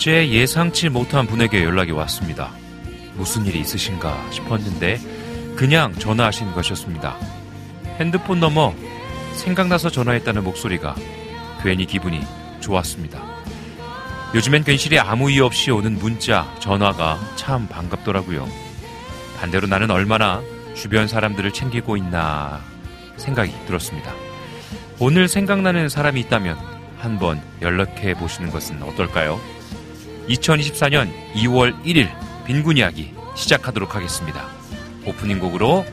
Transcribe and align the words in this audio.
어제 0.00 0.30
예상치 0.30 0.88
못한 0.88 1.26
분에게 1.26 1.62
연락이 1.62 1.92
왔습니다. 1.92 2.50
무슨 3.16 3.44
일이 3.44 3.60
있으신가 3.60 4.30
싶었는데 4.30 4.98
그냥 5.56 5.92
전화하신 5.92 6.52
것이었습니다. 6.52 7.18
핸드폰 7.98 8.40
넘어 8.40 8.74
생각나서 9.34 9.90
전화했다는 9.90 10.42
목소리가 10.42 10.94
괜히 11.62 11.84
기분이 11.84 12.22
좋았습니다. 12.60 13.22
요즘엔 14.34 14.64
괜시리 14.64 14.98
아무 14.98 15.30
이유 15.30 15.44
없이 15.44 15.70
오는 15.70 15.98
문자, 15.98 16.50
전화가 16.60 17.20
참 17.36 17.68
반갑더라고요. 17.68 18.48
반대로 19.38 19.66
나는 19.66 19.90
얼마나 19.90 20.40
주변 20.74 21.08
사람들을 21.08 21.52
챙기고 21.52 21.98
있나 21.98 22.62
생각이 23.18 23.52
들었습니다. 23.66 24.14
오늘 24.98 25.28
생각나는 25.28 25.90
사람이 25.90 26.20
있다면 26.20 26.56
한번 26.98 27.42
연락해 27.60 28.14
보시는 28.14 28.50
것은 28.50 28.82
어떨까요? 28.82 29.59
2024년 30.30 31.10
2월 31.34 31.82
1일 31.82 32.08
빈곤 32.46 32.76
이야기 32.76 33.12
시작하도록 33.34 33.94
하겠습니다. 33.96 34.48
오프닝 35.04 35.40
곡으로 35.40 35.84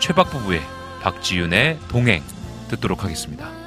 최박 0.00 0.30
부부의 0.30 0.60
박지윤의 1.00 1.78
동행 1.88 2.22
듣도록 2.68 3.04
하겠습니다. 3.04 3.63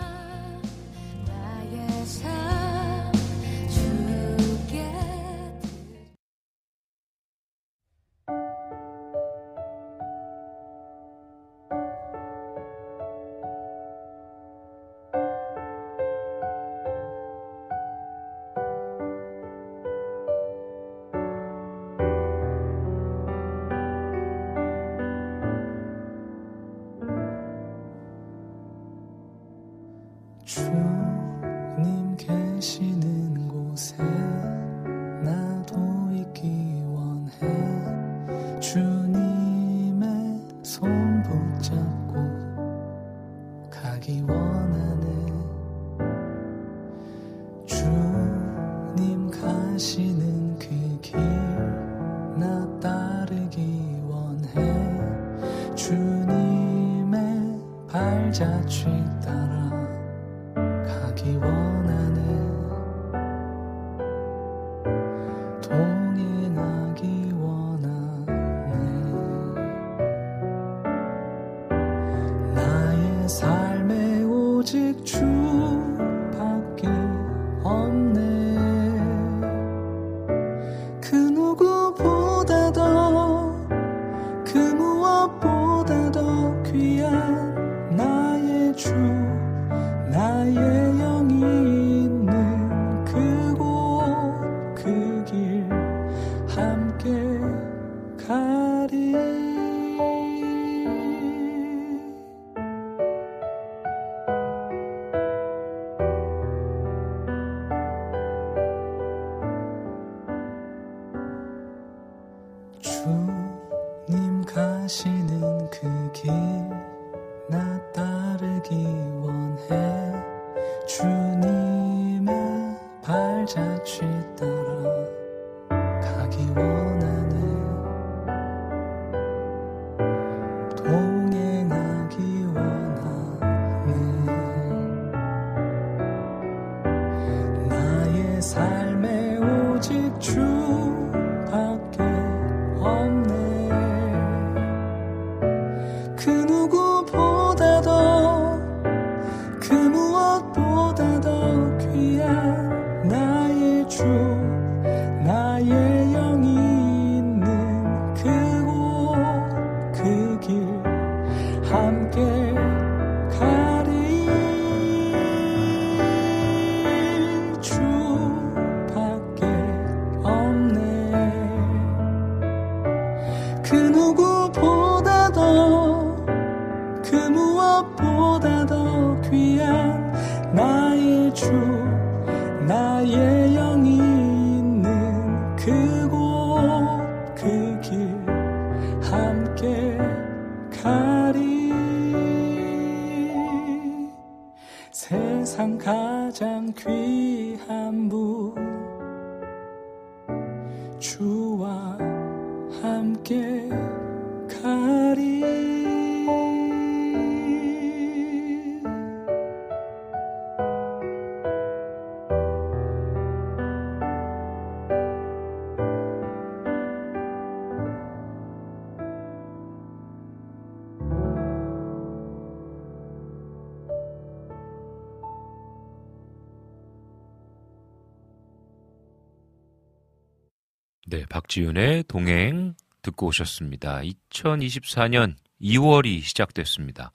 박지윤의 231.58 232.04
동행 232.08 232.76
듣고 233.02 233.28
오셨습니다. 233.28 234.02
2024년 234.02 235.36
2월이 235.60 236.22
시작됐습니다. 236.22 237.12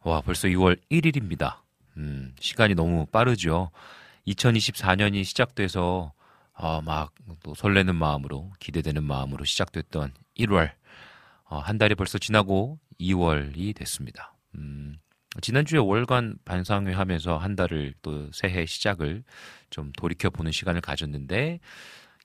와, 0.00 0.22
벌써 0.22 0.48
2월 0.48 0.78
1일입니다. 0.90 1.58
음, 1.98 2.34
시간이 2.40 2.74
너무 2.74 3.04
빠르죠. 3.06 3.70
2024년이 4.26 5.22
시작돼서 5.24 6.12
어, 6.54 6.80
막또 6.80 7.54
설레는 7.54 7.94
마음으로 7.94 8.52
기대되는 8.58 9.04
마음으로 9.04 9.44
시작됐던 9.44 10.14
1월 10.38 10.70
어, 11.44 11.58
한 11.58 11.76
달이 11.76 11.94
벌써 11.94 12.16
지나고 12.16 12.78
2월이 12.98 13.76
됐습니다. 13.76 14.34
음, 14.54 14.96
지난주에 15.42 15.78
월간 15.78 16.38
반상회 16.46 16.94
하면서 16.94 17.36
한 17.36 17.54
달을 17.54 17.92
또 18.00 18.30
새해 18.32 18.64
시작을 18.64 19.24
좀 19.68 19.92
돌이켜 19.92 20.30
보는 20.30 20.52
시간을 20.52 20.80
가졌는데 20.80 21.60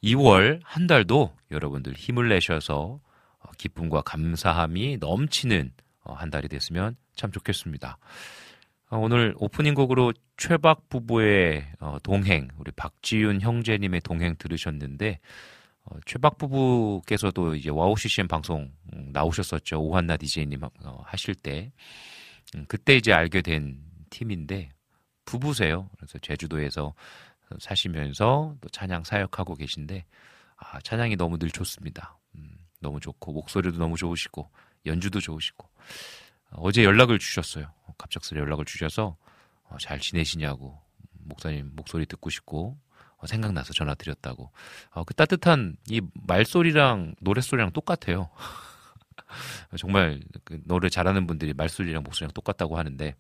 2월 0.04 0.60
한 0.64 0.86
달도 0.86 1.34
여러분들 1.50 1.94
힘을 1.94 2.30
내셔서 2.30 3.00
어, 3.40 3.52
기쁨과 3.58 4.02
감사함이 4.02 4.98
넘치는 4.98 5.72
어, 6.04 6.14
한 6.14 6.30
달이 6.30 6.50
됐으면 6.50 6.98
참 7.16 7.32
좋겠습니다. 7.32 7.98
어, 8.90 8.98
오늘 8.98 9.34
오프닝 9.38 9.74
곡으로 9.74 10.12
최박 10.36 10.90
부부의 10.90 11.66
동행, 12.02 12.50
우리 12.58 12.72
박지윤 12.72 13.42
형제님의 13.42 14.02
동행 14.02 14.36
들으셨는데, 14.38 15.20
최박 16.06 16.38
부부께서도 16.38 17.56
이제 17.56 17.70
와우 17.70 17.96
CCM 17.96 18.28
방송 18.28 18.72
음, 18.94 19.10
나오셨었죠. 19.14 19.80
오한나 19.80 20.18
디제이님 20.18 20.62
하실 21.04 21.36
때. 21.36 21.72
음, 22.56 22.66
그때 22.68 22.96
이제 22.96 23.14
알게 23.14 23.42
된 23.42 23.78
팀인데, 24.10 24.70
부부세요. 25.26 25.90
그래서 25.98 26.18
제주도에서 26.20 26.94
사시면서 27.60 28.56
또 28.62 28.70
찬양 28.70 29.04
사역하고 29.04 29.56
계신데 29.56 30.06
아, 30.58 30.80
찬양이 30.82 31.16
너무 31.16 31.38
늘 31.38 31.50
좋습니다. 31.50 32.18
음, 32.36 32.58
너무 32.80 33.00
좋고 33.00 33.34
목소리도 33.34 33.78
너무 33.78 33.98
좋으시고 33.98 34.50
연주도 34.86 35.20
좋으시고 35.20 35.70
어, 36.52 36.72
제 36.72 36.84
연락을 36.84 37.20
주셨어요. 37.20 37.72
갑작스레 37.98 38.40
연락을 38.40 38.66
주셔서 38.66 39.18
어, 39.64 39.78
잘 39.80 40.00
지내시냐고 40.00 40.80
목사님 41.12 41.72
목소리 41.76 42.06
듣고 42.06 42.30
싶고 42.30 42.78
어, 43.18 43.28
생각나서 43.28 43.74
전화 43.74 43.96
드렸다고. 43.96 44.52
어, 44.92 45.04
그 45.04 45.14
따뜻한 45.14 45.78
이 45.90 46.02
말소리랑 46.28 47.16
노랫소리랑 47.22 47.72
똑같아요. 47.72 48.30
정말 49.78 50.22
그 50.44 50.62
노래 50.66 50.90
잘하는 50.90 51.26
분들이 51.26 51.54
말소리랑 51.54 52.04
목소리랑 52.04 52.34
똑같다고 52.34 52.78
하는데 52.78 53.16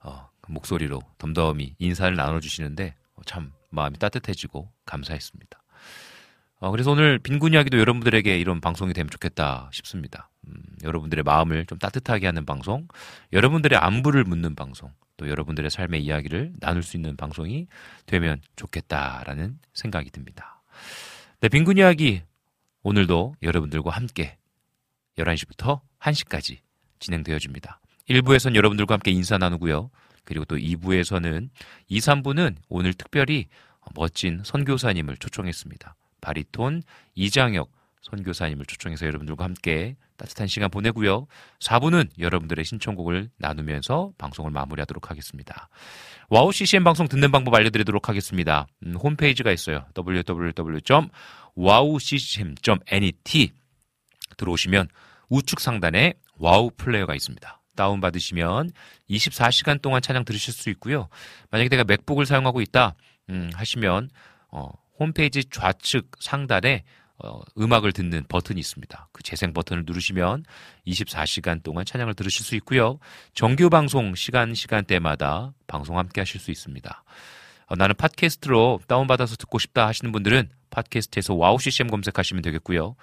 어, 0.00 0.28
그 0.30 0.33
목소리로 0.48 1.00
덤덤히 1.18 1.74
인사를 1.78 2.14
나눠주시는데 2.14 2.94
어, 3.14 3.22
참 3.26 3.52
마음이 3.70 3.98
따뜻해지고 3.98 4.70
감사했습니다. 4.86 5.62
어, 6.60 6.70
그래서 6.70 6.92
오늘 6.92 7.18
빈곤 7.18 7.52
이야기도 7.52 7.78
여러분들에게 7.78 8.38
이런 8.38 8.60
방송이 8.60 8.94
되면 8.94 9.10
좋겠다 9.10 9.68
싶습니다. 9.72 10.30
음, 10.46 10.62
여러분들의 10.82 11.22
마음을 11.22 11.66
좀 11.66 11.78
따뜻하게 11.78 12.26
하는 12.26 12.46
방송, 12.46 12.88
여러분들의 13.32 13.78
안부를 13.78 14.24
묻는 14.24 14.54
방송, 14.54 14.90
또 15.16 15.28
여러분들의 15.28 15.70
삶의 15.70 16.02
이야기를 16.02 16.54
나눌 16.60 16.82
수 16.82 16.96
있는 16.96 17.16
방송이 17.16 17.66
되면 18.06 18.40
좋겠다라는 18.56 19.58
생각이 19.74 20.10
듭니다. 20.10 20.62
네, 21.40 21.48
빈곤 21.48 21.76
이야기 21.76 22.22
오늘도 22.82 23.36
여러분들과 23.42 23.90
함께 23.90 24.38
11시부터 25.18 25.80
1시까지 26.00 26.58
진행되어집니다. 26.98 27.80
1부에선 28.08 28.54
여러분들과 28.54 28.94
함께 28.94 29.10
인사 29.10 29.38
나누고요. 29.38 29.90
그리고 30.24 30.44
또 30.44 30.56
2부에서는 30.56 31.48
2, 31.88 31.98
3부는 31.98 32.56
오늘 32.68 32.94
특별히 32.94 33.46
멋진 33.94 34.40
선교사님을 34.44 35.16
초청했습니다. 35.18 35.94
바리톤 36.20 36.82
이장혁 37.14 37.70
선교사님을 38.02 38.66
초청해서 38.66 39.06
여러분들과 39.06 39.44
함께 39.44 39.96
따뜻한 40.16 40.46
시간 40.46 40.70
보내고요. 40.70 41.26
4부는 41.60 42.08
여러분들의 42.18 42.64
신청곡을 42.64 43.30
나누면서 43.38 44.12
방송을 44.18 44.50
마무리하도록 44.52 45.10
하겠습니다. 45.10 45.68
와우 46.28 46.52
CCM 46.52 46.84
방송 46.84 47.08
듣는 47.08 47.32
방법 47.32 47.54
알려드리도록 47.54 48.08
하겠습니다. 48.08 48.66
음, 48.86 48.94
홈페이지가 48.94 49.50
있어요. 49.52 49.86
www.wowccm.net 49.96 51.12
들어오시면 54.36 54.88
우측 55.28 55.60
상단에 55.60 56.14
와우 56.38 56.70
플레이어가 56.76 57.14
있습니다. 57.14 57.63
다운받으시면 57.76 58.70
24시간 59.10 59.80
동안 59.80 60.02
찬양 60.02 60.24
들으실 60.24 60.52
수 60.52 60.70
있고요. 60.70 61.08
만약에 61.50 61.68
내가 61.68 61.84
맥북을 61.84 62.26
사용하고 62.26 62.60
있다 62.60 62.94
음, 63.30 63.50
하시면 63.54 64.10
어, 64.50 64.70
홈페이지 64.98 65.44
좌측 65.44 66.10
상단에 66.20 66.84
어, 67.18 67.40
음악을 67.58 67.92
듣는 67.92 68.24
버튼이 68.28 68.58
있습니다. 68.58 69.08
그 69.12 69.22
재생 69.22 69.52
버튼을 69.52 69.84
누르시면 69.86 70.44
24시간 70.86 71.62
동안 71.62 71.84
찬양을 71.84 72.14
들으실 72.14 72.44
수 72.44 72.56
있고요. 72.56 72.98
정규 73.34 73.70
방송 73.70 74.14
시간 74.14 74.54
시간대마다 74.54 75.52
방송 75.66 75.98
함께 75.98 76.20
하실 76.20 76.40
수 76.40 76.50
있습니다. 76.50 77.04
어, 77.66 77.74
나는 77.76 77.94
팟캐스트로 77.96 78.80
다운받아서 78.86 79.36
듣고 79.36 79.58
싶다 79.58 79.86
하시는 79.86 80.10
분들은 80.12 80.50
팟캐스트에서 80.70 81.34
와우 81.34 81.58
CCM 81.58 81.88
검색하시면 81.88 82.42
되겠고요. 82.42 82.96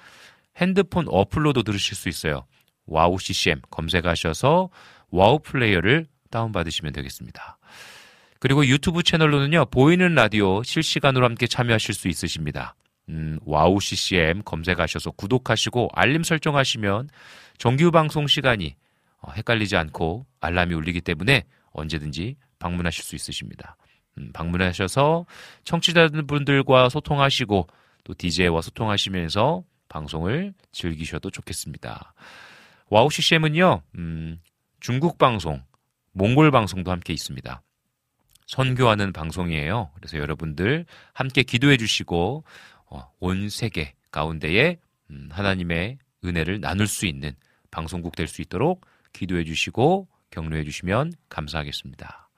핸드폰 0.57 1.05
어플로도 1.07 1.63
들으실 1.63 1.95
수 1.95 2.09
있어요. 2.09 2.45
와우 2.91 3.17
CCM 3.17 3.61
검색하셔서 3.69 4.69
와우 5.11 5.39
플레이어를 5.39 6.07
다운받으시면 6.29 6.91
되겠습니다. 6.91 7.57
그리고 8.39 8.65
유튜브 8.65 9.01
채널로는요, 9.01 9.65
보이는 9.65 10.13
라디오 10.13 10.61
실시간으로 10.61 11.25
함께 11.25 11.47
참여하실 11.47 11.95
수 11.95 12.07
있으십니다. 12.09 12.75
음, 13.09 13.39
와우 13.45 13.79
CCM 13.79 14.41
검색하셔서 14.43 15.11
구독하시고 15.11 15.89
알림 15.93 16.23
설정하시면 16.23 17.09
정규 17.57 17.91
방송 17.91 18.27
시간이 18.27 18.75
어, 19.21 19.31
헷갈리지 19.31 19.77
않고 19.77 20.25
알람이 20.41 20.73
울리기 20.73 21.01
때문에 21.01 21.45
언제든지 21.71 22.35
방문하실 22.59 23.03
수 23.03 23.15
있으십니다. 23.15 23.77
음, 24.17 24.31
방문하셔서 24.33 25.25
청취자분들과 25.63 26.89
소통하시고 26.89 27.67
또 28.03 28.13
DJ와 28.17 28.61
소통하시면서 28.61 29.63
방송을 29.87 30.53
즐기셔도 30.71 31.29
좋겠습니다. 31.29 32.13
와우 32.93 33.09
CCM은요, 33.09 33.83
음, 33.95 34.41
중국 34.81 35.17
방송, 35.17 35.63
몽골 36.11 36.51
방송도 36.51 36.91
함께 36.91 37.13
있습니다. 37.13 37.61
선교하는 38.47 39.13
방송이에요. 39.13 39.91
그래서 39.95 40.17
여러분들 40.17 40.85
함께 41.13 41.43
기도해 41.43 41.77
주시고 41.77 42.43
어, 42.87 43.09
온 43.21 43.47
세계 43.47 43.93
가운데에 44.11 44.77
음, 45.09 45.29
하나님의 45.31 45.99
은혜를 46.25 46.59
나눌 46.59 46.85
수 46.85 47.05
있는 47.05 47.33
방송국 47.71 48.17
될 48.17 48.27
수 48.27 48.41
있도록 48.41 48.85
기도해 49.13 49.45
주시고 49.45 50.09
격려해 50.29 50.65
주시면 50.65 51.13
감사하겠습니다. 51.29 52.29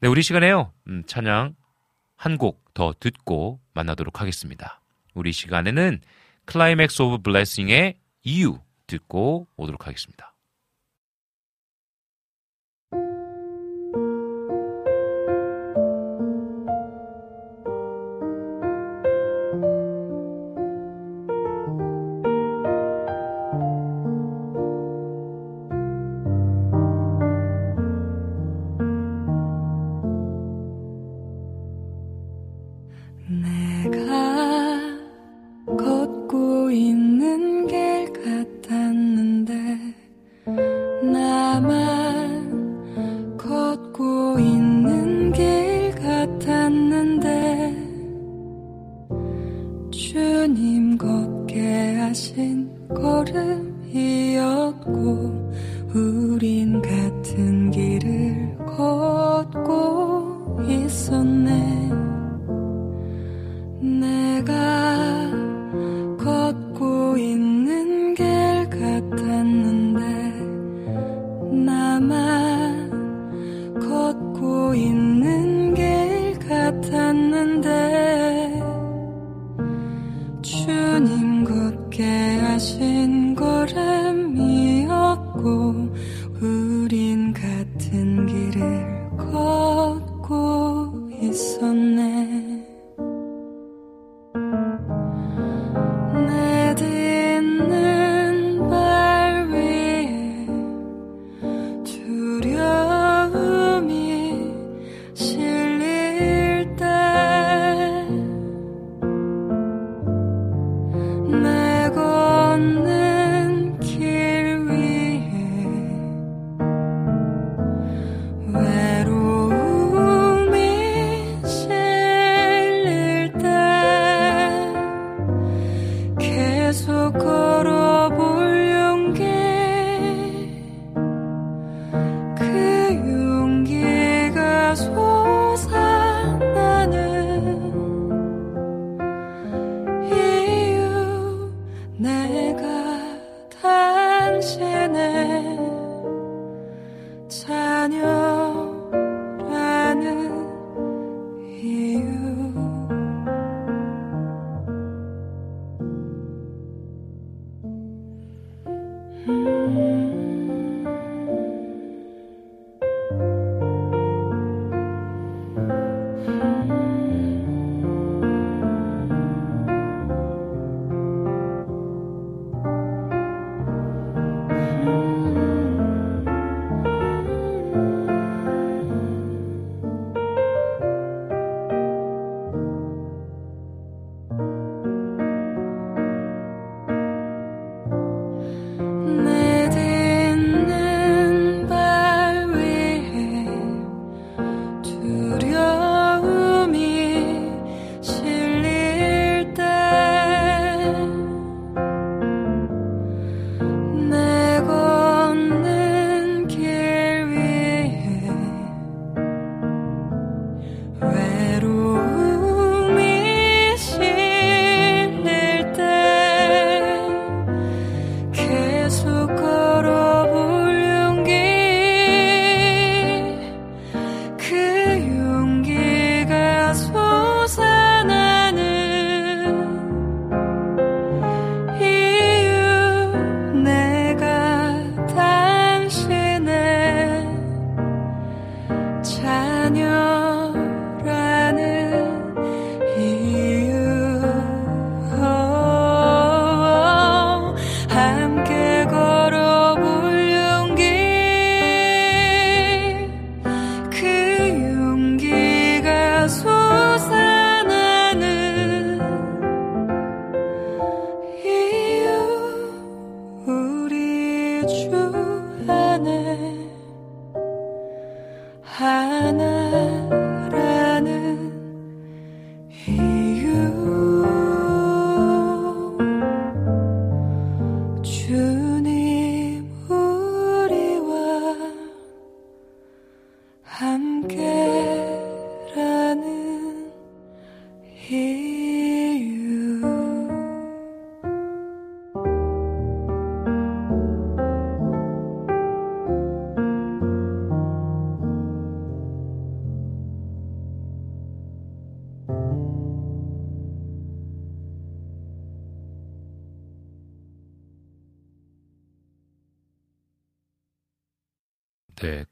네, 0.00 0.08
우리 0.08 0.22
시간에요. 0.22 0.72
음, 0.88 1.04
찬양 1.06 1.54
한 2.16 2.38
곡 2.38 2.64
더 2.72 2.94
듣고 2.98 3.60
만나도록 3.74 4.22
하겠습니다. 4.22 4.80
우리 5.12 5.32
시간에는 5.32 6.00
Climax 6.46 7.02
of 7.02 7.18
Blessing의 7.18 7.98
이유 8.22 8.58
듣고 8.90 9.46
오도록 9.56 9.86
하겠습니다. 9.86 10.29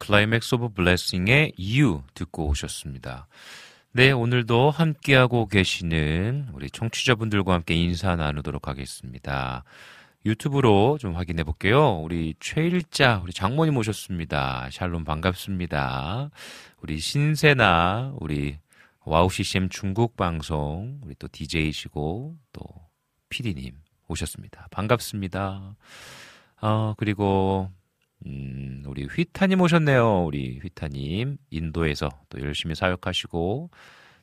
Climax 0.08 0.54
of 0.54 0.70
Blessing의 0.70 1.52
이유 1.58 2.02
듣고 2.14 2.48
오셨습니다. 2.48 3.26
네, 3.92 4.10
오늘도 4.10 4.70
함께하고 4.70 5.46
계시는 5.48 6.48
우리 6.54 6.70
청취자분들과 6.70 7.52
함께 7.52 7.74
인사 7.74 8.16
나누도록 8.16 8.68
하겠습니다. 8.68 9.64
유튜브로 10.24 10.96
좀 10.98 11.14
확인해 11.14 11.44
볼게요. 11.44 12.00
우리 12.00 12.34
최일자, 12.40 13.20
우리 13.22 13.34
장모님 13.34 13.76
오셨습니다. 13.76 14.70
샬롬 14.72 15.04
반갑습니다. 15.04 16.30
우리 16.80 17.00
신세나, 17.00 18.14
우리 18.18 18.56
와우 19.04 19.28
CCM 19.28 19.68
중국 19.68 20.16
방송, 20.16 21.00
우리 21.04 21.16
또 21.18 21.28
DJ이시고, 21.30 22.34
또 22.54 22.62
PD님 23.28 23.74
오셨습니다. 24.08 24.68
반갑습니다. 24.70 25.76
어, 26.62 26.94
그리고 26.96 27.70
음, 28.26 28.82
우리 28.86 29.04
휘타님 29.04 29.60
오셨네요. 29.60 30.24
우리 30.24 30.58
휘타님. 30.58 31.38
인도에서 31.50 32.08
또 32.28 32.40
열심히 32.40 32.74
사역하시고 32.74 33.70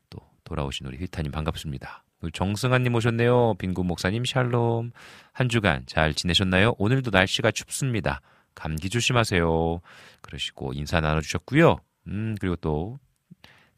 또 0.10 0.20
돌아오신 0.44 0.86
우리 0.88 0.98
휘타님 0.98 1.32
반갑습니다. 1.32 2.04
우리 2.22 2.32
정승환님 2.32 2.96
오셨네요. 2.96 3.56
빈구 3.56 3.84
목사님 3.84 4.26
샬롬. 4.26 4.92
한 5.32 5.50
주간 5.50 5.84
잘 5.86 6.14
지내셨나요? 6.14 6.76
오늘도 6.78 7.12
날씨가 7.12 7.52
춥습니다. 7.52 8.22
감기 8.54 8.90
조심하세요. 8.90 9.82
그러시고 10.22 10.74
인사 10.74 11.02
나눠주셨고요. 11.02 11.78
음, 12.08 12.36
그리고 12.40 12.56
또 12.58 13.00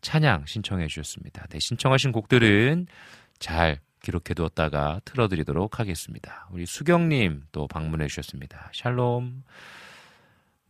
찬양 0.01 0.45
신청해 0.45 0.87
주셨습니다. 0.87 1.45
네, 1.49 1.59
신청하신 1.59 2.11
곡들은 2.11 2.87
잘 3.39 3.79
기록해 4.03 4.35
두었다가 4.35 5.01
틀어드리도록 5.05 5.79
하겠습니다. 5.79 6.47
우리 6.51 6.65
수경님 6.65 7.43
또 7.51 7.67
방문해 7.67 8.07
주셨습니다. 8.07 8.69
샬롬. 8.73 9.43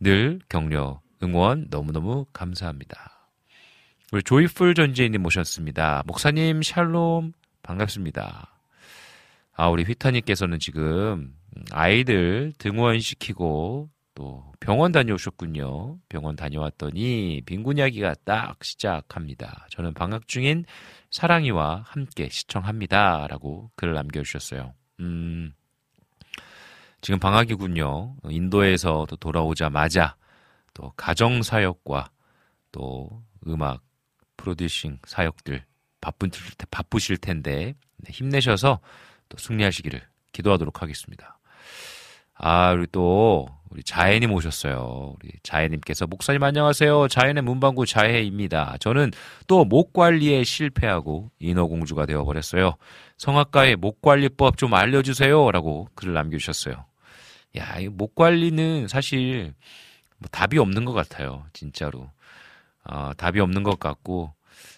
늘 0.00 0.40
격려 0.48 1.00
응원 1.22 1.66
너무너무 1.70 2.26
감사합니다. 2.32 3.28
우리 4.12 4.22
조이풀 4.22 4.74
전재인님 4.74 5.22
모셨습니다. 5.22 6.02
목사님 6.06 6.62
샬롬 6.62 7.32
반갑습니다. 7.62 8.54
아, 9.54 9.68
우리 9.68 9.82
휘타님께서는 9.82 10.60
지금 10.60 11.34
아이들 11.72 12.52
등원시키고 12.58 13.90
또 14.14 14.52
병원 14.60 14.92
다녀오셨군요. 14.92 15.98
병원 16.08 16.36
다녀왔더니 16.36 17.42
빈곤 17.44 17.78
이야기가 17.78 18.14
딱 18.24 18.64
시작합니다. 18.64 19.66
저는 19.70 19.94
방학 19.94 20.26
중인 20.28 20.64
사랑이와 21.10 21.84
함께 21.86 22.28
시청합니다. 22.28 23.26
라고 23.28 23.70
글을 23.76 23.94
남겨주셨어요. 23.94 24.74
음, 25.00 25.52
지금 27.00 27.18
방학이군요. 27.20 28.16
인도에서 28.28 29.06
또 29.08 29.16
돌아오자마자 29.16 30.16
또 30.74 30.92
가정 30.96 31.42
사역과 31.42 32.10
또 32.72 33.22
음악 33.46 33.82
프로듀싱 34.36 34.98
사역들 35.06 35.64
바쁜, 36.00 36.30
바쁘실 36.70 37.16
텐데 37.18 37.74
네, 37.98 38.10
힘내셔서 38.12 38.80
또 39.28 39.38
승리하시기를 39.38 40.00
기도하도록 40.32 40.82
하겠습니다. 40.82 41.38
아, 42.34 42.72
우리 42.72 42.86
또 42.92 43.48
우리 43.70 43.82
자혜님 43.82 44.32
오셨어요. 44.32 45.16
우리 45.16 45.32
자혜님께서 45.42 46.06
목사님 46.06 46.42
안녕하세요. 46.42 47.08
자혜는 47.08 47.44
문방구 47.44 47.84
자혜입니다. 47.84 48.76
저는 48.80 49.10
또 49.46 49.64
목 49.64 49.92
관리에 49.92 50.44
실패하고 50.44 51.30
인어공주가 51.40 52.06
되어버렸어요. 52.06 52.76
성악가의 53.18 53.76
목 53.76 54.00
관리법 54.00 54.56
좀 54.56 54.72
알려주세요라고 54.74 55.88
글을 55.96 56.14
남겨주셨어요. 56.14 56.87
야, 57.56 57.78
이 57.80 57.88
목 57.88 58.14
관리는 58.14 58.88
사실 58.88 59.54
뭐 60.18 60.28
답이 60.30 60.58
없는 60.58 60.84
것 60.84 60.92
같아요. 60.92 61.46
진짜로. 61.52 62.10
어, 62.84 63.12
답이 63.16 63.40
없는 63.40 63.62
것 63.64 63.78
같고 63.80 64.34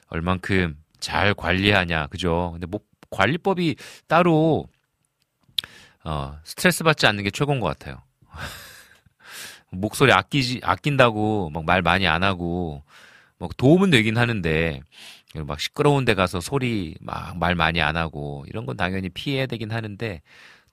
얼만큼 0.09 0.77
잘 1.01 1.35
관리하냐, 1.35 2.09
그죠? 2.09 2.51
근데 2.53 2.67
목 2.67 2.89
관리법이 3.11 3.77
따로 4.09 4.67
어, 6.05 6.39
스트레스 6.45 6.83
받지 6.85 7.07
않는 7.07 7.25
게 7.25 7.31
최고인 7.31 7.61
것 7.61 7.67
같아요. 7.69 8.03
목소리 9.71 10.13
아끼지 10.13 10.61
아낀다고 10.63 11.51
막 11.51 11.65
말 11.65 11.83
많이 11.83 12.07
안 12.07 12.23
하고 12.25 12.83
뭐 13.39 13.49
도움은 13.57 13.91
되긴 13.91 14.19
하는데 14.19 14.81
막 15.35 15.61
시끄러운 15.61 16.05
데 16.05 16.15
가서 16.15 16.41
소리 16.41 16.97
막 17.01 17.37
말 17.37 17.55
많이 17.55 17.81
안 17.81 17.97
하고 17.97 18.45
이런 18.49 18.67
건 18.67 18.77
당연히 18.77 19.09
피해야 19.11 19.47
되긴 19.47 19.71
하는데 19.73 20.23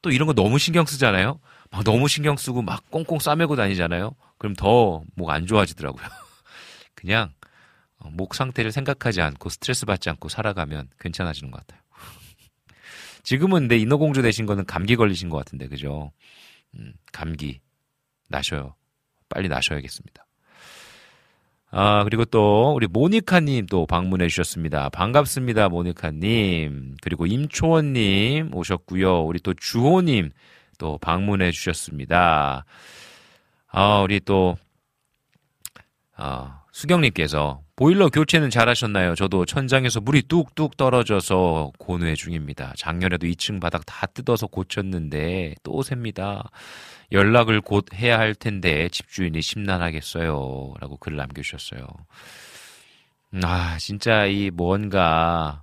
또 0.01 0.11
이런 0.11 0.27
거 0.27 0.33
너무 0.33 0.57
신경 0.59 0.85
쓰잖아요. 0.85 1.39
막 1.71 1.83
너무 1.83 2.07
신경 2.07 2.37
쓰고 2.37 2.61
막 2.61 2.89
꽁꽁 2.89 3.19
싸매고 3.19 3.55
다니잖아요. 3.55 4.11
그럼 4.37 4.55
더 4.55 5.03
목 5.15 5.29
안 5.31 5.45
좋아지더라고요. 5.47 6.05
그냥 6.95 7.31
어, 7.99 8.09
목 8.11 8.35
상태를 8.35 8.71
생각하지 8.71 9.21
않고 9.21 9.49
스트레스 9.49 9.85
받지 9.85 10.09
않고 10.09 10.29
살아가면 10.29 10.89
괜찮아지는 10.99 11.51
것 11.51 11.65
같아요. 11.65 11.81
지금은 13.23 13.67
내 13.67 13.77
인어공주 13.77 14.21
되신 14.21 14.45
거는 14.45 14.65
감기 14.65 14.95
걸리신 14.95 15.29
것 15.29 15.37
같은데, 15.37 15.67
그죠? 15.67 16.11
음, 16.75 16.93
감기. 17.11 17.59
나셔요. 18.29 18.75
빨리 19.29 19.47
나셔야겠습니다. 19.49 20.25
아, 21.71 22.03
그리고 22.03 22.23
또, 22.25 22.73
우리 22.75 22.87
모니카님 22.87 23.65
또 23.67 23.85
방문해 23.85 24.27
주셨습니다. 24.27 24.89
반갑습니다, 24.89 25.69
모니카님. 25.69 26.95
그리고 27.01 27.25
임초원님 27.25 28.53
오셨고요 28.53 29.23
우리 29.23 29.39
또 29.39 29.53
주호님 29.53 30.31
또 30.77 30.97
방문해 30.99 31.51
주셨습니다. 31.51 32.65
아, 33.67 33.99
우리 33.99 34.19
또, 34.19 34.57
아, 36.15 36.63
수경님께서 36.71 37.61
보일러 37.75 38.09
교체는 38.09 38.49
잘하셨나요? 38.49 39.13
저도 39.13 39.45
천장에서 39.45 40.01
물이 40.01 40.23
뚝뚝 40.23 40.77
떨어져서 40.77 41.73
고뇌 41.77 42.15
중입니다. 42.15 42.73
작년에도 42.75 43.27
2층 43.27 43.61
바닥 43.61 43.85
다 43.85 44.07
뜯어서 44.07 44.47
고쳤는데 44.47 45.55
또 45.61 45.83
셉니다. 45.83 46.49
연락을 47.11 47.61
곧 47.61 47.85
해야 47.93 48.17
할 48.17 48.33
텐데 48.33 48.89
집주인이 48.89 49.41
심란하겠어요. 49.41 50.73
라고 50.79 50.97
글을 50.97 51.17
남겨주셨어요. 51.17 51.85
아, 53.43 53.77
진짜 53.79 54.25
이 54.25 54.49
뭔가, 54.49 55.61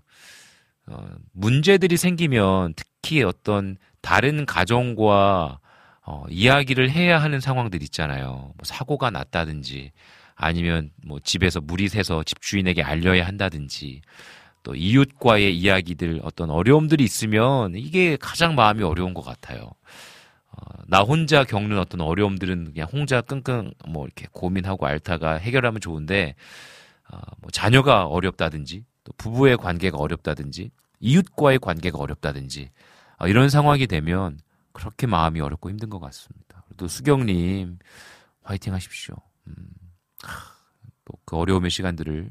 어, 0.87 1.07
문제들이 1.33 1.97
생기면 1.97 2.75
특히 2.77 3.23
어떤 3.23 3.77
다른 4.05 4.45
가정과 4.45 5.59
어, 6.03 6.25
이야기를 6.29 6.91
해야 6.91 7.23
하는 7.23 7.41
상황들 7.41 7.83
있잖아요. 7.85 8.27
뭐 8.27 8.55
사고가 8.63 9.09
났다든지 9.11 9.93
아니면 10.35 10.91
뭐 11.03 11.19
집에서 11.21 11.63
물이 11.63 11.89
새서 11.89 12.23
집주인에게 12.23 12.83
알려야 12.83 13.27
한다든지 13.27 14.03
또 14.63 14.75
이웃과의 14.75 15.57
이야기들 15.57 16.21
어떤 16.23 16.51
어려움들이 16.51 17.03
있으면 17.03 17.75
이게 17.77 18.19
가장 18.21 18.55
마음이 18.55 18.83
어려운 18.83 19.15
것 19.15 19.25
같아요. 19.25 19.71
어, 20.51 20.57
나 20.87 21.01
혼자 21.01 21.43
겪는 21.43 21.79
어떤 21.79 22.03
어려움들은 22.03 22.75
그냥 22.75 22.87
혼자 22.93 23.23
끙끙 23.23 23.73
뭐 23.89 24.05
이렇게 24.05 24.27
고민하고 24.33 24.87
앓다가 24.87 25.37
해결하면 25.37 25.81
좋은데 25.81 26.35
어, 27.11 27.17
뭐 27.39 27.51
자녀가 27.51 28.05
어렵다든지 28.05 28.85
또 29.05 29.13
부부의 29.17 29.57
관계가 29.57 29.97
어렵다든지 29.97 30.71
이웃과의 31.01 31.59
관계가 31.61 31.99
어렵다든지 31.99 32.69
어, 33.25 33.29
이런 33.29 33.49
상황이 33.49 33.87
되면 33.87 34.39
그렇게 34.73 35.07
마음이 35.07 35.41
어렵고 35.41 35.71
힘든 35.71 35.89
것 35.89 35.99
같습니다. 35.99 36.63
또 36.77 36.89
수경님 36.89 37.79
화이팅 38.43 38.75
하십시오. 38.75 39.15
음. 39.47 39.55
또그 41.07 41.37
어려움의 41.37 41.71
시간들을 41.71 42.29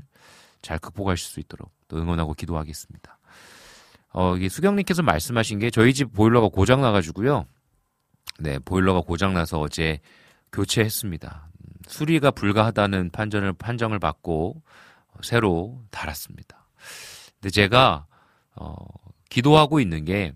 잘 0.61 0.77
극복하실 0.77 1.25
수 1.27 1.39
있도록 1.39 1.71
또 1.87 1.97
응원하고 1.97 2.33
기도하겠습니다. 2.35 3.17
어, 4.09 4.37
이게 4.37 4.49
수경님께서 4.49 5.01
말씀하신 5.01 5.59
게 5.59 5.71
저희 5.71 5.93
집 5.95 6.13
보일러가 6.13 6.49
고장 6.49 6.81
나가지고요. 6.81 7.45
네, 8.39 8.59
보일러가 8.59 9.01
고장 9.01 9.33
나서 9.33 9.59
어제 9.59 9.99
교체했습니다. 10.51 11.49
수리가 11.87 12.31
불가하다는 12.31 13.09
판정을 13.09 13.53
판정을 13.53 13.97
받고 13.97 14.61
새로 15.23 15.83
달았습니다. 15.89 16.67
근데 17.39 17.49
제가 17.49 18.05
어, 18.55 18.75
기도하고 19.29 19.79
있는 19.79 20.05
게 20.05 20.33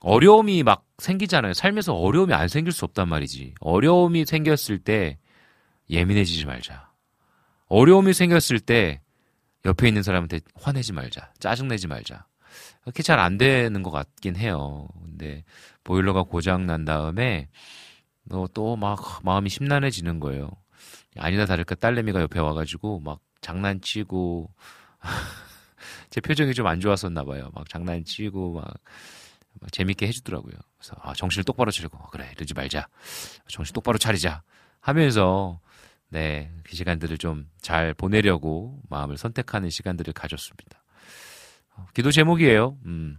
어려움이 0.00 0.62
막 0.62 0.84
생기잖아요. 0.98 1.54
삶에서 1.54 1.94
어려움이 1.94 2.32
안 2.34 2.48
생길 2.48 2.72
수 2.72 2.84
없단 2.84 3.08
말이지. 3.08 3.54
어려움이 3.60 4.24
생겼을 4.24 4.78
때 4.78 5.18
예민해지지 5.90 6.46
말자. 6.46 6.90
어려움이 7.68 8.12
생겼을 8.14 8.60
때 8.60 9.00
옆에 9.64 9.88
있는 9.88 10.02
사람한테 10.02 10.40
화내지 10.54 10.92
말자. 10.92 11.32
짜증내지 11.40 11.88
말자. 11.88 12.26
그렇게 12.82 13.02
잘 13.02 13.18
안 13.18 13.38
되는 13.38 13.82
것 13.82 13.90
같긴 13.90 14.36
해요. 14.36 14.88
근데 15.02 15.44
보일러가 15.84 16.22
고장 16.22 16.66
난 16.66 16.84
다음에 16.84 17.48
또 18.54 18.76
막 18.76 19.20
마음이 19.24 19.48
심란해지는 19.50 20.20
거예요. 20.20 20.50
아니다 21.16 21.46
다를까 21.46 21.74
딸내미가 21.76 22.20
옆에 22.22 22.38
와가지고 22.40 23.00
막 23.00 23.20
장난치고 23.40 24.50
제 26.10 26.20
표정이 26.20 26.54
좀 26.54 26.66
안 26.66 26.80
좋았었나 26.80 27.24
봐요. 27.24 27.50
막 27.54 27.68
장난치고 27.68 28.52
막, 28.54 28.64
막 28.64 28.74
재밌게 29.72 30.06
해주더라고요. 30.08 30.52
그래서 30.78 30.94
아, 31.02 31.14
정신을 31.14 31.44
똑바로 31.44 31.70
차리고 31.70 31.98
아, 31.98 32.06
그래 32.10 32.30
이러지 32.36 32.54
말자. 32.54 32.88
정신 33.48 33.72
똑바로 33.74 33.98
차리자 33.98 34.42
하면서 34.80 35.60
네, 36.10 36.50
그 36.64 36.74
시간들을 36.76 37.18
좀 37.18 37.48
잘 37.60 37.92
보내려고 37.92 38.80
마음을 38.88 39.18
선택하는 39.18 39.68
시간들을 39.68 40.12
가졌습니다. 40.14 40.82
어, 41.76 41.86
기도 41.94 42.10
제목이에요. 42.10 42.78
음, 42.86 43.18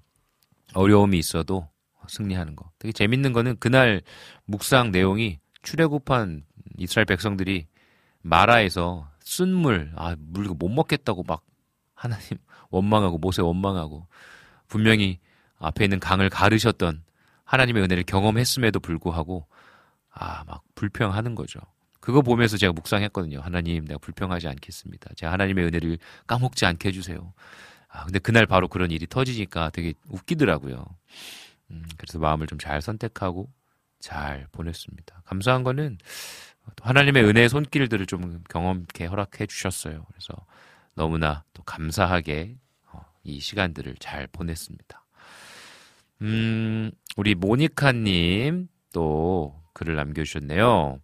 어려움이 0.74 1.18
있어도 1.20 1.70
승리하는 2.08 2.56
거. 2.56 2.72
되게 2.80 2.92
재밌는 2.92 3.32
거는 3.34 3.58
그날 3.60 4.02
묵상 4.46 4.92
내용이 4.92 5.40
출애굽한 5.62 6.46
이스라엘 6.80 7.06
백성들이 7.06 7.68
마라에서 8.22 9.08
쓴 9.22 9.54
물, 9.54 9.92
아, 9.96 10.16
물 10.18 10.48
못 10.48 10.70
먹겠다고 10.70 11.24
막 11.24 11.44
하나님 11.94 12.26
원망하고 12.72 13.20
모세 13.20 13.42
원망하고 13.44 14.08
분명히 14.68 15.20
앞에 15.60 15.86
있는 15.86 16.00
강을 16.00 16.30
가르셨던 16.30 17.04
하나님의 17.44 17.84
은혜를 17.84 18.04
경험했음에도 18.04 18.80
불구하고 18.80 19.48
아, 20.12 20.44
막 20.46 20.64
불평하는 20.76 21.36
거죠. 21.36 21.60
그거 22.00 22.22
보면서 22.22 22.58
제가 22.58 22.74
묵상했거든요. 22.74 23.42
하나님, 23.42 23.86
내가 23.86 23.98
불평하지 24.00 24.48
않겠습니다. 24.48 25.12
제가 25.16 25.32
하나님의 25.34 25.66
은혜를 25.66 25.98
까먹지 26.28 26.66
않게 26.66 26.90
해주세요. 26.90 27.34
아, 27.90 28.06
근데 28.06 28.20
그날 28.20 28.46
바로 28.46 28.68
그런 28.68 28.92
일이 28.92 29.06
터지니까 29.08 29.70
되게 29.72 29.94
웃기더라고요. 30.08 30.86
음, 31.72 31.86
그래서 31.98 32.20
마음을 32.20 32.48
좀 32.48 32.58
잘 32.60 32.82
선택하고 32.82 33.50
잘 34.00 34.48
보냈습니다. 34.52 35.24
감사한 35.26 35.64
거는 35.64 35.98
하나님의 36.82 37.24
은혜의 37.26 37.50
손길들을 37.50 38.06
좀 38.06 38.44
경험케 38.50 39.06
허락해 39.06 39.46
주셨어요. 39.48 40.06
그래서 40.08 40.34
너무나 40.94 41.44
또 41.54 41.64
감사하게 41.64 42.58
어, 42.92 43.02
이 43.24 43.40
시간들을 43.40 43.96
잘 44.00 44.28
보냈습니다. 44.28 45.04
음, 46.22 46.92
우리 47.18 47.36
모니카님 47.36 48.68
또 48.94 49.56
글을 49.74 49.96
남겨주셨네요. 49.96 51.00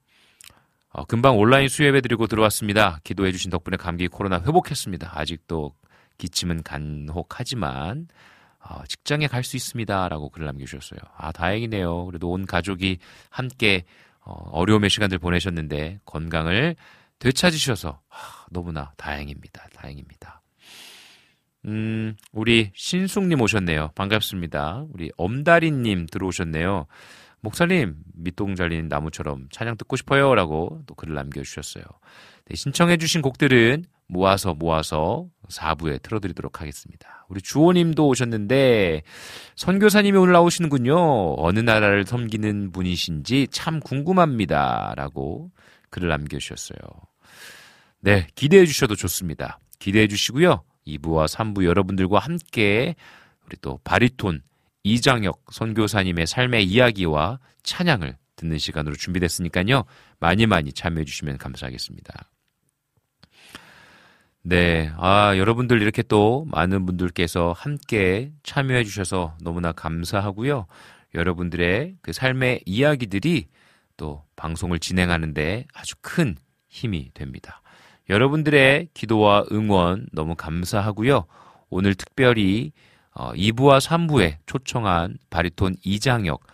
어, 0.89 1.06
금방 1.06 1.38
온라인 1.38 1.67
수협해드리고 1.67 2.28
들어왔습니다. 2.28 2.99
기도해주신 3.04 3.51
덕분에 3.51 3.78
감기 3.78 4.08
코로나 4.08 4.39
회복했습니다. 4.39 5.12
아직도 5.19 5.73
기침은 6.17 6.63
간혹하지만 6.63 8.08
어, 8.60 8.84
직장에 8.88 9.28
갈 9.28 9.43
수 9.43 9.58
있습니다라고 9.58 10.30
글을 10.30 10.47
남겨주셨어요. 10.47 10.99
아 11.17 11.32
다행이네요. 11.32 12.06
그래도 12.06 12.32
온 12.32 12.45
가족이 12.45 12.97
함께 13.30 13.84
어, 14.21 14.34
어려움의 14.51 14.89
시간들 14.89 15.19
보내셨는데 15.19 15.99
건강을 16.06 16.75
되찾으셔서 17.19 18.01
아, 18.10 18.45
너무나 18.51 18.91
다행입니다. 18.97 19.67
다행입니다. 19.73 20.41
음, 21.65 22.15
우리 22.32 22.71
신숙님 22.75 23.41
오셨네요. 23.41 23.91
반갑습니다. 23.95 24.86
우리 24.93 25.12
엄다리님 25.17 26.08
들어오셨네요. 26.12 26.86
목사님, 27.41 27.95
밑동 28.15 28.56
잘린 28.56 28.88
나무처럼 28.88 29.47
찬양 29.51 29.78
듣고 29.78 29.95
싶어요. 29.95 30.34
라고 30.36 30.82
또 30.88 30.95
글을 30.95 31.13
남겨주셨어요. 31.15 31.84
네, 32.45 32.56
신청해주신 32.56 33.21
곡들은 33.21 33.86
모아서 34.08 34.54
모아서 34.54 35.28
4부에 35.49 36.01
틀어드리도록 36.01 36.62
하겠습니다. 36.62 37.25
우리 37.30 37.41
주호님도 37.41 38.08
오셨는데, 38.08 39.04
선교사님이 39.56 40.17
오늘 40.17 40.34
나오시는군요. 40.34 41.36
어느 41.38 41.60
나라를 41.60 42.06
섬기는 42.06 42.71
분이신지 42.71 43.47
참 43.51 43.80
궁금합니다. 43.80 44.93
라고 44.95 45.51
글을 45.89 46.10
남겨주셨어요. 46.10 46.78
네, 48.01 48.28
기대해 48.36 48.65
주셔도 48.65 48.95
좋습니다. 48.95 49.60
기대해 49.80 50.08
주시고요. 50.08 50.63
2부와 50.88 51.28
3부 51.28 51.65
여러분들과 51.65 52.19
함께 52.19 52.95
우리 53.45 53.58
또 53.62 53.80
바리톤 53.84 54.41
이장혁 54.84 55.45
선교사님의 55.52 56.28
삶의 56.28 56.65
이야기와 56.65 57.39
찬양을 57.63 58.17
듣는 58.36 58.58
시간으로 58.58 58.95
준비됐으니까요. 58.95 59.84
많이 60.19 60.45
많이 60.45 60.71
참여해 60.71 61.06
주시면 61.06 61.38
감사하겠습니다. 61.38 62.30
네. 64.43 64.91
아, 64.98 65.36
여러분들 65.38 65.82
이렇게 65.82 66.04
또 66.04 66.45
많은 66.52 66.86
분들께서 66.86 67.54
함께 67.58 68.32
참여해 68.43 68.84
주셔서 68.84 69.36
너무나 69.41 69.71
감사하고요. 69.71 70.67
여러분들의 71.15 71.95
그 72.02 72.13
삶의 72.13 72.62
이야기들이 72.65 73.48
또 73.98 74.24
방송을 74.36 74.80
진행하는데 74.80 75.65
아주 75.74 75.95
큰 76.02 76.36
힘이 76.67 77.10
됩니다. 77.15 77.62
여러분들의 78.09 78.89
기도와 78.93 79.45
응원 79.51 80.07
너무 80.11 80.35
감사하고요. 80.35 81.25
오늘 81.69 81.95
특별히 81.95 82.71
2부와 83.13 83.75
어, 83.75 83.77
3부에 83.79 84.37
초청한 84.45 85.17
바리톤 85.29 85.75
이장혁 85.83 86.45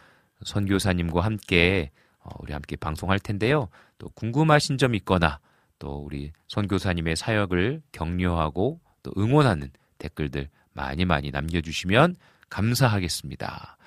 선교사님과 0.43 1.21
함께 1.21 1.91
어, 2.19 2.29
우리 2.39 2.53
함께 2.53 2.75
방송할 2.75 3.19
텐데요. 3.19 3.67
또 3.97 4.09
궁금하신 4.09 4.77
점 4.77 4.95
있거나 4.95 5.39
또 5.79 5.97
우리 5.97 6.31
선교사님의 6.47 7.15
사역을 7.15 7.81
격려하고 7.91 8.79
또 9.03 9.11
응원하는 9.17 9.71
댓글들 9.97 10.49
많이 10.73 11.05
많이 11.05 11.31
남겨주시면 11.31 12.15
감사하겠습니다. 12.49 13.77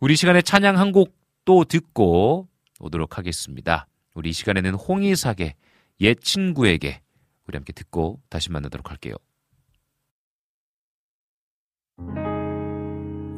우리 0.00 0.16
시간에 0.16 0.42
찬양 0.42 0.78
한 0.78 0.92
곡 0.92 1.22
또 1.44 1.64
듣고 1.64 2.48
오도록 2.80 3.18
하겠습니다. 3.18 3.86
우리 4.14 4.30
이 4.30 4.32
시간에는 4.32 4.74
홍의사계 4.74 5.54
옛 6.02 6.20
친구에게 6.20 7.00
우리 7.46 7.56
함께 7.56 7.72
듣고 7.72 8.20
다시 8.28 8.50
만나도록 8.50 8.90
할게요. 8.90 9.14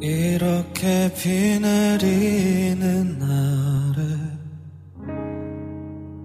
이렇게 0.00 1.12
비 1.14 1.60
내리는 1.60 3.18
날에 3.18 4.02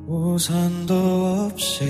우산도 0.08 1.52
없이 1.52 1.86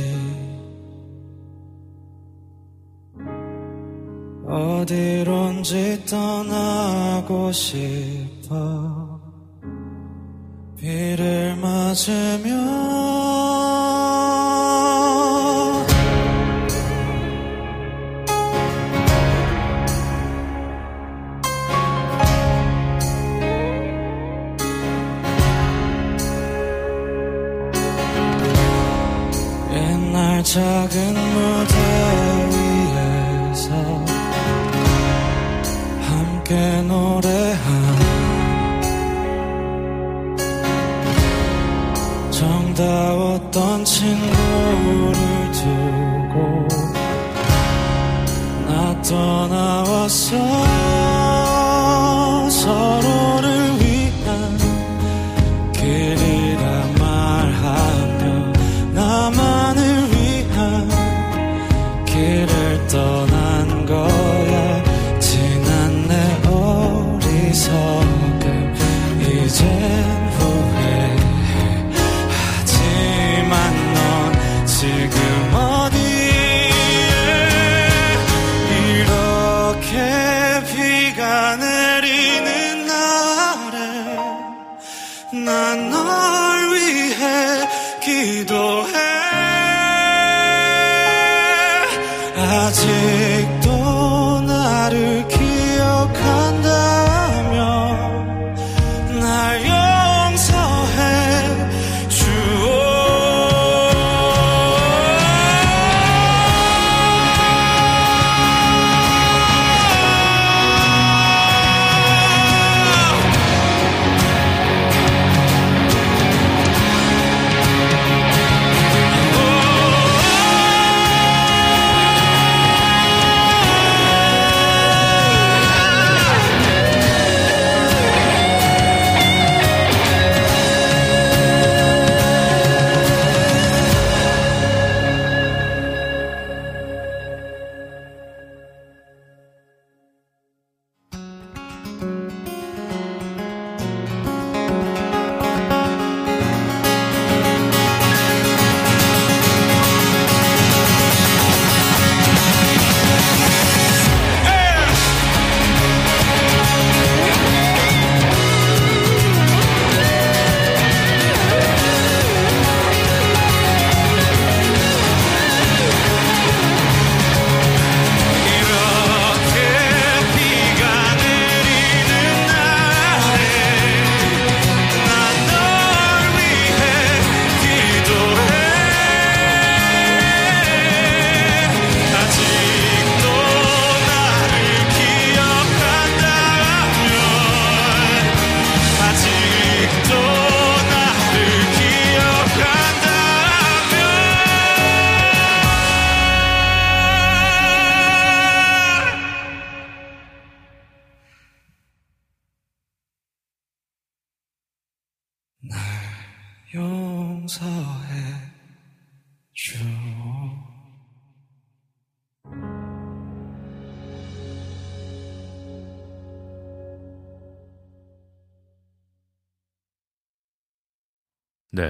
어디론지 4.48 6.06
떠나고 6.06 7.52
싶어 7.52 9.22
비를 10.76 11.56
맞으며 11.58 13.39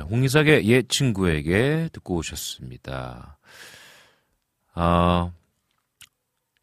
홍희석의 0.09 0.65
옛 0.67 0.89
친구에게 0.89 1.89
듣고 1.93 2.15
오셨습니다. 2.15 3.37
아, 4.73 5.31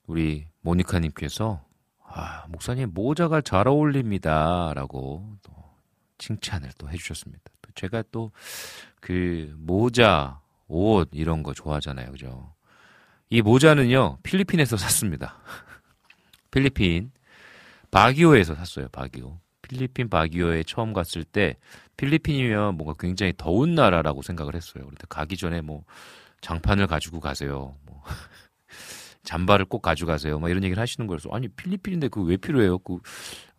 우리 0.06 0.46
모니카님께서 0.61 1.64
아, 2.09 2.46
목사님 2.48 2.90
모자가 2.94 3.40
잘 3.40 3.68
어울립니다. 3.68 4.72
라고 4.74 5.37
또 5.42 5.52
칭찬을 6.18 6.70
또 6.78 6.88
해주셨습니다. 6.90 7.42
또 7.62 7.70
제가 7.74 8.02
또 8.11 8.30
그 9.06 9.54
모자, 9.59 10.40
옷 10.66 11.09
이런 11.12 11.44
거 11.44 11.54
좋아하잖아요. 11.54 12.11
그죠? 12.11 12.52
이 13.30 13.40
모자는요, 13.40 14.18
필리핀에서 14.24 14.76
샀습니다. 14.76 15.38
필리핀 16.50 17.12
바기오에서 17.92 18.56
샀어요. 18.56 18.88
바기오. 18.88 19.38
필리핀 19.62 20.09
바기오에 20.09 20.64
처음 20.64 20.92
갔을 20.92 21.22
때 21.22 21.56
필리핀이면 21.96 22.76
뭔가 22.76 22.94
굉장히 22.98 23.32
더운 23.37 23.74
나라라고 23.74 24.22
생각을 24.22 24.54
했어요. 24.54 24.85
그런데 24.85 25.04
가기 25.09 25.37
전에 25.37 25.61
뭐 25.61 25.85
장판을 26.40 26.87
가지고 26.87 27.20
가세요. 27.20 27.76
뭐 27.85 28.02
잠바를 29.24 29.64
꼭 29.66 29.82
가져가세요. 29.82 30.38
막 30.38 30.48
이런 30.50 30.62
얘기를 30.64 30.80
하시는 30.80 31.06
거여서 31.06 31.30
아니 31.32 31.48
필리핀인데 31.48 32.09
그 32.09 32.22
왜 32.22 32.37
필요해요? 32.37 32.78
그 32.78 32.98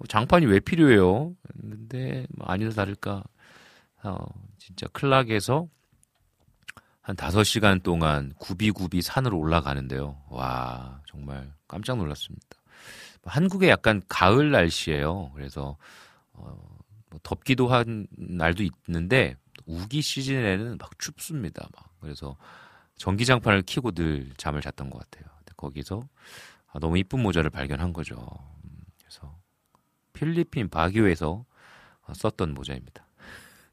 장판이 0.08 0.46
왜 0.46 0.60
필요해요? 0.60 1.34
근데 1.62 2.26
뭐 2.36 2.48
아니나 2.48 2.72
다를까 2.72 3.24
어, 4.04 4.18
진짜 4.58 4.88
클락에서 4.88 5.68
한 7.02 7.16
다섯 7.16 7.44
시간 7.44 7.80
동안 7.82 8.34
구비구비 8.38 9.02
산으로 9.02 9.38
올라가는데요. 9.40 10.22
와 10.30 11.02
정말 11.08 11.52
깜짝 11.68 11.98
놀랐습니다. 11.98 12.46
한국의 13.26 13.70
약간 13.70 14.02
가을 14.08 14.52
날씨예요. 14.52 15.32
그래서 15.34 15.78
어, 16.34 16.77
뭐 17.10 17.20
덥기도 17.24 17.68
한 17.68 18.08
날도 18.18 18.64
있는데 18.88 19.36
우기 19.66 20.02
시즌에는 20.02 20.78
막 20.78 21.00
춥습니다. 21.00 21.68
막 21.76 21.96
그래서 22.00 22.36
전기장판을 22.98 23.64
켜고 23.66 23.92
늘 23.92 24.32
잠을 24.38 24.62
잤던 24.62 24.90
것 24.90 25.00
같아요. 25.00 25.38
거기서 25.58 26.08
아, 26.72 26.80
너무 26.80 26.98
이쁜 26.98 27.22
모자를 27.22 27.50
발견한 27.50 27.92
거죠. 27.92 28.16
음, 28.64 28.70
그래서 29.00 29.38
필리핀 30.14 30.70
바기오에서 30.70 31.44
어, 32.04 32.14
썼던 32.14 32.54
모자입니다. 32.54 33.06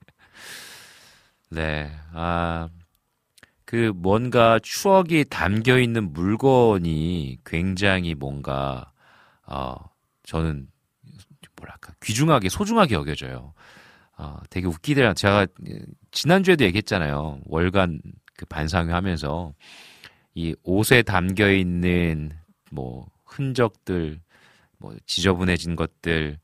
네, 1.50 1.92
아, 2.12 2.68
그 3.64 3.92
뭔가 3.94 4.58
추억이 4.58 5.24
담겨 5.28 5.78
있는 5.78 6.12
물건이 6.12 7.38
굉장히 7.44 8.14
뭔가, 8.14 8.92
어, 9.46 9.74
저는 10.24 10.68
뭐랄까, 11.64 11.94
귀중하게, 12.02 12.48
소중하게 12.48 12.94
여겨져요. 12.94 13.54
어, 14.16 14.38
되게 14.50 14.66
웃기더라. 14.66 15.14
제가 15.14 15.46
지난주에도 16.10 16.64
얘기했잖아요. 16.64 17.40
월간 17.46 18.00
그 18.36 18.46
반상회 18.46 18.92
하면서 18.92 19.52
이 20.34 20.54
옷에 20.62 21.02
담겨 21.02 21.50
있는 21.50 22.30
뭐 22.70 23.06
흔적들, 23.24 24.20
뭐 24.78 24.94
지저분해진 25.06 25.74
것들, 25.74 26.38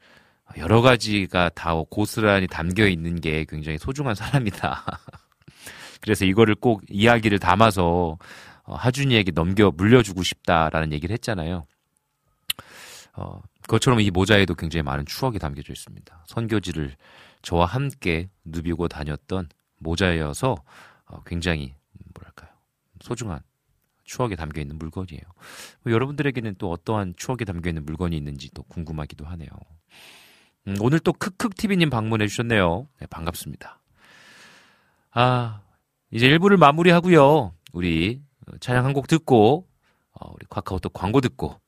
여러 0.58 0.80
가지가 0.80 1.50
다 1.50 1.74
고스란히 1.90 2.48
담겨 2.48 2.88
있는 2.88 3.20
게 3.20 3.44
굉장히 3.48 3.78
소중한 3.78 4.14
사람이다. 4.14 4.84
그래서 6.00 6.24
이거를 6.24 6.54
꼭 6.56 6.82
이야기를 6.88 7.38
담아서 7.38 8.18
어, 8.64 8.74
하준이에게 8.74 9.32
넘겨 9.32 9.70
물려주고 9.70 10.22
싶다라는 10.22 10.92
얘기를 10.92 11.12
했잖아요. 11.12 11.66
어, 13.14 13.40
그것처럼 13.70 14.00
이 14.00 14.10
모자에도 14.10 14.56
굉장히 14.56 14.82
많은 14.82 15.06
추억이 15.06 15.38
담겨져 15.38 15.72
있습니다. 15.72 16.24
선교지를 16.26 16.96
저와 17.42 17.66
함께 17.66 18.28
누비고 18.44 18.88
다녔던 18.88 19.48
모자여서 19.78 20.56
어, 21.06 21.22
굉장히 21.24 21.76
뭐랄까요 22.12 22.50
소중한 23.00 23.38
추억에 24.02 24.34
담겨 24.34 24.60
있는 24.60 24.76
물건이에요. 24.76 25.22
뭐 25.84 25.92
여러분들에게는 25.92 26.56
또 26.58 26.72
어떠한 26.72 27.14
추억에 27.16 27.44
담겨 27.46 27.70
있는 27.70 27.84
물건이 27.84 28.16
있는지 28.16 28.50
또 28.54 28.64
궁금하기도 28.64 29.24
하네요. 29.24 29.48
음, 30.66 30.74
오늘 30.80 30.98
또 30.98 31.12
크크 31.12 31.50
TV님 31.50 31.90
방문해 31.90 32.26
주셨네요. 32.26 32.88
네, 32.98 33.06
반갑습니다. 33.06 33.80
아 35.12 35.62
이제 36.10 36.28
1부를 36.28 36.56
마무리하고요. 36.56 37.54
우리 37.72 38.20
찬양 38.58 38.84
한 38.84 38.92
곡 38.94 39.06
듣고 39.06 39.68
어, 40.10 40.32
우리 40.32 40.44
카카오톡 40.50 40.92
광고 40.92 41.20
듣고 41.20 41.60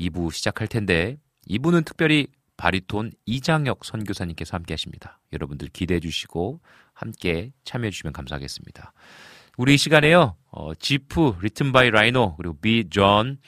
2부 0.00 0.32
시작할 0.32 0.66
텐데 0.66 1.16
2부는 1.48 1.84
특별히 1.84 2.28
바리톤 2.56 3.12
이장혁 3.26 3.84
선교사님께서 3.84 4.56
함께 4.56 4.74
하십니다. 4.74 5.20
여러분들 5.32 5.68
기대해 5.68 6.00
주시고 6.00 6.60
함께 6.92 7.52
참여해 7.64 7.90
주시면 7.90 8.12
감사하겠습니다. 8.12 8.92
우리 9.56 9.74
이 9.74 9.76
시간에요. 9.76 10.36
어, 10.50 10.74
지프, 10.74 11.38
Written 11.42 11.72
by 11.72 11.90
라이노, 11.90 12.36
그리고 12.36 12.56
비 12.60 12.88
존, 12.88 13.38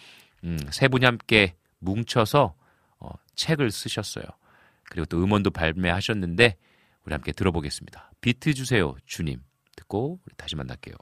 음, 0.44 0.58
세 0.70 0.88
분이 0.88 1.04
함께 1.04 1.54
뭉쳐서 1.78 2.54
어, 2.98 3.10
책을 3.34 3.70
쓰셨어요. 3.70 4.24
그리고 4.84 5.06
또 5.06 5.22
음원도 5.22 5.50
발매하셨는데 5.50 6.56
우리 7.04 7.12
함께 7.12 7.32
들어보겠습니다. 7.32 8.12
비트 8.20 8.54
주세요, 8.54 8.96
주님. 9.04 9.40
듣고 9.76 10.20
다시 10.36 10.56
만날게요. 10.56 10.94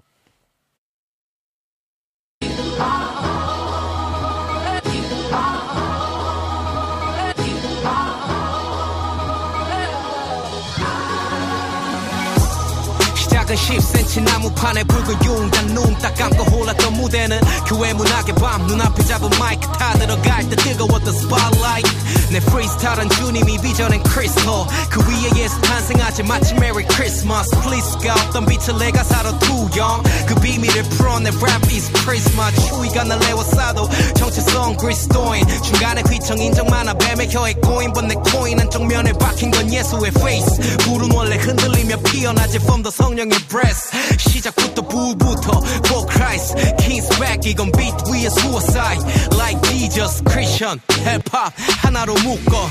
작은 13.54 13.78
10cm 13.78 14.22
나무판에 14.22 14.84
붉은 14.84 15.24
융단 15.24 15.66
눈 15.68 15.96
딱 15.98 16.14
감고 16.16 16.44
올랐던 16.44 16.92
무대는 16.94 17.40
교회 17.66 17.92
문학의 17.94 18.34
밤 18.34 18.66
눈앞에 18.66 19.04
잡은 19.04 19.30
마이크 19.38 19.66
타 19.78 19.94
들어갈 19.94 20.48
때 20.50 20.56
뜨거웠던 20.56 21.14
spotlight 21.14 21.88
내 22.32 22.40
프리스타일은 22.40 23.08
주님이 23.10 23.58
비전엔 23.58 24.02
크리스탈 24.02 24.44
그 24.90 25.00
위에 25.08 25.42
예수 25.42 25.60
탄생하지 25.60 26.24
마치 26.24 26.54
메리 26.54 26.84
크리스마스 26.84 27.50
플리스가 27.60 28.14
없던 28.14 28.46
빛을 28.46 28.78
내가 28.78 29.04
사러 29.04 29.38
투영. 29.38 30.02
그 30.26 30.34
비밀을 30.36 30.82
풀어 30.84 31.20
내 31.20 31.30
랩 31.30 31.70
is 31.70 31.92
크리스마스 32.04 32.56
추위가 32.68 33.04
날 33.04 33.18
레워싸도 33.20 33.88
정체성 34.16 34.76
그리스도인 34.76 35.46
중간에 35.62 36.02
휘청 36.08 36.38
인정 36.38 36.66
많아 36.66 36.94
뱀의 36.94 37.28
혀에 37.30 37.54
꼬인 37.54 37.92
번내 37.92 38.14
코인 38.32 38.58
한쪽 38.58 38.86
면에 38.86 39.12
박힌 39.12 39.50
건 39.50 39.72
예수의 39.72 40.10
페이스 40.12 40.78
불은 40.84 41.12
원래 41.12 41.36
흔들리며 41.36 41.96
피어나지 41.98 42.58
the 42.84 42.90
성령의 42.90 43.43
breast 43.43 43.91
시작부터 44.17 44.82
부부터 44.82 45.60
for 45.88 46.08
Christ 46.08 46.55
King's 46.77 47.10
back 47.19 47.43
이건 47.43 47.69
beat 47.73 47.95
위에 48.08 48.27
suicide 48.27 49.03
like 49.36 49.60
Jesus 49.63 50.23
Christian 50.23 50.79
힙합 50.88 51.51
하나로 51.82 52.13
묶어 52.13 52.69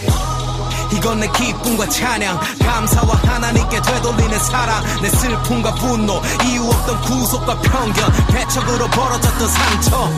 이건 0.97 1.21
내 1.21 1.29
기쁨과 1.33 1.87
찬양 1.91 2.41
감사와 2.61 3.15
하나님께 3.17 3.83
되돌리는 3.83 4.39
사랑 4.39 4.83
내 5.03 5.11
슬픔과 5.11 5.75
분노 5.75 6.23
이유 6.47 6.65
없던 6.65 7.03
구속과 7.03 7.61
편견 7.61 8.27
배척으로 8.29 8.89
벌어졌던 8.89 9.49
상처 9.49 10.11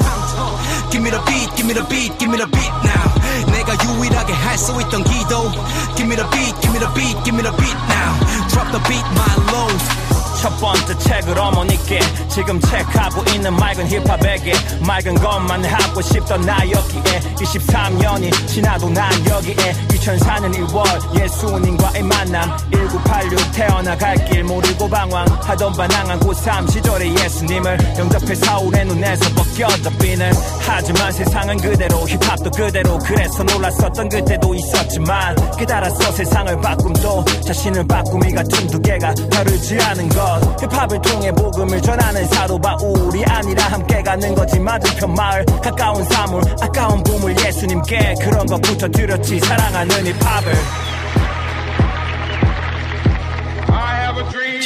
Give 0.92 1.02
me 1.02 1.10
the 1.10 1.22
beat, 1.24 1.56
give 1.56 1.66
me 1.66 1.74
the 1.74 1.86
beat, 1.88 2.18
give 2.18 2.30
me 2.30 2.38
the 2.38 2.46
beat 2.50 2.72
now 2.86 3.50
내가 3.50 3.74
유일하게 3.84 4.32
할 4.32 4.58
수 4.58 4.72
있던 4.80 5.02
기도 5.04 5.50
Give 5.96 6.06
me 6.06 6.14
the 6.14 6.28
beat, 6.30 6.54
give 6.60 6.70
me 6.70 6.78
the 6.78 6.90
beat, 6.94 7.16
give 7.24 7.34
me 7.34 7.42
the 7.42 7.54
beat 7.56 7.78
now 7.90 8.12
Drop 8.50 8.70
the 8.70 8.80
beat, 8.86 9.06
my 9.14 9.34
lows 9.50 10.10
첫 10.45 10.55
번째 10.59 10.95
책을 10.99 11.39
어머니께 11.39 11.99
지금 12.29 12.61
책하고 12.61 13.23
있는 13.33 13.51
맑은 13.55 13.87
힙합에게 13.87 14.53
맑은 14.85 15.15
것만 15.15 15.65
하고 15.65 15.99
싶던 16.03 16.41
나였기에 16.41 17.19
23년이 17.33 18.47
지나도 18.47 18.87
난 18.91 19.11
여기에 19.27 19.55
2004년 19.55 20.53
1월 20.53 21.19
예수님과의 21.19 22.03
만남 22.03 22.55
1986 22.71 23.51
태어나 23.53 23.97
갈 23.97 24.15
길 24.25 24.43
모르고 24.43 24.87
방황하던 24.87 25.73
반항한 25.73 26.19
고3 26.19 26.71
시절의 26.71 27.17
예수님을 27.17 27.77
영접해 27.97 28.35
사울의 28.35 28.85
눈에서 28.85 29.27
벗겨져 29.33 29.89
비늘 29.97 30.31
하지만 30.67 31.11
세상은 31.11 31.57
그대로 31.57 31.99
힙합도 32.07 32.51
그대로. 32.51 32.97
그래서 32.99 33.43
놀랐었던 33.43 34.09
그때도 34.09 34.55
있었지만 34.55 35.35
깨달았어 35.57 36.11
세상을 36.11 36.61
바꿈도. 36.61 37.23
자신을 37.45 37.87
바꾸미 37.87 38.31
같은 38.33 38.67
두 38.67 38.79
개가 38.79 39.13
다르지 39.13 39.77
않은 39.79 40.09
것. 40.09 40.41
힙합을 40.61 41.01
통해 41.01 41.31
복음을 41.31 41.81
전하는 41.81 42.25
사도 42.27 42.59
바울이 42.59 43.23
아니라 43.25 43.65
함께 43.65 44.01
가는 44.01 44.33
거지. 44.35 44.59
맞은편 44.59 45.13
마을 45.13 45.45
가까운 45.63 46.03
사물 46.05 46.41
아까운 46.61 47.03
보물 47.03 47.35
예수님께 47.45 48.15
그런 48.21 48.45
것부터 48.45 48.87
드렸지. 48.87 49.39
사랑하는 49.39 50.05
힙합을 50.05 50.53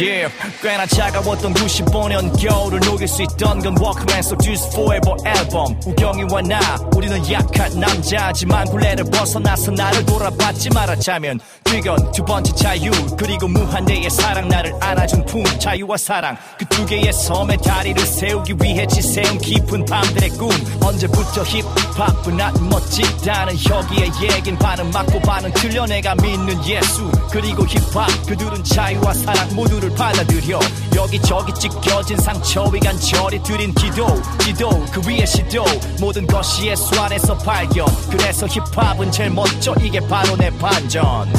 Yeah, 0.02 0.34
꽤나 0.62 0.86
차가웠던 0.86 1.54
95년 1.56 2.40
겨울을 2.40 2.80
녹일 2.80 3.06
수 3.08 3.22
있던 3.24 3.60
건 3.60 3.76
워크맨 3.80 4.22
속 4.24 4.42
Juice 4.42 4.68
Forever 4.72 5.16
앨범 5.26 5.78
우경이와 5.86 6.42
나 6.44 6.60
우리는 6.96 7.32
약한 7.32 7.78
남자지만 7.80 8.66
굴레를 8.68 9.04
벗어나서 9.12 9.72
나를 9.72 10.06
돌아봤지 10.06 10.70
말았자면 10.70 11.40
뒤건 11.66 12.12
두 12.14 12.24
번째 12.24 12.54
자유 12.56 12.92
그리고 13.18 13.48
무한대의 13.50 14.10
사랑 14.10 14.48
나를 14.48 14.74
안아준 14.80 15.26
품 15.26 15.44
자유와 15.44 15.98
사랑. 15.98 16.38
그 16.58 16.70
두 16.70 16.86
개의 16.86 17.12
섬에 17.12 17.58
다리를 17.58 18.02
세우기 18.06 18.54
위해 18.64 18.88
지새운 18.88 19.38
깊은 19.40 19.84
밤들의 19.84 20.30
꿈. 20.30 20.50
언제부터 20.82 21.44
힙 21.44 21.66
안 22.02 22.70
멋지다는 22.70 23.56
혁이의 23.58 24.12
얘긴 24.22 24.58
반은 24.58 24.92
맞고 24.92 25.20
반은 25.22 25.52
틀려 25.54 25.86
내가 25.86 26.16
믿는 26.16 26.66
예수. 26.66 27.10
그리고 27.32 27.66
힙합 27.66 28.08
그들은 28.28 28.64
자유와 28.64 29.14
사랑 29.14 29.56
모두를 29.56 29.90
받아들여. 29.94 30.60
여기저기 30.96 31.54
찢겨진 31.54 32.18
상처 32.18 32.64
위 32.66 32.80
간절히 32.80 33.42
드린 33.44 33.74
기도 33.74 34.08
기도 34.40 34.70
그 34.92 35.02
위에 35.08 35.26
시도. 35.26 35.64
모든 36.00 36.26
것이 36.26 36.68
예수 36.68 37.00
안에서 37.00 37.38
발견. 37.38 37.86
그래서 38.10 38.48
힙합은 38.48 39.12
제일 39.12 39.32
먼저 39.32 39.74
이게 39.82 40.00
바로 40.00 40.36
내 40.38 40.50
반전 40.58 41.32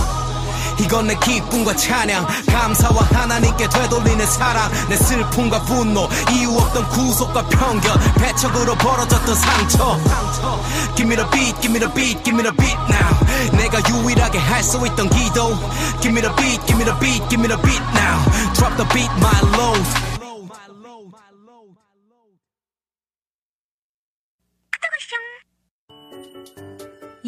이건 0.81 1.07
내 1.07 1.15
기쁨과 1.17 1.77
찬양 1.77 2.27
감사와 2.47 3.03
하나님께 3.13 3.69
되돌리는 3.69 4.27
사랑 4.27 4.71
내 4.89 4.97
슬픔과 4.97 5.63
분노 5.63 6.09
이유 6.33 6.57
없던 6.57 6.89
구속과 6.89 7.47
편견 7.49 8.15
배척으로 8.15 8.75
벌어졌던 8.77 9.35
상처 9.35 9.99
Give 10.97 11.09
me 11.09 11.17
the 11.17 11.29
beat, 11.31 11.61
give 11.61 11.73
me 11.73 11.79
the 11.79 11.93
beat, 11.95 12.23
give 12.25 12.35
me 12.35 12.43
the 12.43 12.53
beat 12.57 12.79
now 12.89 13.57
내가 13.57 13.81
유일하게 13.89 14.39
할 14.39 14.63
수 14.63 14.77
있던 14.87 15.09
기도 15.11 15.59
Give 16.01 16.13
me 16.13 16.21
the 16.21 16.35
beat, 16.37 16.61
give 16.67 16.77
me 16.77 16.85
the 16.85 16.95
beat, 17.01 17.29
give 17.29 17.41
me 17.41 17.49
the 17.49 17.61
beat 17.63 17.83
now 17.95 18.21
Drop 18.55 18.77
the 18.77 18.87
beat, 18.93 19.11
my 19.21 19.41
Lord 19.57 20.10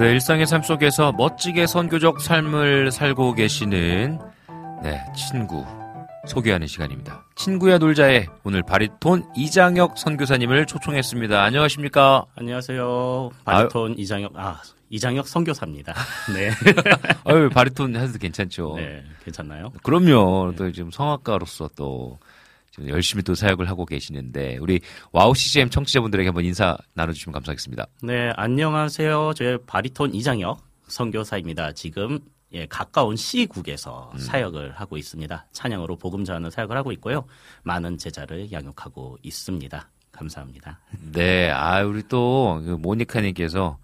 네, 0.00 0.12
일상의 0.12 0.46
삶 0.46 0.62
속에서 0.62 1.12
멋지게 1.12 1.66
선교적 1.66 2.22
삶을 2.22 2.90
살고 2.90 3.34
계시는 3.34 4.18
네, 4.82 5.04
친구 5.14 5.66
소개하는 6.26 6.66
시간입니다. 6.66 7.26
친구야 7.36 7.76
놀자에 7.76 8.24
오늘 8.42 8.62
바리톤 8.62 9.24
이장혁 9.36 9.98
선교사님을 9.98 10.64
초청했습니다. 10.64 11.42
안녕하십니까? 11.42 12.24
안녕하세요. 12.34 13.30
바리톤 13.44 13.98
이장혁, 13.98 14.32
아, 14.36 14.62
이장혁 14.88 15.28
선교사입니다. 15.28 15.92
네. 16.32 16.50
아유, 17.24 17.50
바리톤 17.50 17.94
해도 17.94 18.18
괜찮죠? 18.18 18.76
네, 18.78 19.04
괜찮나요? 19.22 19.70
그럼요. 19.82 20.54
또 20.56 20.72
지금 20.72 20.90
성악가로서 20.90 21.68
또 21.76 22.18
지금 22.70 22.88
열심히 22.88 23.22
또 23.22 23.34
사역을 23.34 23.68
하고 23.68 23.84
계시는데 23.84 24.58
우리 24.58 24.80
WOW 25.12 25.34
CCM 25.34 25.70
청취자분들에게 25.70 26.28
한번 26.28 26.44
인사 26.44 26.76
나눠주시면 26.94 27.32
감사하겠습니다. 27.32 27.86
네, 28.02 28.32
안녕하세요. 28.36 29.32
저 29.34 29.58
바리톤 29.66 30.14
이장혁 30.14 30.60
선교사입니다. 30.86 31.72
지금 31.72 32.20
예, 32.52 32.66
가까운 32.66 33.16
C국에서 33.16 34.10
음. 34.14 34.18
사역을 34.18 34.72
하고 34.72 34.96
있습니다. 34.96 35.46
찬양으로 35.52 35.96
복음 35.96 36.24
전하는 36.24 36.50
사역을 36.50 36.76
하고 36.76 36.90
있고요. 36.92 37.24
많은 37.62 37.98
제자를 37.98 38.50
양육하고 38.50 39.18
있습니다. 39.22 39.88
감사합니다. 40.12 40.80
네, 41.12 41.50
아 41.50 41.82
우리 41.82 42.02
또그 42.02 42.78
모니카님께서 42.80 43.78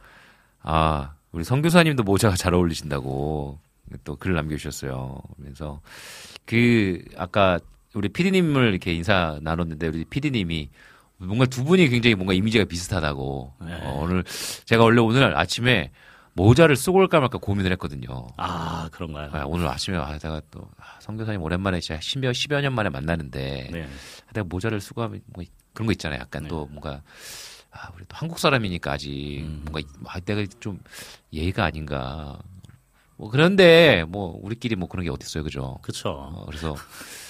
아 0.63 1.15
우리 1.33 1.45
선교사님도 1.45 2.03
모자가 2.03 2.37
잘 2.37 2.55
어울리신다고 2.55 3.59
또 4.05 4.17
글을 4.17 4.35
남겨주셨어요. 4.35 5.21
그래서 5.41 5.81
그 6.45 7.05
아까 7.17 7.61
우리 7.97 8.11
피디님을 8.11 8.69
이렇게 8.71 8.93
인사 8.93 9.39
나눴는데 9.43 9.89
우리 9.89 10.05
피디님이 10.05 10.69
뭔가 11.17 11.47
두 11.47 11.65
분이 11.65 11.89
굉장히 11.89 12.15
뭔가 12.15 12.35
이미지가 12.35 12.67
비슷하다고 12.67 13.55
네. 13.63 13.81
어, 13.83 14.01
오늘 14.03 14.23
제가 14.67 14.85
원래 14.85 15.01
오늘 15.01 15.35
아침에 15.37 15.91
모자를 16.35 16.77
쓰고 16.77 16.99
올까 16.99 17.19
말까 17.21 17.39
고민을 17.39 17.73
했거든요. 17.73 18.27
아, 18.37 18.91
그런가요? 18.93 19.31
아, 19.33 19.45
오늘 19.47 19.67
아침에 19.69 19.97
아, 19.97 20.19
제가 20.19 20.43
또 20.51 20.69
아, 20.77 20.99
성교사님 21.01 21.41
오랜만에 21.41 21.81
진짜 21.81 21.99
10여, 21.99 22.33
10여 22.33 22.61
년 22.61 22.75
만에 22.75 22.91
만나는데 22.91 23.71
네. 23.73 23.89
내가 24.35 24.45
모자를 24.47 24.83
쓰고 24.83 25.03
하면 25.03 25.23
뭐 25.33 25.43
그런 25.73 25.87
거 25.87 25.93
있잖아요. 25.93 26.21
약간 26.21 26.43
네. 26.43 26.49
또 26.49 26.67
뭔가 26.67 27.01
아, 27.71 27.91
우리 27.95 28.05
또 28.07 28.15
한국 28.15 28.39
사람이니까 28.39 28.93
아직 28.93 29.41
음. 29.41 29.65
뭔가 29.65 29.89
아, 30.07 30.21
내가 30.21 30.45
좀 30.61 30.81
예의가 31.33 31.65
아닌가. 31.65 32.39
뭐 33.17 33.31
그런데 33.31 34.05
뭐 34.07 34.39
우리끼리 34.43 34.77
뭐 34.77 34.89
그런 34.89 35.05
게 35.05 35.11
어디 35.11 35.25
있어요, 35.25 35.43
그죠? 35.43 35.79
그렇죠. 35.81 36.11
어, 36.11 36.45
그래서 36.45 36.77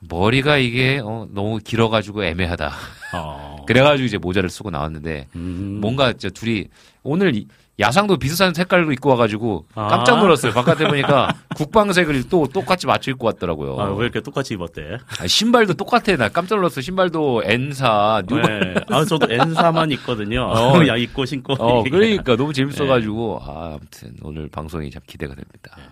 머리가 0.00 0.58
이게 0.58 1.00
어, 1.02 1.26
너무 1.30 1.58
길어가지고 1.58 2.24
애매하다. 2.24 2.72
어. 3.14 3.56
그래가지고 3.66 4.06
이제 4.06 4.18
모자를 4.18 4.48
쓰고 4.48 4.70
나왔는데 4.70 5.28
음. 5.36 5.78
뭔가 5.80 6.12
저 6.12 6.30
둘이 6.30 6.66
오늘 7.02 7.44
야상도 7.80 8.16
비슷한 8.16 8.52
색깔로 8.52 8.90
입고 8.92 9.10
와가지고 9.10 9.66
아. 9.74 9.86
깜짝 9.86 10.18
놀랐어요. 10.18 10.52
바깥에 10.52 10.88
보니까 10.88 11.34
국방색을 11.54 12.28
또 12.28 12.48
똑같이 12.48 12.86
맞춰 12.86 13.12
입고 13.12 13.26
왔더라고요. 13.26 13.78
아, 13.78 13.90
왜 13.92 14.04
이렇게 14.04 14.20
똑같이 14.20 14.54
입었대? 14.54 14.98
아, 15.20 15.26
신발도 15.26 15.74
똑같아. 15.74 16.16
나 16.16 16.28
깜짝 16.28 16.56
놀랐어. 16.56 16.80
신발도 16.80 17.42
N사, 17.44 18.22
New 18.28 18.40
네. 18.40 18.74
아, 18.88 19.04
저도 19.04 19.32
N사만 19.32 19.92
입거든요. 19.92 20.42
어, 20.50 20.86
야, 20.88 20.96
입고 20.96 21.24
신고. 21.24 21.52
어, 21.52 21.84
그러니까 21.84 22.34
너무 22.36 22.52
재밌어가지고. 22.52 23.42
네. 23.44 23.50
아, 23.50 23.76
아무튼 23.78 24.16
오늘 24.22 24.48
방송이 24.48 24.90
참 24.90 25.00
기대가 25.06 25.34
됩니다. 25.34 25.76
네. 25.76 25.84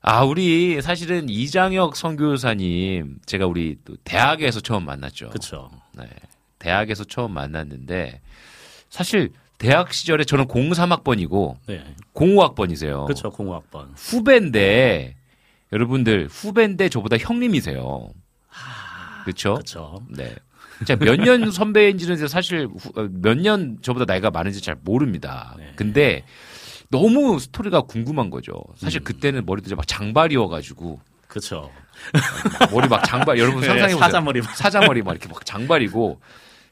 아, 0.00 0.24
우리 0.24 0.80
사실은 0.80 1.28
이장혁 1.28 1.96
선교사님, 1.96 3.18
제가 3.26 3.46
우리 3.46 3.76
또 3.84 3.96
대학에서 4.04 4.60
처음 4.60 4.84
만났죠. 4.84 5.28
그렇죠. 5.30 5.70
네. 5.96 6.06
대학에서 6.58 7.04
처음 7.04 7.32
만났는데, 7.32 8.20
사실 8.90 9.32
대학 9.58 9.92
시절에 9.92 10.24
저는 10.24 10.46
03학번이고 10.46 11.56
네. 11.66 11.84
05학번이세요. 12.14 13.04
그렇죠. 13.06 13.30
05학번. 13.30 13.88
후배인데 13.96 15.16
여러분들 15.72 16.28
후배인데 16.30 16.88
저보다 16.88 17.16
형님이세요. 17.18 18.10
그렇죠? 19.24 19.54
그렇죠. 19.54 20.02
네. 20.08 20.34
몇년 21.00 21.50
선배인지는 21.50 22.28
사실 22.28 22.68
어, 22.94 23.08
몇년 23.10 23.78
저보다 23.82 24.04
나이가 24.06 24.30
많은지 24.30 24.62
잘 24.62 24.76
모릅니다. 24.80 25.54
네. 25.58 25.72
근데 25.74 26.24
너무 26.90 27.38
스토리가 27.38 27.82
궁금한 27.82 28.30
거죠. 28.30 28.54
사실 28.76 29.00
음. 29.00 29.04
그때는 29.04 29.44
머리도 29.46 29.74
막 29.76 29.86
장발이어가지고. 29.86 31.00
그렇죠. 31.26 31.70
머리 32.72 32.88
막 32.88 33.04
장발 33.04 33.38
여러분 33.38 33.60
네, 33.60 33.66
상상해 33.66 33.92
보세요. 33.92 34.00
사자머리 34.00 34.42
사자머리 34.42 35.02
막 35.02 35.12
이렇게 35.12 35.28
막 35.28 35.44
장발이고 35.44 36.20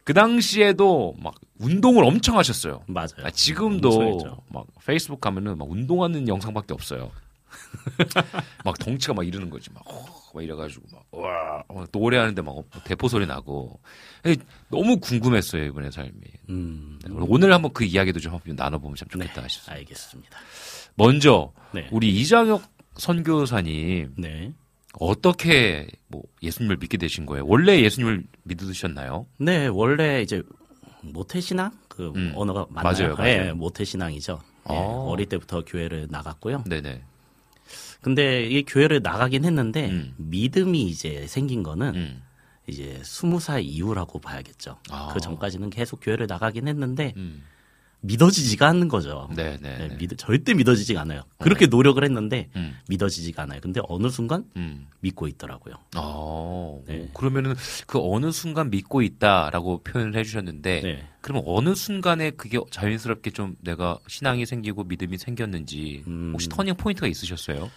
그 0.05 0.15
당시에도 0.15 1.15
막 1.19 1.35
운동을 1.59 2.05
엄청 2.05 2.39
하셨어요. 2.39 2.83
맞아요. 2.87 3.25
아, 3.25 3.31
지금도 3.31 4.41
막 4.49 4.67
페이스북 4.87 5.21
가면은 5.21 5.59
막 5.59 5.71
운동하는 5.71 6.29
영상밖에 6.29 6.73
없어요. 6.73 7.11
막 8.65 8.79
덩치가 8.79 9.15
막 9.15 9.27
이러는 9.27 9.51
거지 9.51 9.71
막, 9.73 9.83
어, 9.87 10.05
막 10.37 10.43
이래가지고 10.43 10.87
막 10.93 11.07
와, 11.13 11.87
노래하는데 11.91 12.43
막 12.43 12.55
대포 12.85 13.09
소리 13.09 13.27
나고 13.27 13.81
너무 14.69 15.01
궁금했어요 15.01 15.65
이번에 15.65 15.91
삶이. 15.91 16.13
음, 16.51 16.99
네, 17.03 17.11
오늘 17.27 17.55
한번 17.55 17.73
그 17.73 17.85
이야기도 17.85 18.21
좀 18.21 18.35
한번 18.35 18.55
나눠보면 18.55 18.97
참 18.97 19.09
좋겠다 19.09 19.35
네, 19.37 19.41
하셨어요. 19.41 19.77
알겠습니다. 19.77 20.39
먼저 20.95 21.53
네. 21.73 21.89
우리 21.91 22.11
이장혁 22.21 22.63
선교사님 22.97 24.15
네. 24.19 24.53
어떻게 25.01 25.87
뭐 26.09 26.23
예수님을 26.43 26.77
믿게 26.77 26.99
되신 26.99 27.25
거예요? 27.25 27.45
원래 27.47 27.81
예수님을 27.81 28.25
믿으셨나요? 28.43 29.27
네, 29.39 29.69
원래 29.69 30.21
이제 30.21 30.43
모태신앙 31.01 31.73
그 31.89 32.13
음, 32.15 32.33
언어가 32.35 32.67
맞나요? 32.69 32.93
맞아요, 32.93 33.17
맞아요. 33.17 33.45
네, 33.45 33.53
모태신앙이죠. 33.55 34.35
네, 34.69 34.77
어. 34.77 35.07
어릴 35.09 35.27
때부터 35.27 35.65
교회를 35.65 36.09
나갔고요. 36.11 36.65
네네. 36.67 37.03
근데 38.01 38.45
이 38.45 38.63
교회를 38.65 39.01
나가긴 39.03 39.45
했는데 39.45 39.91
음. 39.91 40.15
믿음이 40.17 40.83
이제 40.83 41.27
생긴 41.27 41.63
거는 41.63 41.95
음. 41.95 42.23
이제 42.67 43.01
스무 43.05 43.41
살 43.41 43.63
이후라고 43.63 44.19
봐야겠죠. 44.19 44.79
아. 44.91 45.11
그 45.13 45.21
전까지는 45.21 45.71
계속 45.71 46.01
교회를 46.03 46.27
나가긴 46.27 46.69
했는데 46.69 47.13
음. 47.17 47.43
믿어지지가 48.01 48.69
않는 48.69 48.89
거죠. 48.89 49.29
네네. 49.35 49.59
네, 49.59 49.89
네. 49.89 49.97
믿, 49.97 50.17
절대 50.17 50.55
믿어지지가 50.55 51.01
않아요. 51.01 51.23
그렇게 51.39 51.67
노력을 51.67 52.03
했는데 52.03 52.49
음. 52.55 52.77
믿어지지가 52.89 53.43
않아요. 53.43 53.61
근데 53.61 53.81
어느 53.89 54.09
순간 54.09 54.45
음. 54.57 54.87
믿고 55.01 55.27
있더라고요. 55.27 55.75
어. 55.97 56.83
네. 56.87 57.09
그러면은 57.15 57.55
그 57.87 57.99
어느 58.01 58.31
순간 58.31 58.71
믿고 58.71 59.03
있다라고 59.03 59.83
표현을 59.83 60.17
해주셨는데, 60.17 60.81
네. 60.83 61.09
그러면 61.21 61.43
어느 61.47 61.75
순간에 61.75 62.31
그게 62.31 62.61
자연스럽게 62.71 63.31
좀 63.31 63.57
내가 63.61 63.99
신앙이 64.07 64.47
생기고 64.47 64.85
믿음이 64.85 65.19
생겼는지 65.19 66.05
음. 66.07 66.31
혹시 66.33 66.49
turning 66.49 66.77
point가 66.77 67.09
있으셨어요? 67.09 67.71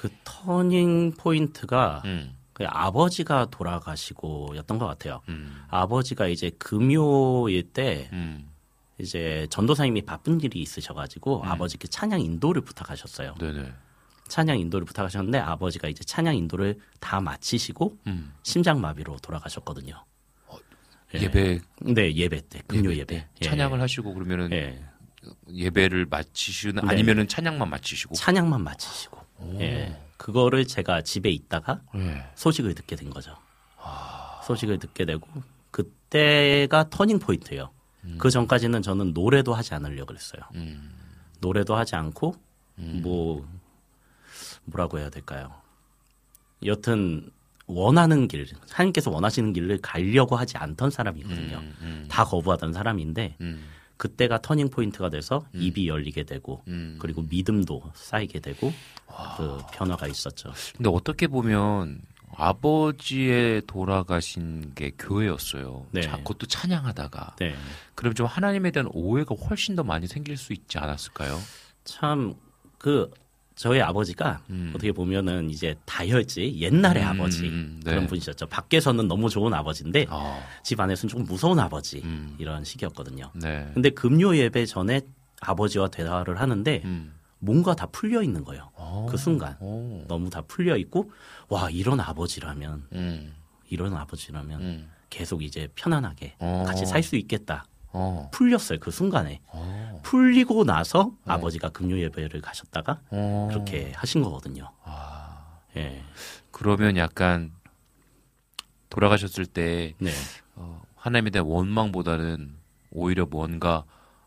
그 0.00 0.08
turning 0.24 1.12
point가 1.12 2.00
음. 2.06 2.34
그 2.54 2.64
아버지가 2.66 3.48
돌아가시고였던 3.50 4.78
것 4.78 4.86
같아요. 4.86 5.20
음. 5.28 5.62
아버지가 5.68 6.26
이제 6.26 6.50
금요일 6.58 7.64
때 7.64 8.08
음. 8.14 8.48
이제 8.96 9.46
전도사님이 9.50 10.06
바쁜 10.06 10.40
일이 10.40 10.58
있으셔가지고 10.62 11.44
아버지께 11.44 11.86
찬양 11.88 12.22
인도를 12.22 12.62
부탁하셨어요. 12.62 13.34
네네. 13.34 13.70
찬양 14.28 14.58
인도를 14.58 14.86
부탁하셨는데 14.86 15.36
아버지가 15.36 15.88
이제 15.88 16.02
찬양 16.02 16.34
인도를 16.34 16.78
다 16.98 17.20
마치시고 17.20 17.98
음. 18.06 18.32
심장마비로 18.42 19.18
돌아가셨거든요. 19.18 20.02
예. 21.14 21.20
예배 21.20 21.60
네 21.82 22.14
예배 22.14 22.48
때 22.48 22.62
금요 22.66 22.94
예배, 22.94 23.04
때 23.04 23.28
예. 23.42 23.44
찬양을 23.44 23.82
하시고 23.82 24.14
그러면은 24.14 24.50
예. 24.52 24.82
예배를 25.52 26.06
마치시는 26.06 26.86
네. 26.86 26.88
아니면은 26.88 27.28
찬양만 27.28 27.68
마치시고 27.68 28.14
찬양만 28.14 28.62
마치시고 28.64 29.19
예. 29.60 29.96
그거를 30.16 30.66
제가 30.66 31.02
집에 31.02 31.30
있다가 31.30 31.80
예. 31.96 32.26
소식을 32.34 32.74
듣게 32.74 32.96
된 32.96 33.10
거죠. 33.10 33.36
소식을 34.44 34.78
듣게 34.78 35.04
되고 35.04 35.26
그때가 35.70 36.90
터닝 36.90 37.18
포인트예요. 37.18 37.70
그 38.18 38.30
전까지는 38.30 38.82
저는 38.82 39.12
노래도 39.12 39.54
하지 39.54 39.74
않으려고 39.74 40.06
그랬어요. 40.06 40.42
음. 40.54 40.90
노래도 41.40 41.76
하지 41.76 41.96
않고 41.96 42.34
뭐 42.76 43.46
뭐라고 44.64 44.98
해야 44.98 45.10
될까요? 45.10 45.52
여튼 46.64 47.30
원하는 47.66 48.26
길, 48.26 48.46
하나님께서 48.70 49.10
원하시는 49.10 49.52
길을 49.52 49.78
가려고 49.80 50.36
하지 50.36 50.56
않던 50.56 50.90
사람이거든요. 50.90 51.58
음, 51.58 51.76
음, 51.80 52.06
다 52.10 52.24
거부하던 52.24 52.72
사람인데 52.72 53.36
음, 53.40 53.64
그때가 54.00 54.40
터닝 54.40 54.70
포인트가 54.70 55.10
돼서 55.10 55.44
입이 55.52 55.86
열리게 55.86 56.24
되고 56.24 56.62
음. 56.68 56.96
그리고 56.98 57.22
믿음도 57.22 57.82
쌓이게 57.94 58.40
되고 58.40 58.72
그 59.36 59.58
변화가 59.74 60.06
있었죠. 60.06 60.52
근데 60.76 60.88
어떻게 60.88 61.26
보면 61.26 62.00
아버지의 62.34 63.62
돌아가신 63.66 64.72
게 64.74 64.92
교회였어요. 64.98 65.86
네. 65.90 66.00
자, 66.00 66.16
그것도 66.16 66.46
찬양하다가. 66.46 67.36
네. 67.40 67.54
그럼 67.94 68.14
좀 68.14 68.26
하나님에 68.26 68.70
대한 68.70 68.88
오해가 68.92 69.34
훨씬 69.34 69.76
더 69.76 69.82
많이 69.82 70.06
생길 70.06 70.36
수 70.38 70.54
있지 70.54 70.78
않았을까요? 70.78 71.38
참 71.84 72.34
그 72.80 73.10
저희 73.60 73.78
아버지가 73.82 74.42
음. 74.48 74.72
어떻게 74.74 74.90
보면은 74.90 75.50
이제 75.50 75.74
다혈지 75.84 76.60
옛날의 76.60 77.02
음, 77.02 77.08
아버지 77.08 77.46
음, 77.46 77.78
네. 77.84 77.90
그런 77.90 78.06
분이셨죠. 78.06 78.46
밖에서는 78.46 79.06
너무 79.06 79.28
좋은 79.28 79.52
아버지인데 79.52 80.06
아, 80.08 80.42
집 80.62 80.80
안에서는 80.80 81.10
조금 81.10 81.26
무서운 81.26 81.58
아버지 81.58 82.00
음. 82.02 82.36
이런 82.38 82.64
식이었거든요. 82.64 83.30
네. 83.34 83.70
근데 83.74 83.90
금요 83.90 84.34
예배 84.34 84.64
전에 84.64 85.02
아버지와 85.42 85.88
대화를 85.88 86.40
하는데 86.40 86.80
음. 86.86 87.12
뭔가 87.38 87.74
다 87.74 87.84
풀려 87.84 88.22
있는 88.22 88.44
거예요. 88.44 88.70
어, 88.76 89.06
그 89.10 89.18
순간 89.18 89.58
어, 89.60 90.04
너무 90.08 90.30
다 90.30 90.40
풀려 90.40 90.78
있고 90.78 91.10
와 91.50 91.68
이런 91.68 92.00
아버지라면 92.00 92.86
음, 92.94 93.34
이런 93.68 93.94
아버지라면 93.94 94.60
음, 94.62 94.90
계속 95.10 95.42
이제 95.42 95.68
편안하게 95.74 96.36
어. 96.38 96.64
같이 96.66 96.86
살 96.86 97.02
수 97.02 97.14
있겠다. 97.16 97.66
어, 97.92 98.28
풀렸어요 98.32 98.78
그 98.78 98.90
순간에 98.90 99.40
어, 99.46 100.00
풀리고 100.04 100.64
나서 100.64 101.12
아버지가 101.26 101.70
금요 101.70 101.98
예배를 101.98 102.40
가셨다가 102.40 103.00
어. 103.10 103.48
그렇게 103.50 103.92
하신 103.96 104.22
거거든요. 104.22 104.70
아, 104.84 105.58
예, 105.76 106.02
그러면 106.50 106.96
약간 106.96 107.52
돌아가셨을 108.88 109.46
때 109.46 109.94
네, 109.98 110.10
어, 110.56 110.82
하나님에 110.96 111.30
대한 111.30 111.46
원망보다는 111.46 112.56
오히려 112.92 113.26
뭔가 113.26 113.84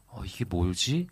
어, 0.07 0.23
이게 0.25 0.45
뭐지? 0.45 1.07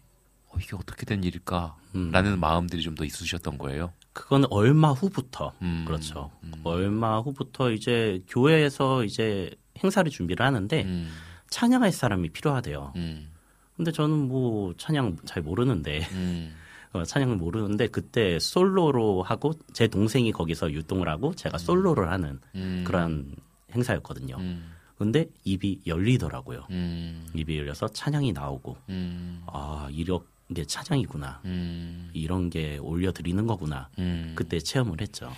어, 0.47 0.58
이게 0.60 0.76
어떻게 0.76 1.06
된 1.06 1.24
일일까? 1.24 1.76
음. 1.95 2.12
라는 2.12 2.39
마음들이 2.39 2.82
좀 2.82 2.95
더 2.95 3.04
있으셨던 3.06 3.58
거예요. 3.58 3.91
그건 4.14 4.45
얼마 4.49 4.91
후부터 4.91 5.54
음, 5.62 5.84
그렇죠. 5.88 6.32
음. 6.43 6.52
얼마 6.64 7.20
후부터 7.20 7.72
이제 7.72 8.22
교회에서 8.28 9.04
이제 9.06 9.49
행사를 9.84 10.10
준비를 10.12 10.45
하는데 10.45 10.84
음, 10.84 11.10
찬양할 11.52 11.91
사람이 11.91 12.30
필요하대요. 12.30 12.93
음, 12.95 13.30
근데 13.78 13.91
저는 13.91 14.28
뭐 14.28 14.74
찬양 14.78 15.18
잘 15.26 15.43
모르는데 15.43 16.08
음, 16.14 16.56
어, 16.93 17.04
찬양을 17.04 17.36
모르는데 17.36 17.88
그때 17.88 18.39
솔로로 18.39 19.22
하고 19.22 19.54
제 19.74 19.88
동생이 19.88 20.32
거기서 20.32 20.72
유동을 20.72 21.08
하고 21.08 21.36
제가 21.36 21.60
솔로를 21.60 22.10
하는 22.12 22.39
음, 22.56 22.84
그런 22.88 23.36
행사였거든요. 23.74 24.38
음, 24.38 24.72
근데 24.97 25.28
입이 25.43 25.82
열리더라고요. 25.86 26.66
음, 26.72 27.28
입이 27.36 27.58
열려서 27.58 27.88
찬양이 27.89 28.34
나오고 28.34 28.78
음, 28.89 29.43
아 29.47 29.88
이런 29.91 30.20
게 30.54 30.66
찬양이구나. 30.66 31.41
음, 31.45 32.10
이런 32.14 32.49
게 32.49 32.78
올려드리는 32.78 33.45
거구나. 33.47 33.89
음. 33.99 34.34
그때 34.36 34.60
체험을 34.60 34.99
했죠. 35.02 35.32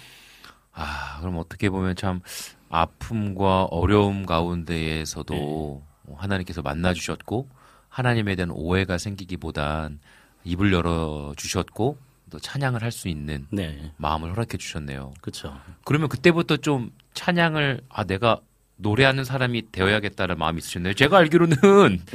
아, 0.73 1.19
그럼 1.19 1.37
어떻게 1.37 1.69
보면 1.69 1.95
참 1.95 2.21
아픔과 2.69 3.65
어려움 3.65 4.25
가운데에서도 4.25 5.33
네. 5.35 5.92
하나님께서 6.15 6.61
만나 6.61 6.93
주셨고 6.93 7.47
하나님에 7.89 8.35
대한 8.35 8.49
오해가 8.51 8.97
생기기보단 8.97 9.99
입을 10.43 10.73
열어 10.73 11.33
주셨고 11.37 11.97
또 12.29 12.39
찬양을 12.39 12.81
할 12.81 12.91
수 12.91 13.07
있는 13.07 13.45
네, 13.51 13.91
마음을 13.97 14.31
허락해 14.31 14.57
주셨네요. 14.57 15.13
그렇죠. 15.21 15.55
그러면 15.85 16.09
그때부터 16.09 16.57
좀 16.57 16.91
찬양을 17.13 17.81
아 17.89 18.03
내가 18.03 18.39
노래하는 18.77 19.23
사람이 19.23 19.71
되어야겠다는 19.71 20.37
마음이 20.39 20.57
있으셨나요? 20.57 20.93
제가 20.95 21.17
알기로는 21.19 21.57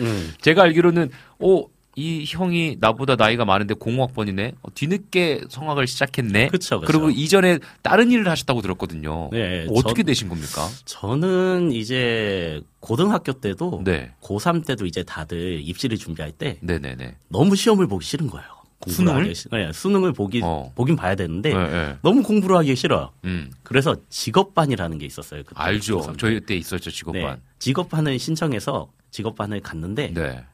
음, 0.00 0.34
제가 0.40 0.62
알기로는 0.64 1.10
오 1.38 1.68
이 1.98 2.24
형이 2.28 2.76
나보다 2.78 3.16
나이가 3.16 3.44
많은데 3.44 3.74
공학번이네. 3.74 4.52
어, 4.62 4.68
뒤늦게 4.72 5.42
성악을 5.48 5.88
시작했네. 5.88 6.46
그쵸, 6.46 6.78
그쵸. 6.78 6.92
리고 6.92 7.10
이전에 7.10 7.58
다른 7.82 8.12
일을 8.12 8.28
하셨다고 8.28 8.62
들었거든요. 8.62 9.30
네, 9.32 9.66
어떻게 9.68 10.02
전- 10.02 10.06
되신 10.06 10.28
겁니까? 10.28 10.68
저는 10.84 11.72
이제 11.72 12.60
고등학교 12.78 13.32
때도 13.32 13.82
네, 13.84 14.12
고3 14.22 14.64
때도 14.64 14.86
이제 14.86 15.02
다들 15.02 15.60
입시를 15.60 15.98
준비할 15.98 16.30
때 16.30 16.58
네, 16.60 16.78
네, 16.78 16.94
네. 16.94 17.16
너무 17.26 17.56
시험을 17.56 17.88
보기 17.88 18.04
싫은 18.06 18.28
거예요. 18.28 18.46
수능을? 18.86 19.34
네, 19.50 19.72
수능을 19.72 20.12
보기 20.12 20.40
어. 20.44 20.70
보긴 20.76 20.94
봐야 20.94 21.16
되는데 21.16 21.52
네, 21.52 21.68
네. 21.68 21.96
너무 22.02 22.22
공부를 22.22 22.56
하기 22.58 22.76
싫어. 22.76 23.10
음, 23.24 23.50
그래서 23.64 23.96
직업반이라는 24.08 24.98
게 24.98 25.06
있었어요. 25.06 25.42
그때 25.44 25.60
알죠. 25.60 25.98
고3 25.98 26.12
때. 26.12 26.16
저희 26.16 26.40
때 26.42 26.54
있었죠 26.54 26.90
네, 26.90 26.96
직업반. 26.96 27.40
직업반을 27.58 28.20
신청해서 28.20 28.88
직업반을 29.10 29.60
갔는데 29.62 30.12
네. 30.14 30.44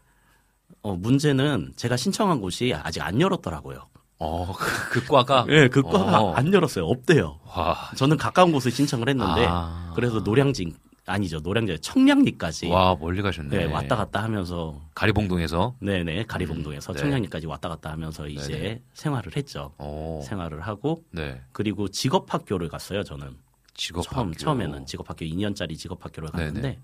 어, 0.85 0.95
문제는 0.95 1.72
제가 1.76 1.97
신청한 1.97 2.43
곳이 2.43 2.74
아직 2.74 3.01
안 3.01 3.18
열었더라고요. 3.18 3.89
어, 4.18 4.53
그, 4.53 5.01
그 5.01 5.07
과가. 5.07 5.47
네, 5.49 5.68
그 5.68 5.82
과가 5.82 6.20
어. 6.20 6.35
안 6.35 6.53
열었어요. 6.53 6.85
없대요. 6.85 7.41
와, 7.47 7.91
저는 7.97 8.18
가까운 8.18 8.53
곳을 8.53 8.70
신청을 8.70 9.09
했는데 9.09 9.47
아. 9.49 9.93
그래서 9.97 10.20
노량진 10.20 10.74
아니죠 11.07 11.41
노량진 11.41 11.78
청량리까지 11.80 12.68
와 12.68 12.95
멀리 13.01 13.22
가셨네. 13.22 13.57
네, 13.57 13.64
왔다 13.64 13.97
갔다 13.97 14.22
하면서 14.22 14.78
가리봉동에서. 14.95 15.76
네네 15.80 16.24
가리봉동에서 16.24 16.93
음, 16.93 16.95
네. 16.95 17.01
청량리까지 17.01 17.47
왔다 17.47 17.70
갔다 17.70 17.91
하면서 17.91 18.28
이제 18.28 18.53
네네. 18.53 18.82
생활을 18.93 19.35
했죠. 19.37 19.72
어, 19.78 20.20
생활을 20.22 20.61
하고 20.61 21.03
네. 21.12 21.41
그리고 21.53 21.89
직업학교를 21.89 22.68
갔어요. 22.68 23.03
저는 23.05 23.37
직업 23.72 24.03
처음 24.03 24.35
처음에는 24.35 24.85
직업학교 24.85 25.24
2년짜리 25.24 25.78
직업학교를 25.78 26.28
네네. 26.32 26.45
갔는데 26.45 26.78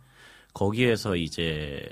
거기에서 0.55 1.17
이제 1.17 1.87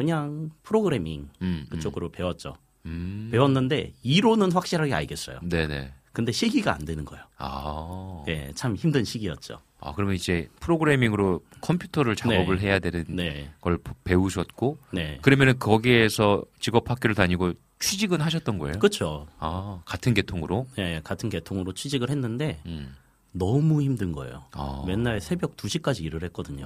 그냥 0.00 0.48
프로그래밍 0.62 1.28
음, 1.42 1.66
그쪽으로 1.68 2.08
배웠죠. 2.08 2.54
음. 2.86 3.28
배웠는데 3.30 3.92
이론은 4.02 4.50
확실하게 4.50 4.94
알겠어요. 4.94 5.40
네네. 5.42 5.92
근데 6.14 6.32
시기가 6.32 6.72
안 6.72 6.86
되는 6.86 7.04
거예요. 7.04 7.22
아. 7.36 8.24
예, 8.26 8.50
참 8.54 8.76
힘든 8.76 9.04
시기였죠. 9.04 9.60
아, 9.78 9.92
그러면 9.94 10.14
이제 10.14 10.48
프로그래밍으로 10.58 11.44
컴퓨터를 11.60 12.16
작업을 12.16 12.60
네. 12.60 12.66
해야 12.66 12.78
되는 12.78 13.04
네. 13.10 13.50
걸 13.60 13.78
배우셨고 14.04 14.78
네. 14.90 15.18
그러면은 15.20 15.58
거기에서 15.58 16.44
직업 16.60 16.88
학교를 16.88 17.14
다니고 17.14 17.52
취직은 17.78 18.22
하셨던 18.22 18.56
거예요? 18.56 18.78
그렇죠. 18.78 19.26
아, 19.38 19.82
같은 19.84 20.14
계통으로? 20.14 20.66
네, 20.76 21.02
같은 21.04 21.28
계통으로 21.28 21.74
취직을 21.74 22.08
했는데 22.08 22.62
음. 22.64 22.96
너무 23.32 23.82
힘든 23.82 24.12
거예요. 24.12 24.44
아. 24.52 24.82
맨날 24.86 25.20
새벽 25.20 25.58
2시까지 25.58 26.00
일을 26.04 26.22
했거든요. 26.24 26.64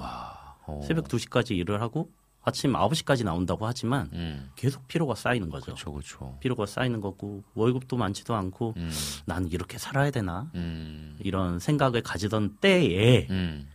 어. 0.67 0.81
새벽 0.87 1.09
2시까지 1.09 1.51
일을 1.51 1.81
하고 1.81 2.09
아침 2.45 2.73
9시까지 2.73 3.23
나온다고 3.23 3.65
하지만 3.65 4.07
음. 4.13 4.51
계속 4.55 4.87
피로가 4.87 5.15
쌓이는 5.15 5.49
거죠. 5.49 5.65
그렇죠, 5.65 5.91
그렇죠. 5.91 6.37
피로가 6.39 6.67
쌓이는 6.67 7.01
거고 7.01 7.43
월급도 7.55 7.97
많지도 7.97 8.35
않고 8.35 8.75
음. 8.77 8.91
난 9.25 9.47
이렇게 9.51 9.79
살아야 9.79 10.11
되나 10.11 10.49
음. 10.53 11.17
이런 11.19 11.57
생각을 11.57 12.03
가지던 12.03 12.57
때에 12.61 13.27
음. 13.31 13.67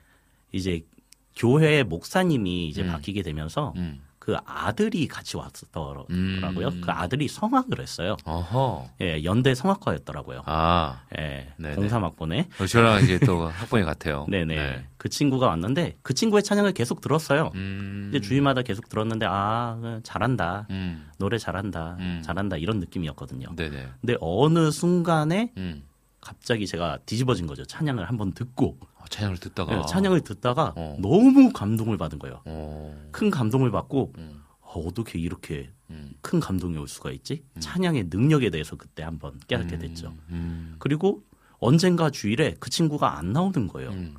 이제 0.53 0.87
교회 1.35 1.83
목사님이 1.83 2.69
이제 2.69 2.83
음. 2.83 2.93
바뀌게 2.93 3.23
되면서 3.23 3.75
음. 3.77 4.01
그 4.31 4.37
아들이 4.45 5.09
같이 5.09 5.37
왔더라고요. 5.37 6.07
음. 6.11 6.81
그 6.81 6.93
아들이 6.93 7.27
성악을 7.27 7.81
했어요. 7.81 8.17
어허. 8.25 8.91
예, 9.01 9.25
연대 9.25 9.57
성악과였더라고요. 9.57 10.43
아, 10.47 11.01
예, 11.19 11.49
네네. 11.57 11.75
공삼학번에. 11.75 12.49
어, 12.61 12.67
저랑 12.67 13.03
이제 13.03 13.19
또 13.19 13.47
학번이 13.51 13.85
같아요. 13.85 14.27
네네. 14.29 14.55
네. 14.55 14.87
그 14.99 15.09
친구가 15.09 15.49
왔는데 15.49 15.97
그 16.03 16.15
친구의 16.15 16.45
찬양을 16.45 16.75
계속 16.75 17.01
들었어요. 17.01 17.51
음. 17.57 18.07
이제 18.11 18.21
주일마다 18.21 18.63
계속 18.63 18.89
들었는데 18.89 19.27
아 19.29 20.01
잘한다, 20.05 20.69
음. 20.71 21.09
노래 21.19 21.37
잘한다, 21.37 21.97
음. 21.99 22.23
잘한다 22.25 22.57
이런 22.57 22.79
느낌이었거든요. 22.79 23.57
네네. 23.57 23.89
근데 24.01 24.17
어느 24.21 24.71
순간에 24.71 25.53
음. 25.57 25.83
갑자기 26.21 26.67
제가 26.67 26.99
뒤집어진 27.07 27.47
거죠. 27.47 27.65
찬양을 27.65 28.09
한번 28.09 28.33
듣고 28.33 28.79
어, 28.97 29.05
찬양을 29.09 29.39
듣다가. 29.39 29.79
예, 29.79 29.83
찬양을 29.87 30.21
듣다가 30.21 30.75
어. 30.77 30.97
너무 31.01 31.53
감동을 31.53 31.97
받은 31.97 32.19
거예요. 32.19 32.43
어. 32.45 33.09
큰 33.11 33.31
감동을 33.31 33.71
받고 33.71 34.13
음. 34.19 34.43
어, 34.61 34.81
어떻게 34.81 35.19
이렇게 35.19 35.71
음. 35.89 36.13
큰 36.21 36.39
감동이 36.39 36.77
올 36.77 36.87
수가 36.87 37.11
있지? 37.11 37.43
찬양의 37.59 38.09
능력에 38.11 38.51
대해서 38.51 38.77
그때 38.77 39.03
한번 39.03 39.41
깨닫게 39.49 39.79
됐죠. 39.79 40.15
음. 40.29 40.77
그리고 40.79 41.23
언젠가 41.59 42.11
주일에 42.11 42.55
그 42.61 42.71
친구가 42.71 43.19
안 43.19 43.33
나오는 43.33 43.67
거예요. 43.67 43.91
음. 43.91 44.15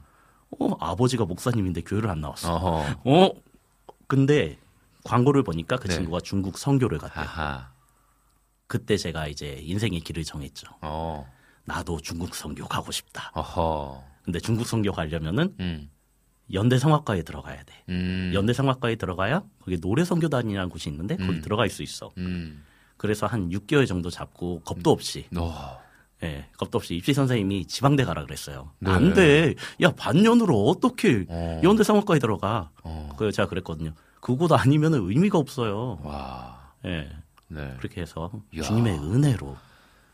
어, 0.60 0.76
아버지가 0.80 1.26
목사님인데 1.26 1.82
교회를 1.82 2.10
안 2.10 2.22
나왔어. 2.22 2.54
어허. 2.54 3.02
어, 3.06 3.32
근데 4.08 4.58
광고를 5.04 5.44
보니까 5.44 5.78
그 5.78 5.88
네. 5.88 5.96
친구가 5.96 6.20
중국 6.22 6.58
선교를 6.58 6.98
갔대요. 6.98 7.26
하하. 7.26 7.72
그때 8.68 8.98
제가 8.98 9.28
이제 9.28 9.60
인생의 9.62 10.02
길을 10.02 10.24
정했죠. 10.24 10.68
어. 10.82 11.32
나도 11.66 12.00
중국 12.02 12.36
선교 12.36 12.66
가고 12.68 12.92
싶다. 12.92 13.32
어허. 13.34 14.04
근데 14.24 14.40
중국 14.40 14.66
선교 14.68 14.92
가려면은 14.92 15.56
음. 15.60 15.90
연대 16.54 16.78
성악과에 16.78 17.24
들어가야 17.24 17.64
돼. 17.64 17.74
음. 17.90 18.32
연대 18.34 18.54
성악과에 18.54 18.96
들어가야 18.96 19.44
거기 19.64 19.80
노래 19.80 20.04
선교단이라는 20.04 20.70
곳이 20.70 20.90
있는데 20.90 21.16
거기 21.18 21.30
음. 21.30 21.42
들어갈 21.42 21.70
수 21.70 21.84
있어. 21.84 22.12
음. 22.18 22.64
그래서 22.98 23.26
한 23.26 23.50
6개월 23.50 23.88
정도 23.88 24.10
잡고 24.10 24.62
겁도 24.62 24.92
없이 24.92 25.28
어. 25.36 25.80
예, 26.24 26.48
겁도 26.58 26.78
없이 26.78 26.96
입시 26.96 27.14
선생님이 27.14 27.66
지방대 27.66 28.04
가라 28.04 28.24
그랬어요. 28.26 28.72
네. 28.78 28.92
안 28.92 29.14
돼. 29.16 29.56
야, 29.82 29.92
반년으로 29.92 30.66
어떻게 30.68 31.26
어. 31.28 31.62
연대 31.64 31.84
성악과에 31.84 32.20
들어가? 32.20 32.70
어. 32.84 33.10
그래서 33.18 33.36
제가 33.38 33.50
그랬거든요. 33.50 33.94
그곳 34.20 34.52
아니면 34.52 34.94
의미가 34.94 35.40
없어요. 35.40 36.00
와. 36.04 36.74
예. 36.86 37.10
네. 37.48 37.74
그렇게 37.80 38.02
해서 38.02 38.32
이야. 38.54 38.62
주님의 38.62 39.00
은혜로 39.00 39.58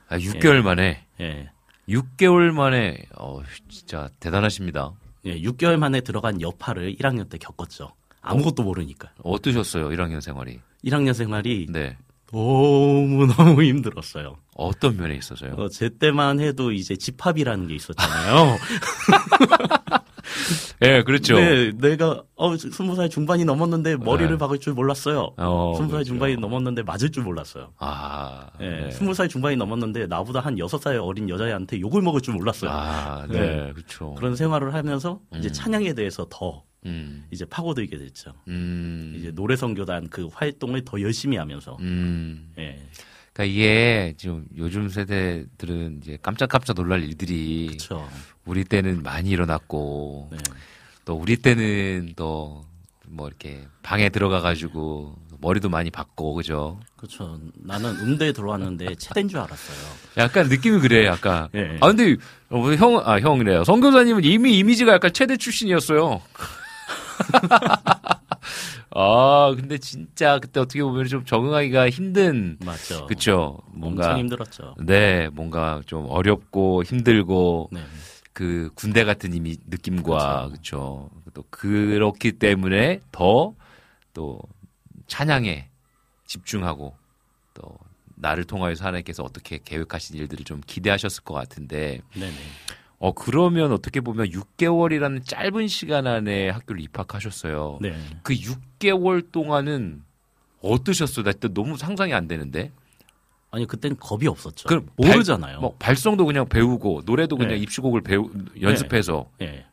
아, 0.10 0.18
6개월 0.18 0.62
만에 0.62 1.06
예. 1.20 1.50
6개월 1.90 2.52
만에 2.52 3.06
어 3.18 3.42
진짜 3.70 4.10
대단하십니다. 4.20 4.92
예, 5.26 5.40
6개월 5.42 5.78
만에 5.78 6.02
들어간 6.02 6.42
여파를 6.42 6.96
1학년 6.96 7.30
때 7.30 7.38
겪었죠. 7.38 7.92
아무것도 8.22 8.64
모르니까. 8.64 9.10
어떠셨어요? 9.24 9.90
1학년 9.90 10.22
생활이? 10.22 10.60
1학년 10.86 11.14
생활이 11.14 11.68
네. 11.70 11.98
너무 12.32 13.26
너무 13.28 13.64
힘들었어요. 13.64 14.38
어떤 14.56 14.98
면에 14.98 15.16
있어서요? 15.16 15.54
어, 15.54 15.70
제 15.70 15.90
때만 15.90 16.40
해도 16.42 16.72
이제 16.72 16.96
집합이라는 16.96 17.68
게 17.68 17.76
있었잖아요. 17.76 18.58
예, 20.84 21.04
그렇죠. 21.04 21.36
네, 21.36 21.72
내가 21.72 22.24
어, 22.36 22.56
스무 22.58 22.96
살 22.96 23.10
중반이 23.10 23.46
넘었는데 23.46 23.98
머리를 23.98 24.32
네. 24.32 24.38
박을 24.38 24.60
줄 24.60 24.74
몰랐어요. 24.74 25.34
어, 25.38 25.74
스무 25.76 25.90
살 25.90 25.98
그렇죠. 25.98 26.08
중반이 26.10 26.38
넘었는데 26.38 26.84
맞을 26.84 27.12
줄 27.12 27.24
몰랐어요. 27.24 27.74
아. 27.78 28.50
예, 28.62 28.70
네. 28.70 28.92
스무 28.92 29.14
살 29.14 29.28
중반이 29.28 29.56
넘었는데 29.56 30.08
나보다 30.08 30.40
한 30.40 30.58
여섯 30.60 30.82
살 30.82 30.98
어린 30.98 31.30
여자애한테 31.30 31.80
욕을 31.80 32.02
먹을 32.02 32.22
줄 32.22 32.34
몰랐어요. 32.36 32.70
아, 32.72 33.26
네. 33.30 33.40
네. 33.40 33.74
그렇죠. 33.74 34.14
그런 34.16 34.36
생활을 34.36 34.74
하면서 34.74 35.20
이제 35.36 35.50
음. 35.50 35.54
찬양에 35.54 35.94
대해서 35.94 36.28
더 36.30 36.64
음. 36.86 37.26
이제 37.32 37.46
파고들게 37.46 37.98
됐죠. 37.98 38.34
음. 38.48 39.14
이제 39.18 39.32
노래선교단 39.32 40.10
그 40.10 40.30
활동을 40.32 40.86
더 40.86 41.02
열심히 41.02 41.38
하면서 41.38 41.78
음. 41.80 42.52
예, 42.58 42.80
그러니까 43.38 43.44
이게 43.44 44.16
지금 44.18 44.46
요즘 44.58 44.90
세대들은 44.90 46.00
이제 46.02 46.18
깜짝깜짝 46.24 46.76
놀랄 46.76 47.04
일들이 47.04 47.68
그렇죠. 47.68 48.10
우리 48.46 48.64
때는 48.64 49.04
많이 49.04 49.30
일어났고 49.30 50.30
네. 50.32 50.38
또 51.06 51.14
우리 51.16 51.38
때는 51.38 52.14
또 52.16 52.68
뭐 53.10 53.28
이렇게 53.28 53.66
방에 53.84 54.10
들어가 54.10 54.42
가지고 54.42 55.16
머리도 55.40 55.70
많이 55.70 55.90
받고 55.90 56.34
그죠? 56.34 56.80
그렇죠. 56.98 57.40
나는 57.56 57.92
음대에 58.02 58.32
들어왔는데 58.34 58.96
체대인 58.96 59.28
줄 59.30 59.40
알았어요. 59.40 59.78
약간 60.18 60.50
느낌이 60.50 60.80
그래, 60.80 61.06
약간. 61.06 61.48
예. 61.56 61.78
아 61.80 61.88
근데 61.88 62.16
어, 62.50 62.74
형, 62.74 63.02
아 63.06 63.20
형이래요. 63.20 63.64
성교사님은 63.64 64.24
이미 64.24 64.58
이미지가 64.58 64.94
약간 64.94 65.14
최대 65.14 65.38
출신이었어요. 65.38 66.22
아 69.00 69.54
근데 69.56 69.78
진짜 69.78 70.40
그때 70.40 70.60
어떻게 70.60 70.82
보면 70.82 71.06
좀 71.06 71.24
적응하기가 71.24 71.90
힘든, 71.90 72.58
맞죠. 72.60 73.06
그쵸? 73.08 73.60
뭔가 73.68 74.06
엄청 74.08 74.20
힘들었죠. 74.20 74.76
네, 74.80 75.30
뭔가 75.30 75.82
좀 75.86 76.08
어렵고 76.10 76.84
힘들고 76.84 77.70
네. 77.72 77.82
그 78.34 78.72
군대 78.76 79.04
같은 79.04 79.34
이미 79.34 79.58
느낌과 79.68 80.48
그렇죠. 80.50 81.10
또 81.34 81.44
그렇기 81.50 82.34
때문에 82.34 83.00
더 83.12 83.56
또 84.18 84.40
찬양에 85.06 85.70
집중하고 86.26 86.98
또 87.54 87.78
나를 88.16 88.46
통하여서 88.46 88.84
하나님께서 88.84 89.22
어떻게 89.22 89.60
계획하신 89.64 90.16
일들을 90.18 90.44
좀 90.44 90.60
기대하셨을 90.66 91.24
것 91.24 91.36
같은데 91.36 92.02
네네. 92.16 92.34
어 93.00 93.14
그러면 93.14 93.72
어떻게 93.72 94.02
보면 94.02 94.30
6개월이라는 94.30 95.26
짧은 95.26 95.68
시간 95.68 96.08
안에 96.08 96.50
학교를 96.50 96.82
입학하셨어요. 96.82 97.80
네. 97.82 97.96
그 98.24 98.34
6개월 98.34 99.32
동안은 99.32 100.04
어떠셨어요? 100.62 101.24
나또 101.24 101.54
너무 101.54 101.78
상상이 101.78 102.14
안 102.14 102.28
되는데. 102.28 102.72
아니 103.50 103.66
그땐 103.66 103.96
겁이 103.98 104.28
없었죠. 104.28 104.68
그럼 104.68 104.88
모르잖아요. 104.98 105.62
뭐 105.62 105.76
발성도 105.80 106.26
그냥 106.26 106.48
배우고 106.50 107.04
노래도 107.06 107.38
그냥 107.38 107.54
네. 107.54 107.58
입시곡을 107.60 108.02
배우 108.02 108.30
연습해서 108.60 109.30
예. 109.42 109.66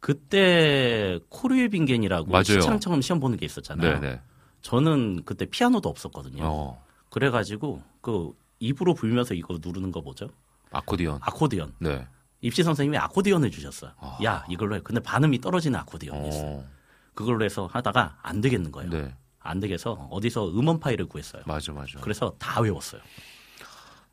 그때 0.00 1.20
코르일 1.28 1.68
빙겐이라고 1.68 2.30
맞아요. 2.30 2.42
시창처럼 2.44 3.02
시험 3.02 3.20
보는 3.20 3.38
게 3.38 3.46
있었잖아요. 3.46 4.00
네네. 4.00 4.20
저는 4.62 5.22
그때 5.24 5.46
피아노도 5.46 5.88
없었거든요. 5.88 6.42
어 6.44 6.82
그래가지고 7.10 7.82
그 8.00 8.32
입으로 8.58 8.94
불면서 8.94 9.34
이거 9.34 9.58
누르는 9.62 9.92
거 9.92 10.00
뭐죠? 10.00 10.28
아코디언. 10.72 11.20
아코디언. 11.22 11.74
네. 11.78 12.06
입시 12.44 12.62
선생님이 12.62 12.98
아코디언을 12.98 13.50
주셨어요. 13.50 13.92
아. 13.98 14.18
야 14.22 14.44
이걸로 14.50 14.76
해. 14.76 14.80
근데 14.84 15.00
반음이 15.00 15.40
떨어지는 15.40 15.80
아코디언이 15.80 16.28
있어. 16.28 16.38
요 16.40 16.44
어. 16.44 16.68
그걸로 17.14 17.42
해서 17.42 17.66
하다가 17.72 18.18
안 18.22 18.42
되겠는 18.42 18.70
거예요. 18.70 18.90
네. 18.90 19.14
안 19.40 19.60
되겠어 19.60 19.92
어디서 20.10 20.50
음원 20.50 20.78
파일을 20.78 21.06
구했어요. 21.06 21.42
맞아 21.46 21.72
맞아. 21.72 21.98
그래서 22.00 22.34
다 22.38 22.60
외웠어요. 22.60 23.00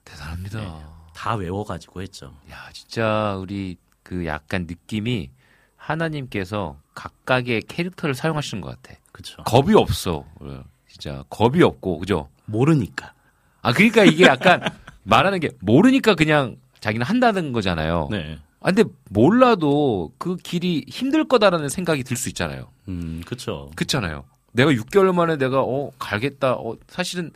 대단합니다. 0.06 0.60
네. 0.62 0.86
다 1.14 1.36
외워가지고 1.36 2.02
했죠. 2.04 2.34
야 2.50 2.70
진짜 2.72 3.36
우리 3.36 3.76
그 4.02 4.26
약간 4.26 4.66
느낌이 4.66 5.30
하나님께서 5.76 6.80
각각의 6.96 7.64
캐릭터를 7.64 8.16
사용하시는 8.16 8.62
것 8.62 8.82
같아. 8.82 8.98
그렇죠. 9.12 9.44
겁이 9.44 9.76
없어. 9.76 10.26
어, 10.40 10.64
진짜 10.88 11.26
겁이 11.30 11.62
없고 11.62 12.00
그죠? 12.00 12.30
모르니까. 12.46 13.14
아 13.62 13.74
그러니까 13.74 14.06
이게 14.06 14.24
약간 14.24 14.62
말하는 15.04 15.42
게 15.42 15.50
모르니까 15.60 16.16
그냥 16.16 16.56
자기는 16.82 17.06
한다는 17.06 17.52
거잖아요. 17.54 18.10
네. 18.12 18.38
아 18.60 18.72
근데 18.72 18.84
몰라도 19.10 20.12
그 20.20 20.36
길이 20.36 20.84
힘들 20.88 21.28
거다라는 21.28 21.70
생각이 21.70 22.04
들 22.04 22.18
수 22.18 22.28
있잖아요. 22.30 22.70
음, 22.90 23.22
그렇죠. 23.26 23.72
그렇잖아요. 23.76 24.26
내가 24.52 24.72
6개월 24.72 25.14
만에 25.16 25.38
내가 25.38 25.62
어 25.62 25.92
갈겠다. 25.98 26.54
어 26.56 26.76
사실은 26.88 27.32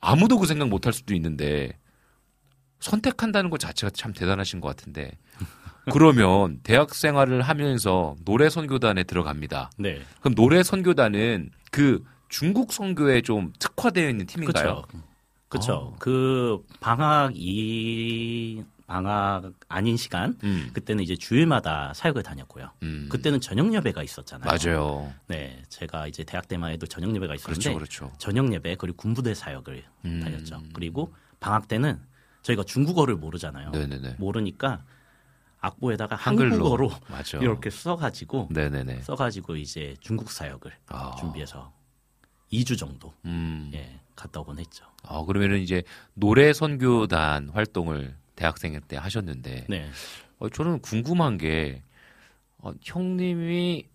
아무도 0.00 0.38
그 0.38 0.46
생각 0.46 0.68
못 0.68 0.84
할 0.86 0.92
수도 0.92 1.14
있는데 1.14 1.72
선택한다는 2.80 3.50
것 3.50 3.58
자체가 3.58 3.90
참 3.90 4.12
대단하신 4.12 4.60
것 4.60 4.68
같은데 4.68 5.12
그러면 5.92 6.60
대학 6.62 6.94
생활을 6.94 7.42
하면서 7.42 8.16
노래 8.24 8.48
선교단에 8.50 9.04
들어갑니다. 9.04 9.70
네. 9.78 10.00
그럼 10.20 10.34
노래 10.34 10.62
선교단은 10.62 11.50
그 11.70 12.04
중국 12.28 12.72
선교에 12.72 13.22
좀 13.22 13.52
특화되어 13.58 14.08
있는 14.08 14.26
팀인가요? 14.26 14.82
그렇죠. 14.86 15.05
그렇죠. 15.48 15.72
어. 15.74 15.96
그 15.98 16.64
방학 16.80 17.32
이 17.36 18.62
방학 18.86 19.52
아닌 19.68 19.96
시간 19.96 20.38
음. 20.44 20.70
그때는 20.72 21.02
이제 21.02 21.16
주일마다 21.16 21.92
사역을 21.94 22.22
다녔고요. 22.22 22.70
음. 22.82 23.08
그때는 23.10 23.40
저녁 23.40 23.72
예배가 23.74 24.02
있었잖아요. 24.02 24.46
맞아요. 24.48 25.12
네, 25.26 25.62
제가 25.68 26.06
이제 26.06 26.24
대학 26.24 26.46
때만 26.48 26.72
해도 26.72 26.86
저녁 26.86 27.14
예배가 27.14 27.34
있었는데 27.34 27.74
그렇죠, 27.74 28.06
그렇죠. 28.08 28.18
저녁 28.18 28.52
예배 28.52 28.76
그리고 28.76 28.96
군부대 28.96 29.34
사역을 29.34 29.84
음. 30.04 30.20
다녔죠. 30.20 30.62
그리고 30.72 31.12
방학 31.40 31.68
때는 31.68 32.00
저희가 32.42 32.62
중국어를 32.62 33.16
모르잖아요. 33.16 33.70
네네네. 33.70 34.16
모르니까 34.18 34.84
악보에다가 35.60 36.14
한글로. 36.14 36.52
한국어로 36.52 36.90
맞아. 37.08 37.38
이렇게 37.38 37.70
써가지고 37.70 38.48
네네네. 38.52 39.02
써가지고 39.02 39.56
이제 39.56 39.96
중국 40.00 40.30
사역을 40.30 40.72
아. 40.88 41.16
준비해서 41.18 41.72
2주 42.52 42.78
정도 42.78 43.12
음. 43.24 43.70
예 43.74 44.00
갔다 44.16 44.40
오곤 44.40 44.58
했죠. 44.58 44.84
아, 45.04 45.22
그러면은 45.24 45.60
이제 45.60 45.82
노래 46.14 46.52
선교단 46.52 47.50
활동을 47.50 48.16
대학생 48.34 48.78
때 48.88 48.96
하셨는데 48.96 49.66
네, 49.68 49.86
어, 50.38 50.48
저는 50.48 50.80
궁금한 50.80 51.38
게 51.38 51.82
어, 52.58 52.72
형님이 52.82 53.86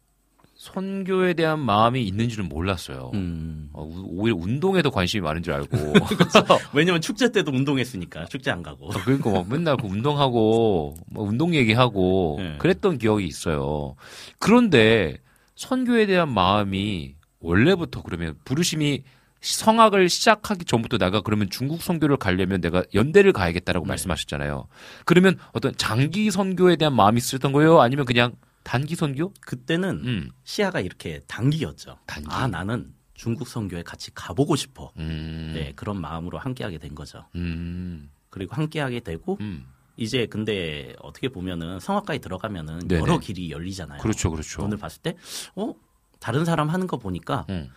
선교에 0.55 1.33
대한 1.33 1.59
마음이 1.59 2.03
있는 2.05 2.29
줄은 2.29 2.47
몰랐어요. 2.47 3.09
음. 3.15 3.69
어, 3.73 3.83
우- 3.83 4.05
오히려 4.21 4.35
운동에도 4.37 4.91
관심이 4.91 5.21
많은 5.21 5.41
줄 5.41 5.53
알고. 5.53 5.75
왜냐면 6.73 7.01
축제 7.01 7.31
때도 7.31 7.51
운동했으니까 7.51 8.25
축제 8.25 8.51
안 8.51 8.61
가고. 8.61 8.89
그러니까 8.89 9.31
막 9.31 9.49
맨날 9.49 9.75
그 9.75 9.87
운동하고 9.87 10.97
뭐 11.07 11.23
운동 11.27 11.55
얘기하고 11.55 12.35
네. 12.39 12.57
그랬던 12.59 12.99
기억이 12.99 13.25
있어요. 13.25 13.95
그런데 14.37 15.17
선교에 15.55 16.05
대한 16.05 16.29
마음이 16.31 17.15
원래부터 17.39 18.03
그러면 18.03 18.35
부르심이 18.45 19.03
성악을 19.41 20.07
시작하기 20.07 20.65
전부터 20.65 20.97
내가 20.97 21.21
그러면 21.21 21.49
중국 21.49 21.81
선교를 21.81 22.17
가려면 22.17 22.61
내가 22.61 22.83
연대를 22.93 23.33
가야겠다라고 23.33 23.85
네. 23.85 23.89
말씀하셨잖아요. 23.89 24.67
그러면 25.05 25.37
어떤 25.51 25.75
장기 25.75 26.29
선교에 26.31 26.75
대한 26.75 26.95
마음이 26.95 27.17
있었던 27.17 27.51
거예요? 27.51 27.81
아니면 27.81 28.05
그냥 28.05 28.35
단기 28.63 28.95
선교? 28.95 29.33
그때는 29.41 30.01
음. 30.05 30.31
시야가 30.43 30.79
이렇게 30.81 31.21
단기였죠. 31.27 31.97
단기. 32.05 32.29
아 32.29 32.47
나는 32.47 32.93
중국 33.15 33.47
선교에 33.47 33.81
같이 33.81 34.11
가보고 34.13 34.55
싶어. 34.55 34.91
음. 34.97 35.51
네 35.55 35.73
그런 35.75 35.99
마음으로 35.99 36.37
함께하게 36.37 36.77
된 36.77 36.93
거죠. 36.93 37.25
음. 37.35 38.09
그리고 38.29 38.55
함께하게 38.55 38.99
되고 38.99 39.37
음. 39.41 39.65
이제 39.97 40.25
근데 40.25 40.95
어떻게 40.99 41.29
보면은 41.29 41.79
성악가에 41.79 42.19
들어가면은 42.19 42.87
네네. 42.87 43.01
여러 43.01 43.19
길이 43.19 43.51
열리잖아요. 43.51 44.01
그렇죠, 44.01 44.31
그렇죠. 44.31 44.63
오늘 44.63 44.77
봤을 44.77 45.01
때, 45.01 45.15
어 45.55 45.73
다른 46.19 46.45
사람 46.45 46.69
하는 46.69 46.87
거 46.87 46.97
보니까, 46.97 47.45
음. 47.49 47.69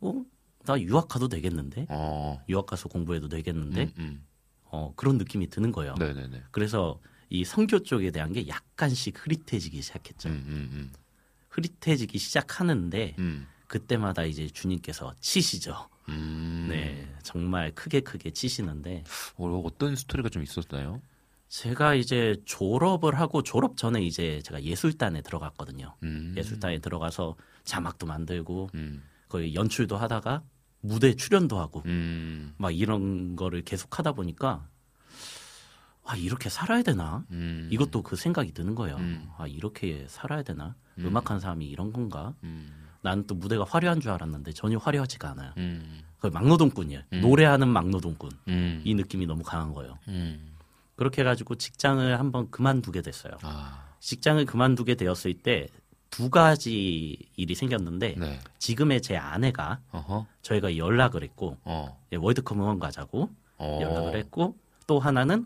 어 0.00 0.22
나 0.64 0.80
유학 0.80 1.08
가도 1.08 1.28
되겠는데, 1.28 1.86
어. 1.88 2.42
유학 2.48 2.66
가서 2.66 2.88
공부해도 2.88 3.28
되겠는데, 3.28 3.82
음, 3.82 3.92
음. 3.98 4.26
어 4.74 4.92
그런 4.96 5.18
느낌이 5.18 5.48
드는 5.48 5.70
거예요. 5.70 5.94
네네네. 5.94 6.44
그래서 6.50 6.98
이 7.30 7.44
성교 7.44 7.84
쪽에 7.84 8.10
대한 8.10 8.32
게 8.32 8.48
약간씩 8.48 9.24
흐릿해지기 9.24 9.80
시작했죠. 9.80 10.28
음, 10.28 10.44
음, 10.46 10.68
음. 10.72 10.92
흐릿해지기 11.50 12.18
시작하는데 12.18 13.14
음. 13.18 13.46
그때마다 13.68 14.24
이제 14.24 14.48
주님께서 14.48 15.14
치시죠. 15.20 15.88
음. 16.08 16.66
네, 16.68 17.08
정말 17.22 17.72
크게 17.72 18.00
크게 18.00 18.30
치시는데 18.30 19.04
어, 19.36 19.62
어떤 19.64 19.94
스토리가 19.94 20.28
좀 20.28 20.42
있었나요? 20.42 21.00
제가 21.48 21.94
이제 21.94 22.36
졸업을 22.44 23.18
하고 23.20 23.42
졸업 23.42 23.76
전에 23.76 24.02
이제 24.02 24.42
제가 24.44 24.64
예술단에 24.64 25.22
들어갔거든요. 25.22 25.94
음. 26.02 26.34
예술단에 26.36 26.80
들어가서 26.80 27.36
자막도 27.62 28.06
만들고 28.06 28.70
음. 28.74 29.04
거의 29.28 29.54
연출도 29.54 29.96
하다가 29.96 30.42
무대 30.84 31.14
출연도 31.14 31.58
하고 31.58 31.82
음. 31.86 32.52
막 32.58 32.70
이런 32.70 33.36
거를 33.36 33.62
계속 33.62 33.98
하다 33.98 34.12
보니까 34.12 34.68
아 36.04 36.14
이렇게 36.14 36.50
살아야 36.50 36.82
되나? 36.82 37.24
음. 37.30 37.68
이것도 37.72 38.02
그 38.02 38.16
생각이 38.16 38.52
드는 38.52 38.74
거예요. 38.74 38.96
음. 38.96 39.26
아 39.38 39.46
이렇게 39.46 40.04
살아야 40.10 40.42
되나? 40.42 40.74
음. 40.98 41.06
음. 41.06 41.16
악한 41.16 41.40
사람이 41.40 41.66
이런 41.66 41.90
건가? 41.90 42.34
음. 42.44 42.70
나는 43.00 43.26
또 43.26 43.34
무대가 43.34 43.64
화려한 43.64 44.00
줄 44.00 44.10
알았는데 44.10 44.52
전혀 44.52 44.76
화려하지가 44.76 45.30
않아요. 45.30 45.52
음. 45.56 46.02
거의 46.20 46.30
막노동꾼이에요. 46.32 47.00
음. 47.14 47.20
노래하는 47.22 47.66
막노동꾼. 47.68 48.30
음. 48.48 48.82
이 48.84 48.94
느낌이 48.94 49.24
너무 49.26 49.42
강한 49.42 49.72
거예요. 49.72 49.98
음. 50.08 50.54
그렇게 50.96 51.22
해가지고 51.22 51.54
직장을 51.54 52.18
한번 52.18 52.50
그만두게 52.50 53.00
됐어요. 53.00 53.32
아. 53.42 53.94
직장을 54.00 54.44
그만두게 54.44 54.96
되었을 54.96 55.32
때 55.32 55.68
두 56.14 56.30
가지 56.30 57.18
일이 57.34 57.56
생겼는데 57.56 58.14
네. 58.16 58.38
지금의 58.60 59.02
제 59.02 59.16
아내가 59.16 59.80
어허. 59.90 60.26
저희가 60.42 60.76
연락을 60.76 61.24
했고 61.24 61.56
어. 61.64 62.00
예, 62.12 62.16
월드컵 62.16 62.56
응원 62.56 62.78
가자고 62.78 63.30
어. 63.58 63.80
연락을 63.82 64.16
했고 64.16 64.56
또 64.86 65.00
하나는 65.00 65.44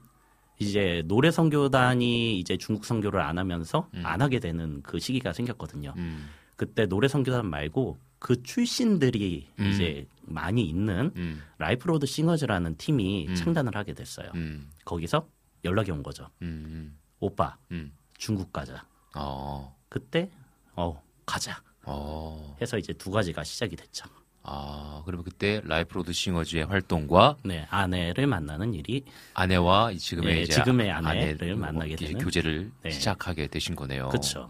이제 0.59 1.03
노래 1.07 1.31
선교단이 1.31 2.39
이제 2.39 2.59
중국 2.59 2.85
선교를 2.85 3.19
안 3.19 3.39
하면서 3.39 3.89
음. 3.95 4.03
안 4.05 4.21
하게 4.21 4.41
되는 4.41 4.83
그 4.83 4.99
시기가 4.99 5.33
생겼거든요. 5.33 5.95
음. 5.97 6.29
그때 6.57 6.85
노래 6.85 7.09
선교단 7.09 7.47
말고 7.47 7.97
그 8.19 8.43
출신들이 8.43 9.49
음. 9.61 9.64
이제 9.71 10.07
많이 10.21 10.69
있는 10.69 11.12
음. 11.16 11.43
Liferoad 11.57 12.05
Singers라는 12.05 12.76
팀이 12.77 13.29
음. 13.29 13.35
창단을 13.37 13.75
하게 13.75 13.95
됐어요. 13.95 14.31
음. 14.35 14.69
거기서 14.85 15.27
연락이 15.64 15.91
온 15.93 16.03
거죠. 16.03 16.29
음. 16.43 16.99
오빠 17.21 17.57
음. 17.71 17.91
중국 18.19 18.53
가자. 18.53 18.85
어. 19.16 19.75
그때 19.89 20.31
어 20.79 21.03
가자 21.26 21.61
어. 21.85 22.57
해서 22.62 22.79
이제 22.79 22.93
두 22.93 23.11
가지가 23.11 23.43
시작이 23.43 23.74
됐죠. 23.74 24.07
아, 24.45 25.03
그러면 25.05 25.24
그때 25.24 25.61
Liferoad 25.64 26.12
Singers의 26.12 26.66
활동과 26.66 27.37
네 27.45 27.66
아내를 27.68 28.29
만나는 28.29 28.72
일이 28.74 29.05
아내와 29.35 29.91
이 29.91 29.99
지금의 29.99 30.35
네, 30.37 30.45
지금의 30.45 30.91
아- 30.93 30.99
아내를 30.99 31.57
만나게 31.57 31.97
되는. 31.97 32.18
교제를 32.20 32.70
네. 32.85 32.91
시작하게 32.91 33.49
되신 33.49 33.74
거네요. 33.74 34.09
그렇죠. 34.09 34.49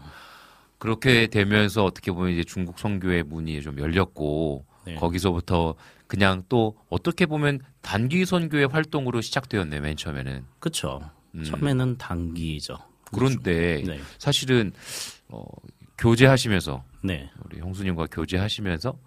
그렇게 0.77 1.27
되면서 1.27 1.83
어떻게 1.83 2.11
보면 2.11 2.31
이제 2.31 2.43
중국 2.43 2.77
선교의 2.79 3.23
문이 3.23 3.61
좀 3.63 3.79
열렸고 3.79 4.65
네. 4.85 4.95
거기서부터 4.95 5.73
그냥 6.07 6.43
또 6.47 6.77
어떻게 6.89 7.25
보면 7.25 7.59
단기 7.81 8.23
선교의 8.23 8.67
활동으로 8.67 9.19
시작되었네 9.21 9.79
맨 9.79 9.97
처음에는. 9.97 10.45
그렇죠. 10.59 11.09
음. 11.33 11.43
처음에는 11.43 11.97
단기죠. 11.97 12.77
그런데 13.11 13.83
네. 13.85 13.99
사실은 14.19 14.71
어, 15.27 15.43
교제하시면서 15.99 16.83
네. 17.03 17.29
우리 17.45 17.59
형수님과 17.59 18.07
교제하시면서 18.07 18.97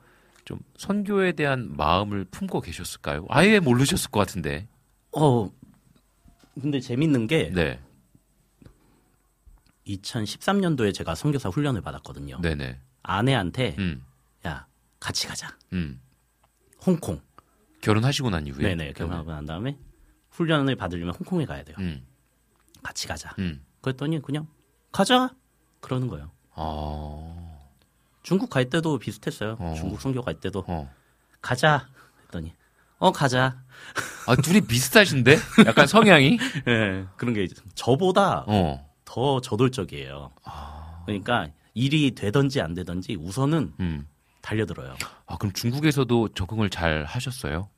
좀 0.45 0.59
선교에 0.77 1.33
대한 1.33 1.75
마음을 1.77 2.25
품고 2.25 2.61
계셨을까요? 2.61 3.27
아예 3.29 3.61
모르셨을 3.61 4.11
것 4.11 4.21
같은데. 4.21 4.69
어 5.13 5.51
근데 6.61 6.81
재밌는 6.81 7.27
게 7.27 7.51
네, 7.51 7.81
2013년도에 9.87 10.95
제가 10.95 11.15
선교사 11.15 11.49
훈련을 11.49 11.81
받았거든요. 11.81 12.41
네네. 12.41 12.79
아내한테 13.03 13.77
음, 13.79 14.05
야 14.47 14.67
같이 15.01 15.27
가자. 15.27 15.57
음. 15.73 16.01
홍콩. 16.85 17.21
결혼하시고 17.81 18.31
난 18.31 18.47
이후에. 18.47 18.75
네네 18.75 18.93
결혼하고 18.93 19.33
난 19.33 19.47
다음에 19.47 19.79
훈련을 20.31 20.77
받으려면 20.77 21.15
홍콩에 21.15 21.47
가야 21.47 21.65
돼요. 21.65 21.77
음, 21.81 22.07
같이 22.83 23.09
가자. 23.09 23.35
음. 23.39 23.65
그랬더니 23.81 24.21
그냥 24.21 24.47
가자 24.93 25.35
그러는 25.81 26.09
거예요. 26.09 26.31
아, 26.55 27.59
중국 28.23 28.51
갈 28.51 28.69
때도 28.71 28.99
비슷했어요. 28.99 29.57
어. 29.59 29.75
중국 29.77 30.01
선교 30.01 30.23
갈 30.23 30.35
때도 30.35 30.65
어. 30.67 30.91
가자 31.41 31.89
했더니 32.25 32.55
어 32.99 33.11
가자. 33.11 33.63
아 34.29 34.37
둘이 34.37 34.61
비슷하신데? 34.61 35.37
약간 35.67 35.87
성향이? 35.87 36.39
예 36.69 37.07
그런 37.17 37.35
게 37.35 37.49
저보다 37.75 38.45
어. 38.47 38.89
더 39.05 39.41
저돌적이에요. 39.41 40.33
아. 40.45 41.03
그러니까 41.07 41.49
일이 41.75 42.15
되든지 42.15 42.61
안 42.61 42.75
되든지 42.75 43.17
우선은 43.17 43.75
음. 43.81 44.07
달려들어요. 44.41 44.95
아 45.27 45.37
그럼 45.39 45.53
중국에서도 45.53 46.29
적응을 46.35 46.71
잘 46.71 47.05
하셨어요? 47.05 47.69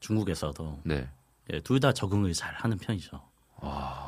중국에서도 0.00 0.80
네. 0.84 1.08
예, 1.52 1.60
둘다 1.60 1.92
적응을 1.92 2.32
잘 2.34 2.52
하는 2.54 2.76
편이죠. 2.76 3.22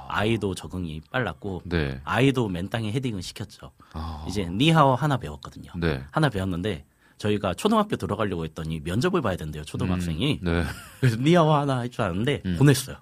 아이도 0.09 0.55
적응이 0.55 1.01
빨랐고 1.11 1.63
네. 1.65 2.01
아이도 2.05 2.49
맨땅에 2.49 2.93
헤딩을 2.93 3.23
시켰죠. 3.23 3.73
아. 3.93 4.25
이제 4.29 4.47
니하오 4.49 4.95
하나 4.95 5.17
배웠거든요. 5.17 5.71
네. 5.77 6.03
하나 6.11 6.29
배웠는데 6.29 6.85
저희가 7.19 7.55
초등학교 7.55 7.97
들어가려고 7.97 8.45
했더니 8.45 8.81
면접을 8.81 9.21
봐야 9.23 9.37
된대요. 9.37 9.65
초등학생이. 9.65 10.41
음, 10.43 10.45
네. 10.45 10.65
그래서 11.01 11.17
니하오 11.17 11.53
하나 11.53 11.79
할 11.79 11.91
줄 11.91 12.03
아는데 12.03 12.43
음. 12.47 12.57
보냈어요. 12.59 12.97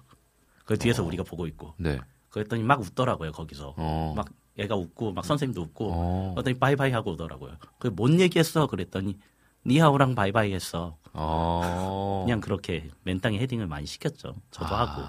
그 0.65 0.77
뒤에서 0.77 1.03
우리가 1.03 1.23
보고 1.23 1.45
있고. 1.47 1.73
네. 1.77 1.99
그랬더니 2.29 2.63
막 2.63 2.81
웃더라고요 2.81 3.31
거기서. 3.31 3.73
어. 3.77 4.13
막 4.15 4.27
애가 4.57 4.75
웃고 4.75 5.13
막 5.13 5.23
선생님도 5.23 5.61
웃고. 5.61 5.89
어. 5.93 6.31
그랬더니 6.35 6.57
바이바이 6.59 6.91
하고 6.91 7.11
오더라고요. 7.11 7.53
그 7.79 7.93
뭔 7.95 8.19
얘기했어? 8.19 8.67
그랬더니 8.67 9.17
니하오랑 9.65 10.15
바이바이 10.15 10.53
했어. 10.53 10.97
어. 11.13 12.23
그냥 12.25 12.41
그렇게 12.41 12.89
맨땅에 13.03 13.37
헤딩을 13.39 13.67
많이 13.67 13.85
시켰죠. 13.85 14.35
저도 14.51 14.75
하고. 14.75 15.01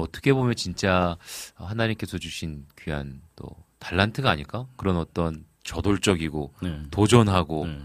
어떻게 0.00 0.32
보면 0.32 0.54
진짜 0.56 1.16
하나님께서 1.54 2.18
주신 2.18 2.66
귀한 2.78 3.20
또 3.36 3.46
달란트가 3.78 4.30
아닐까? 4.30 4.66
그런 4.76 4.96
어떤 4.96 5.44
저돌적이고 5.64 6.54
네. 6.62 6.82
도전하고 6.90 7.66
네. 7.66 7.82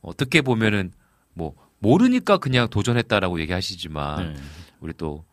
어떻게 0.00 0.40
보면은 0.42 0.92
뭐 1.34 1.54
모르니까 1.78 2.38
그냥 2.38 2.68
도전했다라고 2.68 3.40
얘기하시지만 3.40 4.32
네. 4.34 4.40
우리 4.80 4.92
또 4.94 5.24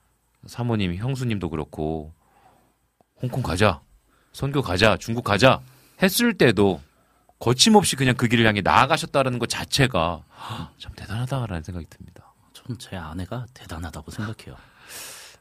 사모님, 0.46 0.96
형수님도 0.96 1.50
그렇고 1.50 2.14
홍콩 3.22 3.44
가자, 3.44 3.82
선교 4.32 4.62
가자, 4.62 4.98
중국 4.98 5.24
가자 5.24 5.62
했을 6.02 6.34
때도 6.34 6.82
거침없이 7.40 7.96
그냥 7.96 8.16
그 8.16 8.28
길을 8.28 8.46
향해 8.46 8.62
나아가셨다는 8.62 9.40
것 9.40 9.50
자체가 9.50 10.24
참 10.78 10.92
대단하다라는 10.96 11.64
생각이 11.64 11.88
듭니다. 11.90 12.34
전 12.54 12.78
제 12.78 12.96
아내가 12.96 13.46
대단하다고 13.54 14.12
생각해요. 14.12 14.56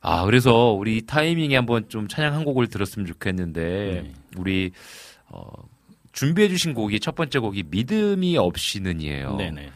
아, 0.01 0.25
그래서 0.25 0.73
우리 0.73 1.05
타이밍에 1.05 1.57
한번 1.57 1.89
좀 1.89 2.09
찬양 2.09 2.35
한 2.35 2.45
곡을 2.45 2.69
들었으면 2.69 3.07
좋겠는데, 3.07 4.03
네. 4.05 4.13
우리, 4.37 4.71
어, 5.27 5.51
준비해주신 6.13 6.75
곡이 6.75 7.01
첫 7.01 7.15
번째 7.15 7.39
곡이 7.41 7.65
믿음이 7.69 8.37
없이는이에요. 8.37 9.37
네네. 9.37 9.71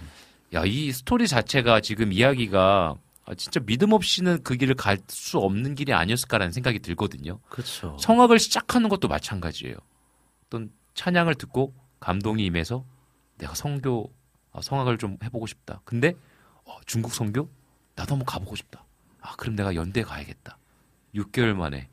야, 0.55 0.65
이 0.65 0.93
스토리 0.93 1.27
자체가 1.29 1.81
지금 1.81 2.13
이야기가 2.13 2.95
아, 3.25 3.35
진짜 3.35 3.61
믿음 3.61 3.93
없이는 3.93 4.43
그 4.43 4.57
길을 4.57 4.75
갈 4.75 4.99
수 5.09 5.39
없는 5.39 5.77
길이 5.77 5.93
아니었을까라는 5.93 6.53
생각이 6.53 6.81
들거든요. 6.81 7.39
그렇죠. 7.49 7.97
성악을 8.01 8.39
시작하는 8.41 8.89
것도 8.89 9.07
마찬가지예요. 9.09 9.77
어떤 10.47 10.71
찬양을 10.95 11.37
듣고 11.37 11.73
감동이 12.01 12.45
임해서 12.47 12.85
내가 13.39 13.55
성교, 13.55 14.13
아, 14.53 14.61
성악을 14.61 14.99
좀 14.99 15.17
해보고 15.23 15.47
싶다. 15.47 15.81
근데 15.85 16.15
어, 16.65 16.77
중국 16.87 17.15
성교? 17.15 17.49
나도 17.95 18.15
한번 18.15 18.27
가보고 18.27 18.57
싶다. 18.57 18.85
아, 19.23 19.35
그럼 19.37 19.57
내가 19.57 19.75
연대 19.75 20.03
가야겠다. 20.03 20.59
6개월 21.15 21.55
만에 21.55 21.89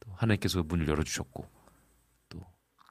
또 0.00 0.10
하나님께서 0.16 0.62
문을 0.62 0.88
열어주셨고 0.88 1.48
또 2.28 2.46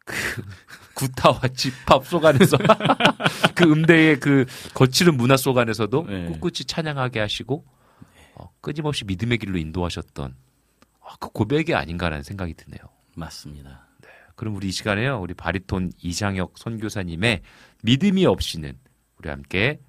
그 0.07 0.15
구타와 0.95 1.41
집합 1.53 2.07
속 2.07 2.26
안에서 2.26 2.57
그 3.53 3.65
음대의 3.65 4.20
그 4.20 4.45
거칠은 4.74 5.18
문화 5.18 5.38
속 5.38 5.57
안에서도 5.57 6.05
네. 6.07 6.26
꿋꿋이 6.28 6.65
찬양하게 6.65 7.20
하시고 7.20 7.65
어, 8.36 8.49
끊임없이 8.61 9.03
믿음의 9.05 9.38
길로 9.38 9.57
인도하셨던 9.59 10.36
아, 11.01 11.15
그 11.20 11.30
고백이 11.30 11.76
아닌가라는 11.76 12.24
생각이 12.24 12.53
드네요. 12.53 12.80
맞습니다. 13.15 13.86
그럼 14.36 14.55
우리 14.55 14.70
이 14.70 14.72
시간에요. 14.72 15.20
우리 15.20 15.34
바리톤 15.34 15.91
이장혁 16.01 16.57
선교사님의 16.57 17.41
믿음이 17.84 18.26
없이는 18.26 18.78
우리 19.18 19.30
함께 19.30 19.80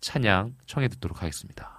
찬양 0.00 0.56
청해 0.66 0.88
듣도록 0.88 1.22
하겠습니다. 1.22 1.77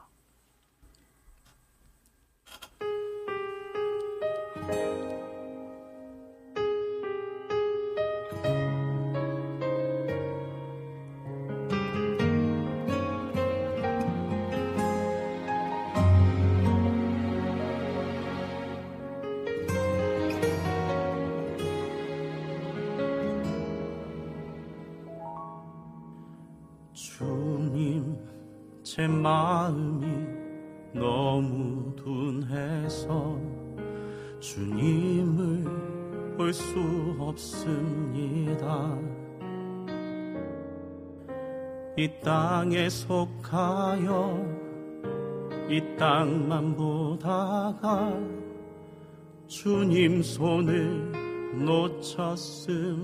제 28.99 29.07
마음이 29.07 30.05
너무 30.93 31.95
둔해서 31.95 33.39
주님을 34.41 35.63
볼 36.35 36.51
수 36.51 37.15
없습니다. 37.17 38.99
이 41.95 42.09
땅에 42.21 42.89
속하여 42.89 44.45
이 45.69 45.81
땅만 45.97 46.75
보다가 46.75 48.19
주님 49.47 50.21
손을 50.21 51.13
놓쳤습니다. 51.65 52.99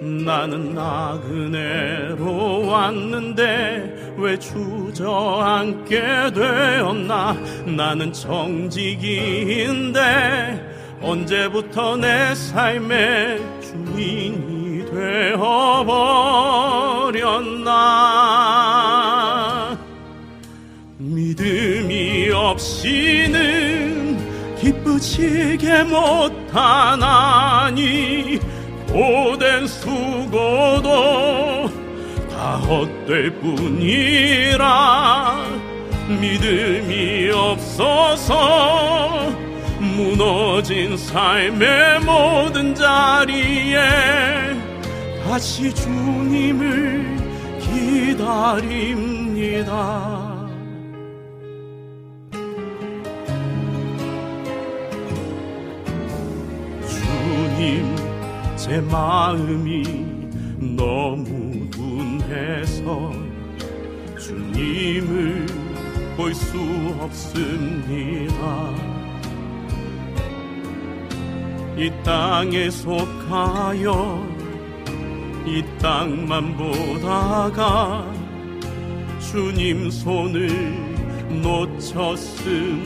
나는 0.00 0.74
나그네로 0.74 2.66
왔는데 2.66 4.14
왜 4.16 4.38
주저앉게 4.38 6.30
되었나? 6.34 7.36
나는 7.66 8.12
정직인데 8.12 9.98
언제부터 11.02 11.96
내 11.96 12.32
삶의 12.34 13.40
주인이 13.60 14.84
되어버렸나? 14.86 16.18
믿음이 20.98 22.30
없이는 22.30 23.98
기쁘시게 24.60 25.84
못하나니 25.84 27.18
고된 28.88 29.66
수고도 29.66 30.88
다 32.30 32.56
헛될 32.56 33.30
뿐이라 33.40 34.68
믿음이 36.08 37.30
없어서 37.30 39.28
무너진 39.78 40.96
삶의 40.96 42.00
모든 42.00 42.74
자리에 42.74 43.78
다시 45.24 45.74
주님을 45.74 47.18
기다립니다. 48.48 49.68
주님 56.88 57.97
제 58.68 58.80
마음이 58.82 59.82
너무 60.76 61.70
둔해서 61.70 63.12
주님을 64.20 65.46
볼 66.18 66.34
수 66.34 66.58
없습니다. 67.00 68.74
이 71.78 71.90
땅에 72.04 72.68
속하여 72.68 74.26
이 75.46 75.64
땅만 75.78 76.54
보다가 76.58 78.04
주님 79.18 79.90
손을 79.90 80.50
놓쳤습니다. 81.42 82.78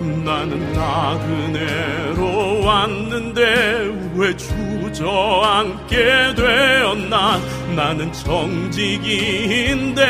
나는 0.00 0.72
나그네로 0.72 2.64
왔는데 2.64 3.92
왜 4.14 4.36
주저앉게 4.36 6.34
되었나? 6.34 7.40
나는 7.74 8.12
정직인데 8.12 10.00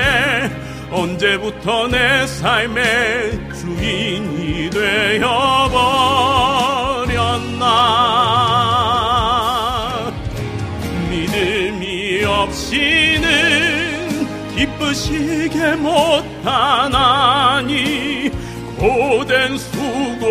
언제부터 0.90 1.88
내 1.88 2.26
삶의 2.26 3.38
주인이 3.54 4.70
되어버렸나? 4.70 5.36
믿음이 11.10 12.24
없이는 12.24 13.36
기쁘시게 14.56 15.76
못하나니 15.76 17.16
고된 18.78 19.56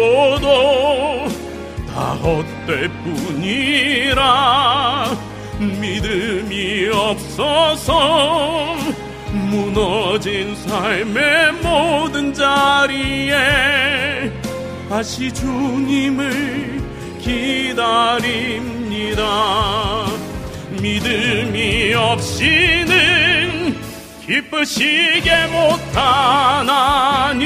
수고도 0.05 1.27
다 1.87 2.13
헛될 2.13 2.89
뿐이라 3.03 4.23
믿음이 5.59 6.89
없어서 6.93 8.75
무너진 9.31 10.55
삶의 10.55 11.53
모든 11.63 12.31
자리에 12.33 14.31
다시 14.89 15.33
주님을 15.33 16.81
기다립니다. 17.19 19.25
믿음이 20.81 21.93
없이는 21.95 23.75
기쁘시게 24.25 25.47
못하나니 25.47 27.45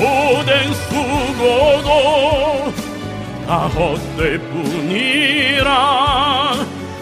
고된 0.00 0.72
수고도 0.72 1.88
다 3.46 3.68
헛될 3.68 4.38
뿐이라 4.38 5.70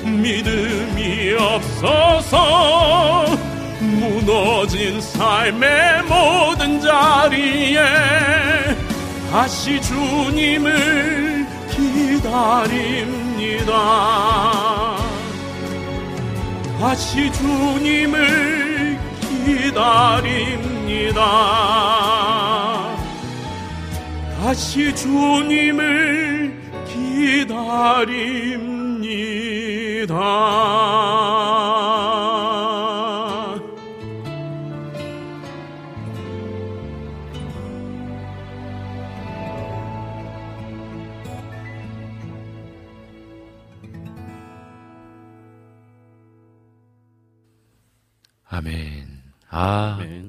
믿음이 0.03 1.35
없어서 1.39 3.25
무너진 3.81 5.01
삶의 5.01 6.03
모든 6.09 6.81
자리에 6.81 7.79
다시 9.31 9.81
주님을 9.81 11.47
기다립니다. 11.71 12.99
다시 16.81 17.31
주님을 17.33 18.99
기다립니다. 19.45 21.19
다시 24.39 24.95
주님을 24.95 26.57
기다립니다. 26.87 27.59
아멘. 48.51 49.09
아, 49.51 49.99
네. 50.01 50.29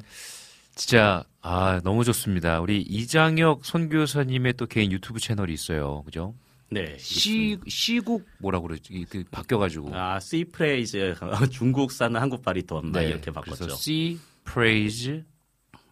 진짜 0.73 1.23
아 1.51 1.81
너무 1.83 2.03
좋습니다. 2.03 2.59
우리 2.59 2.79
이장혁 2.79 3.65
선교사님의 3.65 4.53
또 4.53 4.67
개인 4.67 4.91
유튜브 4.91 5.19
채널이 5.19 5.51
있어요. 5.51 6.03
그죠? 6.03 6.35
네. 6.69 6.95
C 6.99 7.57
C국 7.67 8.27
뭐라고 8.37 8.67
그러지? 8.67 9.07
그 9.09 9.23
바뀌어가지고 9.31 9.89
아, 9.95 10.19
C 10.19 10.45
Praise 10.45 11.15
중국산 11.49 12.15
한국 12.15 12.43
바리톤 12.43 12.91
막 12.91 13.01
이렇게 13.01 13.31
바꿨죠. 13.31 13.65
네, 13.65 13.75
C 13.75 14.19
Praise 14.43 15.25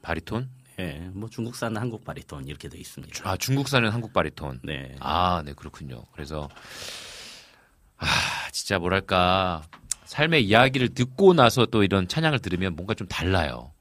바리톤. 0.04 0.48
예, 0.80 1.10
뭐 1.12 1.28
중국산 1.28 1.76
한국 1.76 2.06
바리톤 2.06 2.46
이렇게 2.46 2.70
돼 2.70 2.78
있습니다. 2.78 3.28
아 3.28 3.36
중국산은 3.36 3.90
한국 3.90 4.14
바리톤. 4.14 4.60
네. 4.64 4.96
아, 5.00 5.42
네 5.44 5.54
그렇군요. 5.54 6.04
그래서 6.14 6.48
아 7.98 8.06
진짜 8.52 8.78
뭐랄까 8.78 9.64
삶의 10.04 10.46
이야기를 10.46 10.90
듣고 10.90 11.34
나서 11.34 11.66
또 11.66 11.84
이런 11.84 12.08
찬양을 12.08 12.42
들으면 12.42 12.76
뭔가 12.76 12.94
좀 12.94 13.08
달라요. 13.08 13.72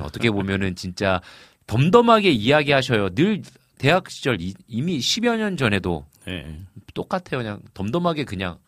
어떻게 0.00 0.30
보면은 0.30 0.74
진짜 0.76 1.20
덤덤하게 1.66 2.30
이야기하셔요. 2.30 3.10
늘 3.14 3.42
대학 3.78 4.10
시절 4.10 4.40
이- 4.40 4.54
이미 4.68 4.98
10여 4.98 5.36
년 5.36 5.56
전에도 5.56 6.06
예. 6.28 6.58
똑같아요. 6.94 7.38
그냥 7.42 7.60
덤덤하게 7.74 8.24
그냥 8.24 8.58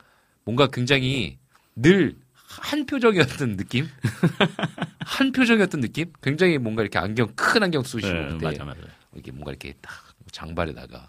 뭔가 0.44 0.66
굉장히 0.68 1.38
늘 1.74 2.16
한 2.48 2.86
표정이었던 2.86 3.56
느낌? 3.56 3.88
한 5.00 5.32
표정이었던 5.32 5.80
느낌? 5.80 6.12
굉장히 6.22 6.58
뭔가 6.58 6.82
이렇게 6.82 6.96
안경 6.98 7.28
큰 7.34 7.62
안경 7.64 7.82
쓰시고 7.82 8.12
네, 8.12 8.28
그때 8.28 8.46
맞아 8.46 8.64
맞아. 8.64 8.80
이게 9.16 9.32
뭔가 9.32 9.50
이렇게 9.50 9.74
딱 9.80 9.92
장발에다가 10.30 11.08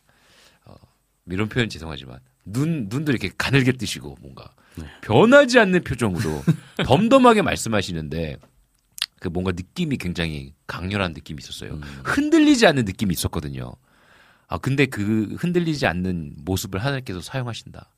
어, 0.66 0.76
이런 1.28 1.48
표현 1.48 1.70
죄송하지만 1.70 2.20
눈 2.44 2.88
눈도 2.90 3.12
이렇게 3.12 3.30
가늘게 3.38 3.74
뜨시고 3.74 4.18
뭔가 4.20 4.50
네. 4.78 4.86
변하지 5.02 5.60
않는 5.60 5.84
표정으로 5.84 6.44
덤덤하게 6.86 7.44
말씀하시는데 7.44 8.38
그 9.20 9.28
뭔가 9.30 9.52
느낌이 9.52 9.98
굉장히 9.98 10.54
강렬한 10.68 11.14
느낌이 11.14 11.42
있었어요. 11.42 11.74
음. 11.74 11.82
흔들리지 12.04 12.68
않는 12.68 12.86
느낌이 12.86 13.14
있었거든요. 13.14 13.74
아 14.48 14.58
근데 14.58 14.86
그 14.86 15.36
흔들리지 15.40 15.86
않는 15.88 16.36
모습을 16.38 16.80
하나님께서 16.84 17.22
사용하신다. 17.22 17.94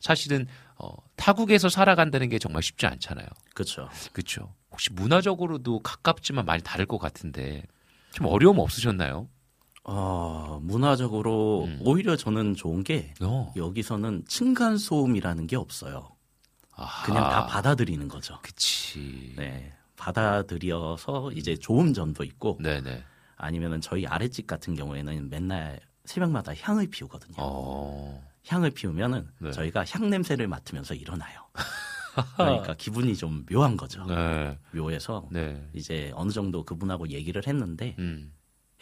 사실은 0.00 0.46
어, 0.76 0.94
타국에서 1.16 1.68
살아간다는 1.68 2.28
게 2.28 2.38
정말 2.38 2.62
쉽지 2.62 2.86
않잖아요. 2.86 3.26
그렇죠. 3.54 3.88
그렇죠. 4.12 4.54
혹시 4.70 4.92
문화적으로도 4.92 5.80
가깝지만 5.80 6.46
많이 6.46 6.62
다를 6.62 6.86
것 6.86 6.98
같은데 6.98 7.64
좀 8.12 8.26
어려움 8.26 8.58
없으셨나요? 8.58 9.28
어, 9.84 10.60
문화적으로 10.62 11.64
음. 11.64 11.80
오히려 11.82 12.16
저는 12.16 12.54
좋은 12.54 12.84
게 12.84 13.14
어. 13.20 13.52
여기서는 13.56 14.24
층간 14.26 14.78
소음이라는 14.78 15.46
게 15.46 15.56
없어요. 15.56 16.16
아하. 16.72 17.06
그냥 17.06 17.24
다 17.24 17.46
받아들이는 17.46 18.08
거죠. 18.08 18.38
그치. 18.42 19.34
네. 19.36 19.72
받아들여서 20.00 21.32
이제 21.32 21.56
좋은 21.56 21.92
점도 21.94 22.24
있고 22.24 22.58
네네. 22.60 23.04
아니면은 23.36 23.80
저희 23.80 24.06
아랫집 24.06 24.46
같은 24.46 24.74
경우에는 24.74 25.28
맨날 25.30 25.80
새벽마다 26.04 26.54
향을 26.54 26.88
피우거든요. 26.88 27.36
어. 27.38 28.26
향을 28.48 28.70
피우면은 28.70 29.28
네. 29.38 29.52
저희가 29.52 29.84
향 29.90 30.08
냄새를 30.10 30.48
맡으면서 30.48 30.94
일어나요. 30.94 31.46
그러니까 32.36 32.74
기분이 32.74 33.14
좀 33.16 33.44
묘한 33.46 33.76
거죠. 33.76 34.04
네. 34.06 34.58
묘해서 34.72 35.28
네. 35.30 35.68
이제 35.74 36.10
어느 36.14 36.30
정도 36.32 36.64
그분하고 36.64 37.08
얘기를 37.10 37.46
했는데 37.46 37.94
음. 37.98 38.32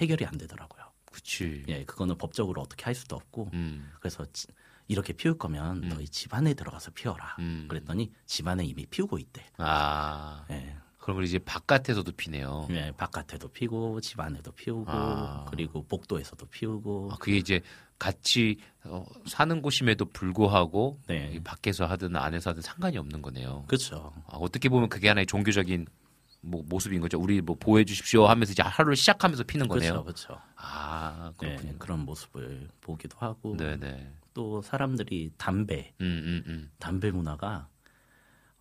해결이 0.00 0.24
안 0.24 0.38
되더라고요. 0.38 0.84
그치. 1.12 1.64
예, 1.68 1.84
그거는 1.84 2.16
법적으로 2.16 2.62
어떻게 2.62 2.84
할 2.84 2.94
수도 2.94 3.16
없고 3.16 3.50
음. 3.52 3.90
그래서 4.00 4.24
지- 4.32 4.46
이렇게 4.86 5.12
피울 5.12 5.36
거면 5.36 5.82
음. 5.84 5.88
너희 5.88 6.08
집안에 6.08 6.54
들어가서 6.54 6.92
피워라. 6.92 7.36
음. 7.40 7.66
그랬더니 7.68 8.12
집안에 8.26 8.64
이미 8.64 8.86
피우고 8.86 9.18
있대. 9.18 9.44
아. 9.58 10.44
예, 10.50 10.74
그런 11.08 11.16
걸 11.16 11.24
이제 11.24 11.38
바깥에서도 11.38 12.12
피네요. 12.12 12.68
예, 12.68 12.92
바깥에도 12.94 13.48
피우고 13.48 13.98
집 14.02 14.20
안에도 14.20 14.52
피우고 14.52 14.84
아. 14.88 15.46
그리고 15.48 15.82
복도에서도 15.86 16.44
피우고 16.50 17.08
아, 17.10 17.16
그게 17.16 17.38
이제 17.38 17.62
같이 17.98 18.58
어, 18.84 19.06
사는 19.24 19.62
곳임에도 19.62 20.04
불구하고 20.04 21.00
네. 21.06 21.30
이 21.32 21.40
밖에서 21.40 21.86
하든 21.86 22.14
안에서 22.14 22.50
하든 22.50 22.60
상관이 22.60 22.98
없는 22.98 23.22
거네요. 23.22 23.64
그렇죠. 23.68 24.12
아, 24.26 24.36
어떻게 24.36 24.68
보면 24.68 24.90
그게 24.90 25.08
하나의 25.08 25.24
종교적인 25.24 25.86
뭐 26.42 26.62
모습인 26.66 27.00
거죠. 27.00 27.18
우리 27.18 27.40
뭐 27.40 27.56
보호해 27.58 27.86
주십시오 27.86 28.26
하면서 28.26 28.52
이제 28.52 28.62
하루를 28.62 28.94
시작하면서 28.94 29.44
피는 29.44 29.66
거네요. 29.66 30.04
그렇죠. 30.04 30.26
그렇죠. 30.28 30.42
아, 30.56 31.32
네, 31.40 31.48
그렇군요. 31.56 31.78
그런 31.78 32.00
모습을 32.00 32.68
보기도 32.82 33.16
하고 33.18 33.56
네네. 33.56 34.12
또 34.34 34.60
사람들이 34.60 35.32
담배 35.38 35.94
음, 36.02 36.04
음, 36.04 36.42
음. 36.46 36.70
담배 36.78 37.10
문화가 37.10 37.66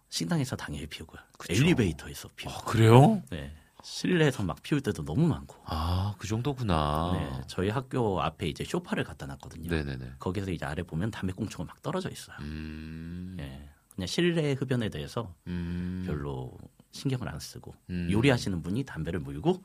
식당에서 0.10 0.55
당연히 0.55 0.86
피우고요. 0.88 1.22
그쵸. 1.38 1.53
엘리베이터에서 1.53 2.30
피우고. 2.36 2.55
아, 2.58 2.62
그래요? 2.64 3.22
네. 3.30 3.53
실내에서 3.84 4.43
막 4.43 4.62
피울 4.64 4.82
때도 4.82 5.05
너무 5.05 5.28
많고. 5.28 5.55
아, 5.66 6.16
그 6.18 6.28
정도구나. 6.28 7.12
네. 7.14 7.41
저희 7.47 7.70
학교 7.70 8.22
앞에 8.22 8.47
이제 8.47 8.64
쇼파를 8.64 9.03
갖다 9.03 9.26
놨거든요. 9.28 9.70
네네네. 9.70 10.14
거기서 10.20 10.51
이제 10.51 10.66
아래 10.66 10.84
보면 10.84 11.12
담배 11.12 11.32
꽁초가 11.34 11.64
막 11.64 11.82
떨어져 11.82 12.10
있어요. 12.10 12.36
음. 12.41 13.38
예. 13.39 13.70
그냥 13.95 14.08
실내 14.08 14.53
흡연에 14.53 14.89
대해서 14.89 15.34
음. 15.47 16.03
별로 16.05 16.58
신경을 16.91 17.30
안 17.30 17.39
쓰고 17.39 17.74
음. 17.89 18.10
요리하시는 18.12 18.62
분이 18.62 18.84
담배를 18.84 19.20
물고 19.20 19.64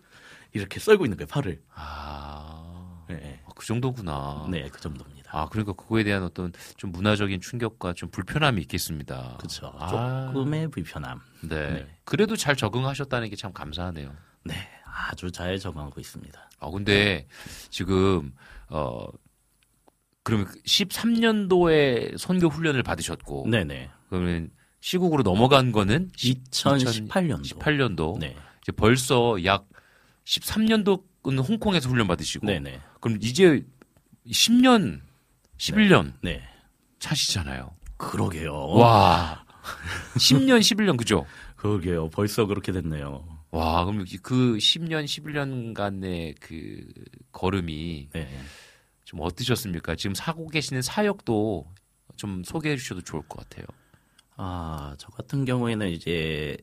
이렇게 0.53 0.79
썰고 0.79 1.05
있는 1.07 1.17
거예요, 1.17 1.27
팔을. 1.29 1.63
아. 1.75 2.92
네. 3.17 3.41
아, 3.47 3.51
그 3.55 3.67
정도구나. 3.67 4.47
네, 4.51 4.69
그 4.69 4.81
정도입니다. 4.81 5.31
아, 5.35 5.49
그러니까 5.49 5.73
그거에 5.73 6.05
대한 6.05 6.23
어떤 6.23 6.53
좀 6.77 6.93
문화적인 6.93 7.41
충격과 7.41 7.95
좀 7.95 8.11
불편함이 8.11 8.61
있겠습니다. 8.63 9.37
그렇죠. 9.39 9.73
아. 9.79 10.31
조금의 10.33 10.69
불편함. 10.71 11.21
네. 11.49 11.71
네. 11.73 11.97
그래도 12.05 12.37
잘 12.37 12.55
적응하셨다는 12.57 13.31
게 13.31 13.37
참 13.37 13.53
감사하네요. 13.53 14.15
네, 14.45 14.55
아주 14.85 15.31
잘 15.33 15.59
적응하고 15.59 16.01
있습니다. 16.01 16.51
아, 16.61 16.71
근데 16.71 17.27
지금, 17.71 18.33
어, 18.69 19.07
그러면 20.23 20.47
13년도에 20.67 22.17
선교 22.19 22.49
훈련을 22.49 22.83
받으셨고, 22.83 23.49
네네. 23.49 23.91
그러면 24.09 24.51
시국으로 24.81 25.23
넘어간 25.23 25.73
거는 25.73 26.11
2018년도. 26.17 27.43
18년도. 27.59 28.19
네, 28.19 28.37
이제 28.63 28.73
벌써 28.73 29.43
약 29.45 29.67
13년도는 30.25 31.03
홍콩에서 31.25 31.89
훈련 31.89 32.07
받으시고, 32.07 32.47
네네. 32.47 32.81
그럼 33.01 33.19
이제 33.21 33.65
10년, 34.27 35.01
11년 35.59 36.15
네. 36.23 36.43
차시잖아요. 36.99 37.75
그러게요. 37.97 38.53
와. 38.71 39.45
10년, 40.17 40.61
11년, 40.61 40.97
그죠? 40.97 41.27
그러게요. 41.57 42.11
벌써 42.11 42.47
그렇게 42.47 42.73
됐네요. 42.73 43.25
와, 43.53 43.85
그럼 43.85 44.05
그 44.23 44.57
10년, 44.57 45.05
11년간의 45.05 46.35
그 46.41 46.87
걸음이 47.33 48.09
네. 48.13 48.41
좀 49.05 49.21
어떠셨습니까? 49.21 49.95
지금 49.95 50.15
사고 50.15 50.49
계시는 50.49 50.83
사역도 50.83 51.67
좀 52.17 52.43
소개해 52.45 52.77
주셔도 52.77 53.03
좋을 53.03 53.23
것 53.29 53.47
같아요. 53.49 53.67
아, 54.37 54.95
저 54.99 55.09
같은 55.09 55.45
경우에는 55.45 55.91
이제 55.91 56.57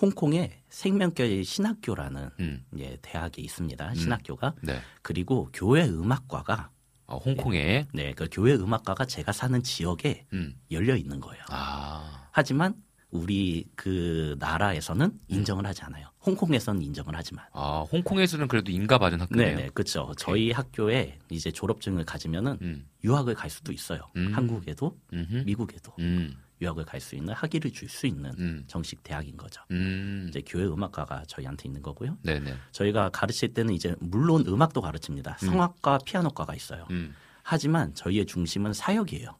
홍콩에 0.00 0.62
생명교회 0.68 1.42
신학교라는 1.42 2.30
음, 2.40 2.64
예, 2.78 2.96
대학이 3.02 3.42
있습니다. 3.42 3.94
신학교가. 3.94 4.54
네. 4.62 4.80
그리고 5.02 5.48
교회 5.52 5.84
음악과가 5.84 6.70
어, 7.06 7.16
홍콩에, 7.18 7.88
네, 7.92 8.12
그 8.14 8.28
교회 8.30 8.54
음악과가 8.54 9.04
제가 9.04 9.32
사는 9.32 9.60
지역에 9.62 10.26
음, 10.32 10.54
열려 10.70 10.94
있는 10.96 11.20
거예요. 11.20 11.42
아, 11.48 12.28
하지만 12.30 12.74
우리 13.10 13.64
그 13.74 14.36
나라에서는 14.38 15.18
인정을 15.26 15.66
하지 15.66 15.82
않아요. 15.82 16.06
홍콩에서는 16.24 16.80
인정을 16.80 17.12
하지만. 17.16 17.44
아, 17.52 17.84
홍콩에서는 17.90 18.46
그래도 18.46 18.70
인가받은 18.70 19.20
학교네요. 19.22 19.56
네, 19.56 19.62
네, 19.64 19.70
그렇죠. 19.74 20.12
저희 20.16 20.52
학교에 20.52 21.18
이제 21.30 21.50
졸업증을 21.50 22.04
가지면은 22.04 22.58
음, 22.62 22.86
유학을 23.02 23.34
갈 23.34 23.50
수도 23.50 23.72
있어요. 23.72 24.02
음. 24.14 24.30
한국에도 24.32 24.96
음흠. 25.12 25.42
미국에도 25.46 25.92
음, 25.98 26.36
유학을 26.60 26.84
갈 26.84 27.00
수 27.00 27.16
있는 27.16 27.32
학위를 27.34 27.70
줄 27.72 27.88
수 27.88 28.06
있는 28.06 28.32
음, 28.38 28.64
정식 28.66 29.02
대학인 29.02 29.36
거죠. 29.36 29.62
음, 29.70 30.26
이제 30.28 30.42
교회 30.46 30.64
음악과가 30.66 31.24
저희한테 31.26 31.68
있는 31.68 31.82
거고요. 31.82 32.18
네네. 32.22 32.54
저희가 32.72 33.10
가르칠 33.10 33.54
때는 33.54 33.74
이제 33.74 33.94
물론 34.00 34.44
음악도 34.46 34.80
가르칩니다. 34.80 35.38
성악과 35.38 35.98
피아노과가 36.04 36.54
있어요. 36.54 36.86
음, 36.90 37.14
하지만 37.42 37.94
저희의 37.94 38.26
중심은 38.26 38.72
사역이에요. 38.74 39.38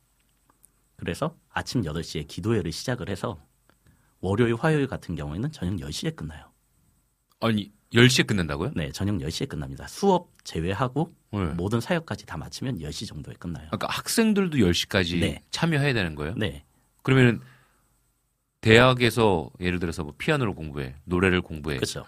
그래서 0.96 1.36
아침 1.50 1.82
8시에 1.82 2.26
기도회를 2.26 2.72
시작을 2.72 3.08
해서 3.08 3.38
월요일, 4.20 4.54
화요일 4.54 4.86
같은 4.86 5.14
경우에는 5.14 5.50
저녁 5.52 5.76
10시에 5.76 6.14
끝나요. 6.16 6.50
아니, 7.40 7.72
10시에 7.94 8.26
끝난다고요? 8.26 8.72
네, 8.76 8.92
저녁 8.92 9.16
10시에 9.16 9.48
끝납니다. 9.48 9.86
수업 9.88 10.28
제외하고 10.44 11.14
네. 11.32 11.38
모든 11.54 11.80
사역까지 11.80 12.26
다 12.26 12.36
마치면 12.36 12.78
10시 12.80 13.06
정도에 13.08 13.34
끝나요. 13.38 13.66
그러니까 13.68 13.88
학생들도 13.88 14.58
10시까지 14.58 15.20
네. 15.20 15.42
참여해야 15.50 15.94
되는 15.94 16.14
거예요? 16.14 16.34
네. 16.36 16.64
그러면 17.03 17.40
대학에서 18.61 19.51
예를 19.61 19.78
들어서 19.78 20.05
뭐 20.05 20.14
피아노를 20.16 20.55
공부해, 20.55 20.94
노래를 21.05 21.40
공부해, 21.42 21.76
그렇죠. 21.76 22.05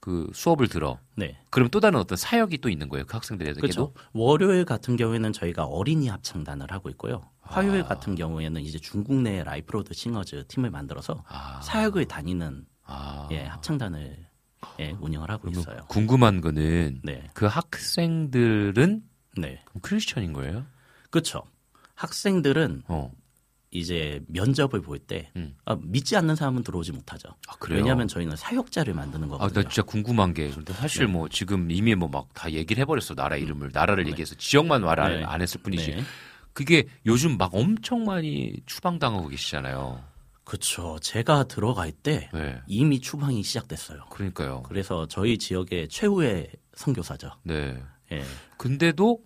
그 0.00 0.30
수업을 0.34 0.68
들어. 0.68 0.98
네. 1.16 1.38
그럼 1.48 1.70
또 1.70 1.80
다른 1.80 1.98
어떤 1.98 2.16
사역이 2.16 2.58
또 2.58 2.68
있는 2.68 2.90
거예요, 2.90 3.06
그 3.06 3.14
학생들에게도? 3.14 3.60
그렇죠. 3.60 3.94
월요일 4.12 4.66
같은 4.66 4.96
경우에는 4.96 5.32
저희가 5.32 5.64
어린이 5.64 6.08
합창단을 6.08 6.70
하고 6.72 6.90
있고요. 6.90 7.22
화요일 7.40 7.84
같은 7.84 8.14
경우에는 8.14 8.60
이제 8.60 8.78
중국 8.78 9.14
내 9.22 9.42
Liferoad 9.42 9.94
Singers 9.94 10.44
팀을 10.48 10.70
만들어서 10.70 11.24
아. 11.26 11.60
사역을 11.62 12.06
다니는 12.06 12.66
아. 12.84 13.28
예, 13.32 13.44
합창단을 13.44 14.26
예, 14.80 14.90
운영을 15.00 15.30
하고 15.30 15.48
있어요. 15.48 15.86
궁금한 15.88 16.40
거는 16.40 17.00
네. 17.02 17.30
그 17.32 17.46
학생들은 17.46 19.02
네. 19.38 19.62
크리스천인 19.82 20.32
거예요? 20.32 20.66
그렇죠. 21.10 21.42
학생들은 21.94 22.82
어. 22.88 23.10
이제 23.74 24.20
면접을 24.28 24.80
볼때 24.80 25.30
음. 25.36 25.54
아, 25.64 25.76
믿지 25.82 26.16
않는 26.16 26.36
사람은 26.36 26.62
들어오지 26.62 26.92
못하죠. 26.92 27.28
아? 27.48 27.54
왜냐하면 27.68 28.06
저희는 28.08 28.36
사역자를 28.36 28.94
만드는 28.94 29.26
아, 29.26 29.30
거거든요. 29.32 29.62
나 29.62 29.68
진짜 29.68 29.82
궁금한 29.82 30.32
게, 30.32 30.48
근데 30.50 30.72
사실 30.72 31.06
네. 31.06 31.12
뭐 31.12 31.28
지금 31.28 31.70
이미 31.70 31.94
뭐 31.94 32.08
막 32.08 32.28
다 32.32 32.50
얘기를 32.52 32.80
해버렸어, 32.82 33.14
나라 33.16 33.36
이름을. 33.36 33.70
나라를 33.72 34.06
얘기해서 34.08 34.34
지역만 34.36 34.82
말을 34.82 35.20
네. 35.20 35.24
안 35.24 35.42
했을 35.42 35.60
뿐이지. 35.60 35.90
네. 35.96 36.02
그게 36.52 36.84
요즘 37.04 37.36
막 37.36 37.52
엄청 37.52 38.04
많이 38.04 38.54
추방당하고 38.66 39.26
계시잖아요. 39.28 40.00
그렇죠. 40.44 40.98
제가 41.00 41.44
들어갈 41.44 41.90
때 41.90 42.28
네. 42.32 42.60
이미 42.68 43.00
추방이 43.00 43.42
시작됐어요. 43.42 44.04
그러니까요. 44.10 44.62
그래서 44.62 45.06
저희 45.08 45.36
지역의 45.38 45.88
최후의 45.88 46.48
선교사죠. 46.74 47.30
네. 47.42 47.76
예. 48.12 48.22
근데도 48.56 49.18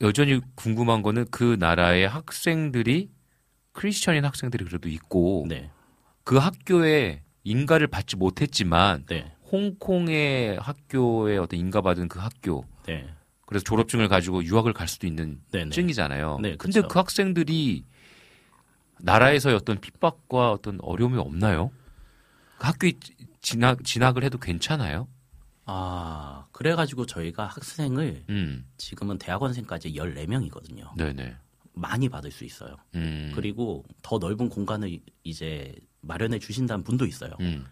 여전히 0.00 0.40
궁금한 0.54 1.02
거는 1.02 1.26
그 1.30 1.56
나라의 1.58 2.08
학생들이 2.08 3.10
크리스천인 3.72 4.24
학생들이 4.24 4.64
그래도 4.64 4.88
있고 4.88 5.46
네. 5.48 5.70
그 6.24 6.36
학교에 6.36 7.22
인가를 7.44 7.88
받지 7.88 8.16
못했지만 8.16 9.06
네. 9.06 9.32
홍콩의 9.50 10.58
학교에 10.60 11.38
어떤 11.38 11.58
인가받은 11.58 12.08
그 12.08 12.18
학교 12.18 12.64
네. 12.86 13.08
그래서 13.46 13.64
졸업증을 13.64 14.08
가지고 14.08 14.44
유학을 14.44 14.72
갈 14.72 14.86
수도 14.86 15.06
있는 15.06 15.40
네네. 15.50 15.70
증이잖아요. 15.70 16.38
네, 16.42 16.56
근데 16.56 16.80
그쵸. 16.80 16.88
그 16.88 16.98
학생들이 16.98 17.84
나라에서의 19.00 19.56
어떤 19.56 19.80
핍박과 19.80 20.52
어떤 20.52 20.78
어려움이 20.82 21.18
없나요? 21.18 21.70
그 22.58 22.66
학교에 22.66 22.92
진학 23.40 23.82
진학을 23.84 24.22
해도 24.22 24.38
괜찮아요? 24.38 25.08
아, 25.70 26.46
그래가지고 26.52 27.04
저희가 27.04 27.44
학생을 27.44 28.24
음, 28.30 28.64
지금은 28.78 29.18
대학원생까지 29.18 29.92
14명이거든요. 29.92 30.96
네네. 30.96 31.36
많이 31.74 32.08
받을 32.08 32.30
수 32.30 32.44
있어요. 32.44 32.76
음, 32.94 33.30
그리고 33.34 33.84
더 34.02 34.18
넓은 34.18 34.48
공간을 34.48 34.98
이제 35.24 35.74
마련해 36.00 36.38
주신다는 36.38 36.84
분도 36.84 37.04
있어요. 37.04 37.32
음, 37.40 37.66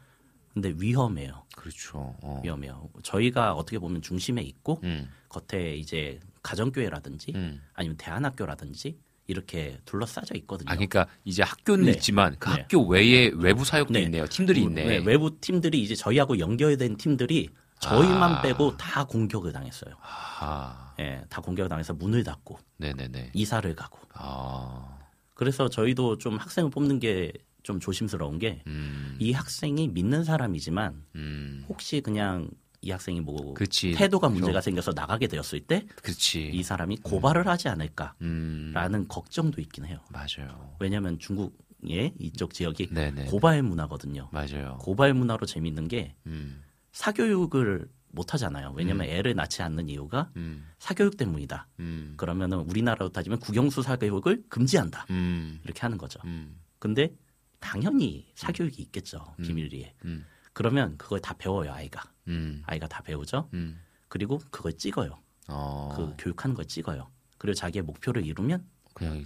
근데 0.53 0.75
위험해요. 0.77 1.45
그렇죠. 1.57 2.15
어. 2.23 2.41
위험해요. 2.45 2.91
저희가 3.03 3.55
어떻게 3.55 3.79
보면 3.79 4.03
중심에 4.03 4.43
있고 4.43 4.81
음, 4.85 5.09
겉에 5.31 5.77
이제 5.77 6.21
가정교회라든지 6.43 7.33
음. 7.35 7.63
아니면 7.73 7.97
대안학교라든지 7.97 8.99
이렇게 9.27 9.79
둘러싸져 9.87 10.35
있거든요. 10.37 10.71
아, 10.71 10.75
그러니까 10.75 11.07
이제 11.25 11.43
학교는 11.43 11.87
네. 11.87 11.93
있지만 11.93 12.37
그 12.39 12.51
네. 12.51 12.61
학교 12.61 12.87
외에 12.87 13.31
외부 13.35 13.65
사역도 13.65 13.95
네. 13.95 14.03
있네요. 14.03 14.27
팀들이 14.27 14.63
있네. 14.63 14.85
네, 14.85 14.97
외부 14.99 15.41
팀들이 15.41 15.83
이제 15.83 15.95
저희하고 15.95 16.39
연결된 16.39 16.99
팀들이 16.99 17.49
저희만 17.81 18.33
아. 18.37 18.43
빼고 18.43 18.77
다 18.77 19.05
공격을 19.05 19.53
당했어요. 19.53 19.95
아, 20.03 20.95
예, 20.99 21.25
다 21.29 21.41
공격을 21.41 21.69
당해서 21.69 21.93
문을 21.95 22.25
닫고 22.25 22.59
네네네. 22.79 23.31
이사를 23.35 23.75
가고. 23.77 23.99
아, 24.15 24.99
그래서 25.35 25.69
저희도 25.69 26.19
좀 26.19 26.37
학생을 26.37 26.71
뽑는 26.71 26.99
게 27.01 27.33
좀 27.63 27.81
조심스러운 27.81 28.39
게이 28.39 28.61
음, 28.69 29.19
학생이 29.35 29.89
믿는 29.89 30.23
사람이지만 30.23 31.03
음, 31.17 31.65
혹시 31.69 32.01
그냥 32.01 32.49
이 32.81 32.93
학생이 32.93 33.21
뭐 33.23 33.55
그치. 33.55 33.91
태도가 33.91 34.29
좀- 34.29 34.35
문제가 34.37 34.61
생겨서 34.61 34.93
나가게 34.95 35.27
되었을 35.27 35.63
때이 35.67 35.85
그렇지. 36.01 36.63
사람이 36.63 36.99
고발을 36.99 37.49
하지 37.49 37.69
않을까라는 37.69 38.15
음, 38.23 39.07
걱정도 39.09 39.61
있긴 39.61 39.85
해요. 39.87 39.99
맞아요. 40.11 40.77
왜냐하면 40.79 41.19
중국의 41.19 42.15
이쪽 42.21 42.55
지역이 42.55 42.91
네네. 42.95 43.25
고발 43.25 43.65
문화거든요. 43.65 44.29
맞아요. 44.31 44.79
고발 44.81 45.13
문화로 45.13 45.45
재밌는 45.45 45.89
게 45.89 46.15
음, 46.27 46.63
사교육을 46.97 47.89
못 48.09 48.33
하잖아요. 48.33 48.73
왜냐하면 48.75 49.07
애를 49.07 49.35
낳지 49.35 49.61
않는 49.61 49.91
이유가 49.91 50.31
음, 50.37 50.67
사교육 50.79 51.19
때문이다. 51.19 51.69
음, 51.81 52.15
그러면은 52.17 52.61
우리나라로 52.61 53.11
따지면 53.11 53.39
국영수 53.39 53.83
사교육을 53.83 54.45
금지한다. 54.49 55.05
음, 55.11 55.61
이렇게 55.63 55.81
하는 55.83 55.99
거죠. 55.99 56.19
음, 56.25 56.59
근데 56.79 57.15
당연히 57.61 58.27
사교육이 58.35 58.81
있겠죠. 58.85 59.35
비밀리에. 59.43 59.95
음, 60.07 60.25
그러면 60.55 60.97
그걸 60.97 61.21
다 61.21 61.35
배워요, 61.37 61.71
아이가. 61.71 62.03
음, 62.29 62.63
아이가 62.65 62.89
다 62.89 63.03
배우죠. 63.03 63.51
음. 63.53 63.79
그리고 64.09 64.41
그걸 64.51 64.73
찍어요. 64.73 65.19
어, 65.49 65.93
그 65.95 66.15
교육하는 66.17 66.57
걸 66.57 66.65
찍어요. 66.65 67.11
그리고 67.37 67.55
자기의 67.55 67.83
목표를 67.83 68.25
이루면 68.25 68.65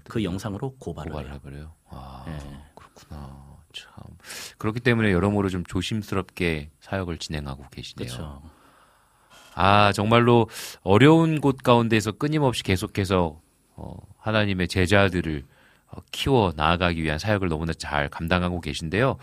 그 0.09 0.25
영상으로 0.25 0.75
고발을 0.79 1.13
고발을 1.13 1.31
해요. 1.31 1.37
해버려요. 1.37 1.75
아, 1.87 2.25
네. 2.27 2.65
그렇구나. 2.75 3.50
참. 3.73 3.91
그렇기 4.59 4.81
때문에 4.81 5.13
여러모로 5.13 5.49
좀 5.49 5.65
조심스럽게 5.65 6.71
사역을 6.81 7.19
진행하고 7.19 7.69
계시네요. 7.71 8.09
그렇죠. 8.09 8.43
아, 9.55 9.93
정말로 9.93 10.49
어려운 10.83 11.41
곳 11.41 11.63
가운데서 11.63 12.13
끊임없이 12.13 12.63
계속해서 12.63 13.41
어, 13.77 13.97
하나님의 14.19 14.69
제자들을 14.69 15.45
어, 15.89 15.99
키워 16.13 16.53
나아가기 16.55 17.03
위한 17.03 17.19
사역을 17.19 17.49
너무나 17.49 17.73
잘 17.73 18.09
감당하고 18.09 18.61
계신데요. 18.61 19.17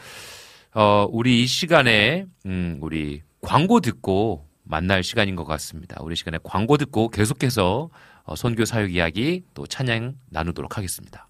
어, 0.74 1.08
우리 1.10 1.44
이 1.44 1.48
시간에 1.48 2.26
음, 2.46 2.78
우리 2.82 3.22
광고 3.42 3.80
듣고 3.80 4.48
만날 4.64 5.04
시간인 5.04 5.36
것 5.36 5.46
같습니다. 5.46 5.98
우리 6.02 6.16
시간에 6.16 6.38
광고 6.44 6.78
듣고 6.78 7.10
계속해서 7.10 7.90
어, 8.24 8.36
선교 8.36 8.66
사역 8.66 8.94
이야기 8.94 9.44
또 9.54 9.66
찬양 9.66 10.16
나누도록 10.30 10.78
하겠습니다. 10.78 11.30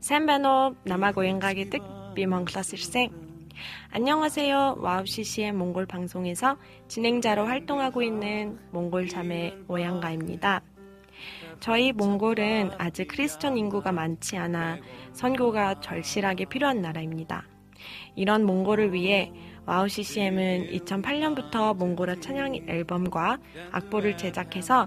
샌베노 0.00 0.76
남아고행각의 0.84 1.70
뜻 1.70 1.82
비몽클라스 2.14 2.76
생 2.78 3.10
안녕하세요. 3.90 4.76
와우CCM 4.78 5.56
몽골 5.56 5.86
방송에서 5.86 6.56
진행자로 6.88 7.44
활동하고 7.44 8.02
있는 8.02 8.58
몽골 8.70 9.08
자매 9.08 9.54
모양가입니다. 9.66 10.62
저희 11.60 11.92
몽골은 11.92 12.70
아직 12.78 13.08
크리스천 13.08 13.58
인구가 13.58 13.92
많지 13.92 14.38
않아 14.38 14.78
선교가 15.12 15.80
절실하게 15.80 16.46
필요한 16.46 16.80
나라입니다. 16.80 17.44
이런 18.14 18.44
몽골을 18.44 18.92
위해 18.92 19.30
WOW 19.66 19.88
CCM은 19.88 20.68
2008년부터 20.70 21.76
몽골어 21.76 22.20
찬양 22.20 22.66
앨범과 22.68 23.38
악보를 23.72 24.16
제작해서 24.16 24.86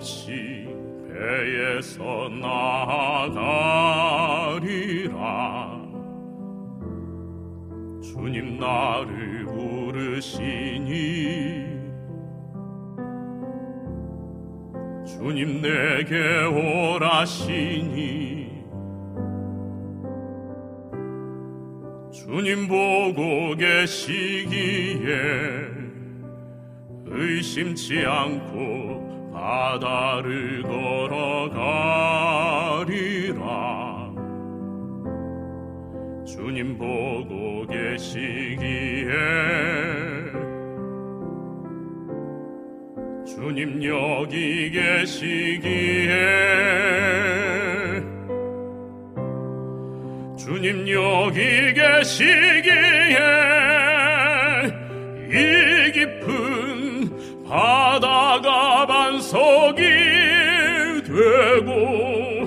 없이 0.00 0.66
배에서 1.12 2.30
나가리라. 3.20 3.50
주님 8.02 8.58
나를 8.58 9.44
부르시니 9.44 10.80
주님 15.06 15.60
내게 15.60 16.44
오라시니 16.46 17.90
주님 22.10 22.66
보고 22.68 23.54
계시기에 23.54 25.10
의심치 27.04 28.06
않고 28.06 28.99
바다를 29.40 30.62
걸어가리라. 30.62 31.40
주님 36.26 36.76
보고 36.76 37.66
계시기에 37.66 39.08
주님 43.26 43.82
여기 43.82 44.70
계시기에 44.70 46.10
주님 50.36 50.86
여기 50.90 51.72
계시기에 51.72 53.16
이 55.30 55.92
깊은 55.92 57.44
바다가 57.48 58.69
되고 61.40 62.44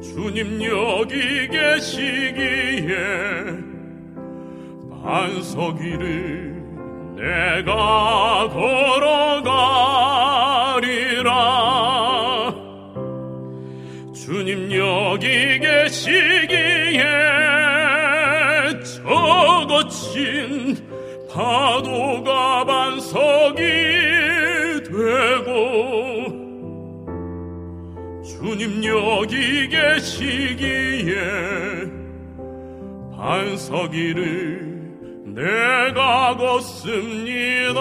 주님 0.00 0.62
여기 0.64 1.46
계시기에 1.48 2.96
반석 4.90 5.76
위를 5.78 6.56
내가 7.16 8.48
걸어가리라. 8.48 8.94
주님 14.14 14.72
여기 14.72 15.58
계시기에 15.60 17.02
저 18.82 19.66
거친 19.68 20.76
파도가 21.30 22.64
반석이 22.64 23.75
주님 28.58 28.82
여기 28.84 29.68
계시기에 29.68 31.14
반석 33.14 33.92
위를 33.92 34.66
내가 35.26 36.34
걷습니다. 36.38 37.80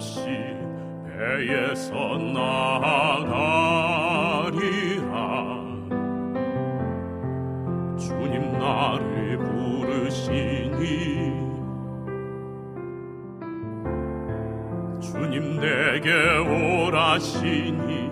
없이 0.00 0.24
배에서 1.04 2.16
나가리라. 2.32 3.20
주님 7.98 8.50
나를 8.52 9.36
부르시니 9.36 10.78
주님 15.02 15.60
내게 15.60 16.08
오라시니 16.48 18.10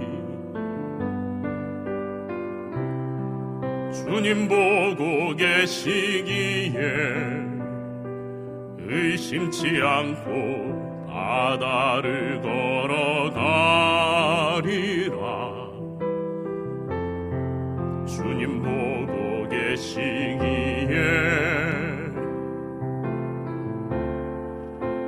주님 3.94 4.46
보고 4.46 5.34
계시기에 5.34 6.82
의심치 8.78 9.80
않고 9.82 10.77
바다를 11.18 12.40
걸어가리라. 12.40 13.18
주님 18.06 18.62
보고 18.62 19.48
계시기에 19.48 20.96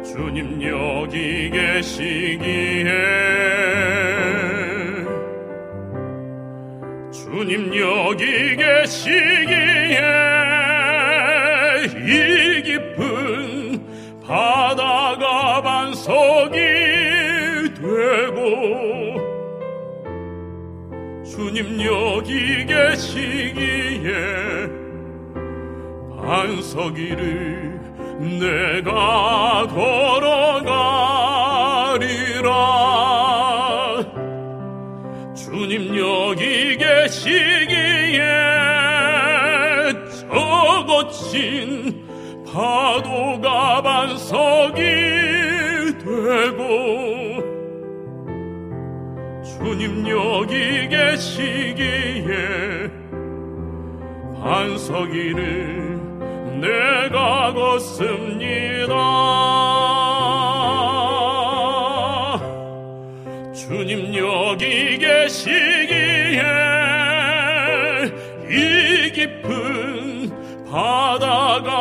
주님 0.03 0.61
여기 0.62 1.51
계시기에 1.51 2.85
주님 7.12 7.73
여기 7.77 8.57
계시기에 8.57 10.19
주님 21.61 21.82
여기 21.85 22.65
계시기에 22.65 24.11
반석이를 26.16 27.78
내가 28.41 29.66
걸어가리라. 29.66 30.57
주님 35.37 35.99
여기 35.99 36.78
계시기에 36.78 38.23
저 40.31 40.87
거친 40.87 42.07
파도가 42.51 43.82
반석이 43.82 44.81
되고 45.99 47.10
주님 49.62 50.09
여기 50.09 50.89
계시기에 50.89 52.32
반석이를 54.43 56.01
내가 56.61 57.53
걷습니다. 57.53 58.97
주님 63.55 64.15
여기 64.16 64.97
계시기에 64.99 66.43
이 68.49 69.12
깊은 69.12 70.31
바다가 70.70 71.80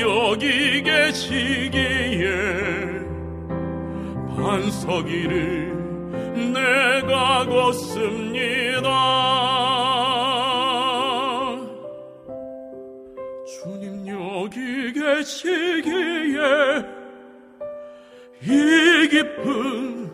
여기 0.00 0.82
계시기에 0.82 2.28
반석이를 4.36 5.72
내가 6.52 7.46
걷습니다. 7.46 8.88
주님 13.46 14.06
여기 14.08 14.92
계시기에 14.92 16.38
이 18.42 19.08
깊은 19.08 20.10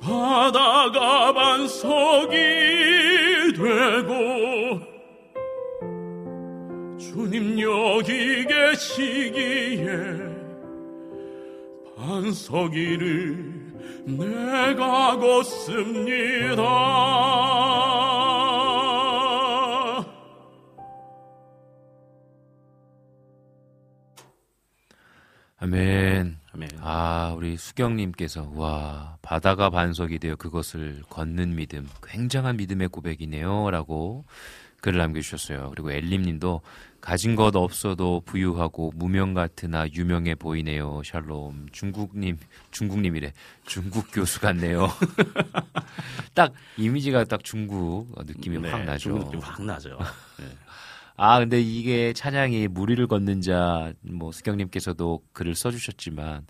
바다가 0.00 1.32
반석이 1.32 2.36
되고 3.56 4.55
주님 7.16 7.58
여기 7.58 8.44
계시기에 8.44 9.86
반석이를 11.96 13.56
내가 14.04 15.16
걷습니다. 15.16 16.62
아멘. 25.58 26.38
아멘. 26.52 26.68
아, 26.80 27.32
우리 27.34 27.56
수경님께서, 27.56 28.50
와, 28.54 29.16
바다가 29.22 29.70
반석이 29.70 30.18
되어 30.18 30.36
그것을 30.36 31.02
걷는 31.08 31.56
믿음, 31.56 31.88
굉장한 32.02 32.58
믿음의 32.58 32.88
고백이네요. 32.88 33.70
라고 33.70 34.26
글을 34.82 34.98
남겨주셨어요. 34.98 35.70
그리고 35.70 35.90
엘림님도, 35.90 36.60
가진 37.06 37.36
것 37.36 37.54
없어도 37.54 38.20
부유하고 38.26 38.90
무명 38.96 39.32
같으나 39.32 39.86
유명해 39.94 40.34
보이네요. 40.34 41.02
샬롬. 41.04 41.68
중국님, 41.70 42.36
중국님이래. 42.72 43.32
중국 43.64 44.08
교수 44.10 44.40
같네요. 44.40 44.88
딱, 46.34 46.52
이미지가 46.76 47.22
딱 47.26 47.44
중국 47.44 48.08
느낌이 48.26 48.58
네, 48.58 48.70
확 48.70 48.82
나죠. 48.82 48.98
중국 48.98 49.24
느낌 49.26 49.38
확 49.38 49.62
나죠. 49.62 49.96
네. 50.40 50.46
아, 51.16 51.38
근데 51.38 51.60
이게 51.60 52.12
찬양이 52.12 52.66
무리를 52.66 53.06
걷는 53.06 53.40
자, 53.40 53.92
뭐, 54.00 54.32
수경님께서도 54.32 55.22
글을 55.32 55.54
써주셨지만, 55.54 56.44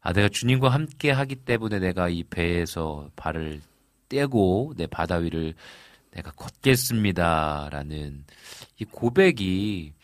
아, 0.00 0.12
내가 0.14 0.30
주님과 0.30 0.70
함께 0.70 1.10
하기 1.10 1.36
때문에 1.36 1.80
내가 1.80 2.08
이 2.08 2.24
배에서 2.24 3.10
발을 3.14 3.60
떼고 4.08 4.72
내 4.78 4.86
바다 4.86 5.16
위를 5.16 5.52
내가 6.12 6.30
걷겠습니다. 6.30 7.68
라는 7.70 8.24
이 8.78 8.84
고백이 8.84 9.94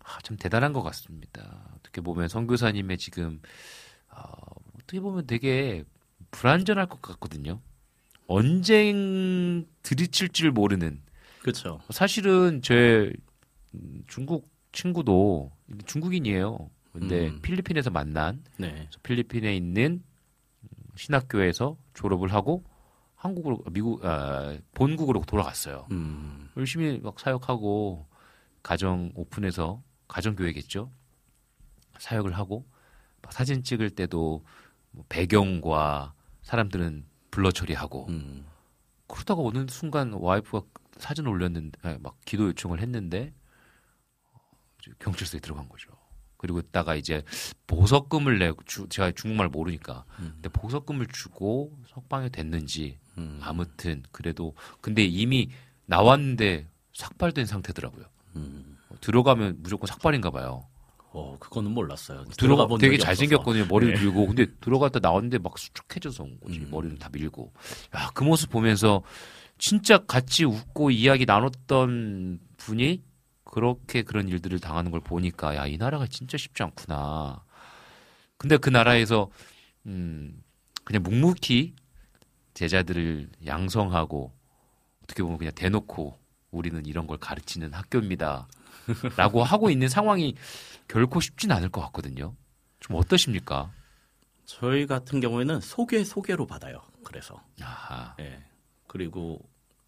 아, 0.00 0.18
참 0.22 0.36
대단한 0.36 0.72
것 0.72 0.82
같습니다. 0.82 1.64
어떻게 1.76 2.00
보면 2.00 2.28
선교사님의 2.28 2.98
지금, 2.98 3.40
어, 4.08 4.22
어떻게 4.74 5.00
보면 5.00 5.26
되게 5.26 5.84
불안전할 6.30 6.86
것 6.86 7.00
같거든요. 7.00 7.60
언제 8.26 8.92
들이칠 9.82 10.30
줄 10.30 10.50
모르는 10.52 11.02
그렇죠. 11.40 11.80
사실은 11.90 12.62
제 12.62 13.12
음, 13.74 14.02
중국 14.06 14.50
친구도 14.72 15.50
중국인이에요. 15.86 16.70
근데 16.92 17.28
음. 17.28 17.40
필리핀에서 17.42 17.90
만난 17.90 18.42
네. 18.58 18.88
필리핀에 19.02 19.56
있는 19.56 20.02
신학교에서 20.96 21.76
졸업을 21.94 22.32
하고 22.32 22.64
한국으로 23.22 23.62
미국 23.70 24.04
아, 24.04 24.58
본국으로 24.74 25.22
돌아갔어요. 25.24 25.86
음. 25.92 26.50
열심히 26.56 26.98
막 26.98 27.20
사역하고 27.20 28.04
가정 28.64 29.12
오픈해서 29.14 29.80
가정 30.08 30.34
교회겠죠. 30.34 30.90
사역을 31.98 32.32
하고 32.32 32.66
막 33.22 33.32
사진 33.32 33.62
찍을 33.62 33.90
때도 33.90 34.44
뭐 34.90 35.04
배경과 35.08 36.14
사람들은 36.42 37.04
블러 37.30 37.52
처리하고 37.52 38.08
음. 38.08 38.44
그러다가 39.06 39.42
어느 39.42 39.66
순간 39.68 40.12
와이프가 40.14 40.66
사진 40.96 41.28
올렸는데 41.28 41.78
아니, 41.82 41.98
막 41.98 42.16
기도 42.24 42.48
요청을 42.48 42.80
했는데 42.80 43.32
경찰서에 44.98 45.38
들어간 45.38 45.68
거죠. 45.68 45.90
그리고 46.38 46.58
있다가 46.58 46.96
이제 46.96 47.22
보석금을 47.68 48.40
내고 48.40 48.64
주, 48.64 48.88
제가 48.88 49.12
중국말 49.12 49.48
모르니까 49.48 50.04
음. 50.18 50.32
근데 50.34 50.48
보석금을 50.48 51.06
주고 51.06 51.78
석방이 51.86 52.30
됐는지 52.30 52.98
음. 53.18 53.38
아무튼 53.42 54.02
그래도 54.12 54.54
근데 54.80 55.04
이미 55.04 55.50
나왔는데 55.86 56.66
삭발된 56.94 57.46
상태더라고요. 57.46 58.04
음. 58.36 58.78
들어가면 59.00 59.58
무조건 59.60 59.86
삭발인가 59.86 60.30
봐요. 60.30 60.66
어, 61.14 61.36
그거는 61.38 61.72
몰랐어요. 61.72 62.24
들어가 62.38 62.66
본 62.66 62.80
되게 62.80 62.96
잘생겼거든요. 62.96 63.66
머리를 63.66 63.94
네. 63.94 64.00
밀고 64.00 64.26
근데 64.26 64.46
들어갔다 64.60 64.98
나왔는데 65.00 65.38
막 65.38 65.58
수축해져서 65.58 66.22
온 66.22 66.38
거지. 66.40 66.60
음. 66.60 66.68
머리를 66.70 66.98
다 66.98 67.10
밀고. 67.12 67.52
야, 67.94 68.10
그 68.14 68.24
모습 68.24 68.50
보면서 68.50 69.02
진짜 69.58 69.98
같이 69.98 70.44
웃고 70.44 70.90
이야기 70.90 71.26
나눴던 71.26 72.40
분이 72.56 73.02
그렇게 73.44 74.02
그런 74.02 74.28
일들을 74.28 74.58
당하는 74.60 74.90
걸 74.90 75.00
보니까 75.00 75.54
야, 75.54 75.66
이 75.66 75.76
나라가 75.76 76.06
진짜 76.06 76.38
쉽지 76.38 76.62
않구나. 76.62 77.44
근데 78.38 78.56
그 78.56 78.70
나라에서 78.70 79.30
음, 79.86 80.42
그냥 80.84 81.02
묵묵히 81.02 81.74
제자들을 82.54 83.30
양성하고 83.46 84.32
어떻게 85.02 85.22
보면 85.22 85.38
그냥 85.38 85.52
대놓고 85.54 86.18
우리는 86.50 86.84
이런 86.86 87.06
걸 87.06 87.18
가르치는 87.18 87.72
학교입니다. 87.72 88.46
라고 89.16 89.42
하고 89.42 89.70
있는 89.70 89.88
상황이 89.88 90.34
결코 90.88 91.20
쉽진 91.20 91.50
않을 91.52 91.68
것 91.70 91.80
같거든요. 91.82 92.34
좀 92.80 92.96
어떠십니까? 92.96 93.70
저희 94.44 94.86
같은 94.86 95.20
경우에는 95.20 95.60
소개 95.60 96.02
소개로 96.04 96.46
받아요. 96.46 96.82
그래서 97.04 97.42
아하, 97.60 98.14
예. 98.20 98.44
그리고 98.86 99.40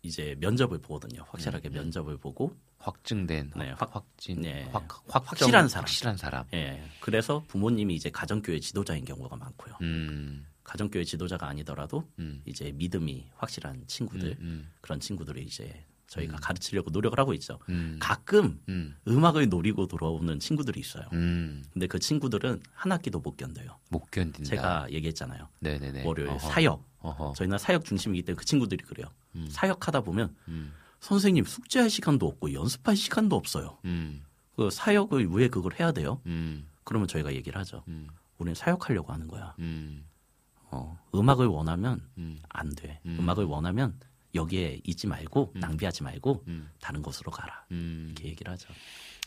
이제 0.02 0.36
면접을 0.38 0.78
보거든요. 0.80 1.24
확실하게 1.28 1.68
음. 1.70 1.72
면접을 1.74 2.16
보고 2.18 2.56
확증된 2.78 3.52
네, 3.56 3.70
확, 3.70 3.80
확- 3.82 3.94
확진 3.96 4.42
네. 4.42 4.64
확, 4.72 4.86
확정, 5.08 5.22
확실한 5.24 5.68
사람. 5.68 5.82
확실한 5.82 6.16
사람. 6.16 6.44
예. 6.54 6.82
그래서 7.00 7.42
부모님이 7.48 7.94
이제 7.96 8.10
가정교회 8.10 8.60
지도자인 8.60 9.04
경우가 9.04 9.36
많고요. 9.36 9.76
음, 9.82 10.46
가정교회 10.64 11.04
지도자가 11.04 11.46
아니더라도 11.46 12.08
음, 12.18 12.42
이제 12.44 12.72
믿음이 12.72 13.30
확실한 13.36 13.84
친구들 13.86 14.36
음, 14.40 14.70
그런 14.80 14.98
친구들이 14.98 15.42
이제 15.42 15.84
저희가 16.06 16.34
음. 16.34 16.38
가르치려고 16.40 16.90
노력을 16.90 17.18
하고 17.18 17.32
있죠. 17.34 17.58
음, 17.68 17.98
가끔 18.00 18.60
음, 18.68 18.96
음악을 19.08 19.48
노리고 19.48 19.86
돌아오는 19.86 20.38
친구들이 20.38 20.80
있어요. 20.80 21.04
음, 21.12 21.64
근데 21.72 21.86
그 21.86 21.98
친구들은 21.98 22.62
한 22.72 22.92
학기도 22.92 23.20
못 23.20 23.36
견뎌요. 23.36 23.78
못 23.90 24.10
견딘다. 24.10 24.44
제가 24.48 24.86
얘기했잖아요. 24.90 25.48
네네네. 25.60 26.04
월요일 26.04 26.30
어허, 26.30 26.38
사역. 26.38 26.84
어허. 27.00 27.34
저희는 27.36 27.58
사역 27.58 27.84
중심이기 27.84 28.22
때문에 28.22 28.38
그 28.38 28.44
친구들이 28.44 28.84
그래요. 28.84 29.06
음, 29.36 29.48
사역하다 29.50 30.02
보면 30.02 30.34
음, 30.48 30.72
선생님 31.00 31.44
숙제할 31.44 31.90
시간도 31.90 32.26
없고 32.26 32.52
연습할 32.54 32.96
시간도 32.96 33.36
없어요. 33.36 33.78
음. 33.84 34.22
그 34.56 34.70
사역을 34.70 35.26
왜 35.30 35.48
그걸 35.48 35.72
해야 35.78 35.92
돼요? 35.92 36.20
음. 36.26 36.66
그러면 36.84 37.08
저희가 37.08 37.34
얘기를 37.34 37.58
하죠. 37.60 37.82
음. 37.88 38.08
우리는 38.38 38.54
사역하려고 38.54 39.12
하는 39.12 39.26
거야. 39.26 39.54
음. 39.58 40.04
어, 40.74 40.98
음악을 41.14 41.46
원하면 41.46 42.00
음. 42.18 42.40
안 42.48 42.74
돼. 42.74 43.00
음. 43.06 43.18
음. 43.20 43.28
악을 43.28 43.44
원하면 43.44 43.98
여기에 44.34 44.80
있지 44.84 45.06
말고 45.06 45.52
음. 45.54 45.60
낭비하지 45.60 46.02
말고 46.02 46.44
음. 46.48 46.68
다른 46.80 47.02
곳으로 47.02 47.30
가라. 47.30 47.64
음. 47.70 48.08
이렇게 48.10 48.28
얘기를 48.30 48.52
하죠. 48.52 48.68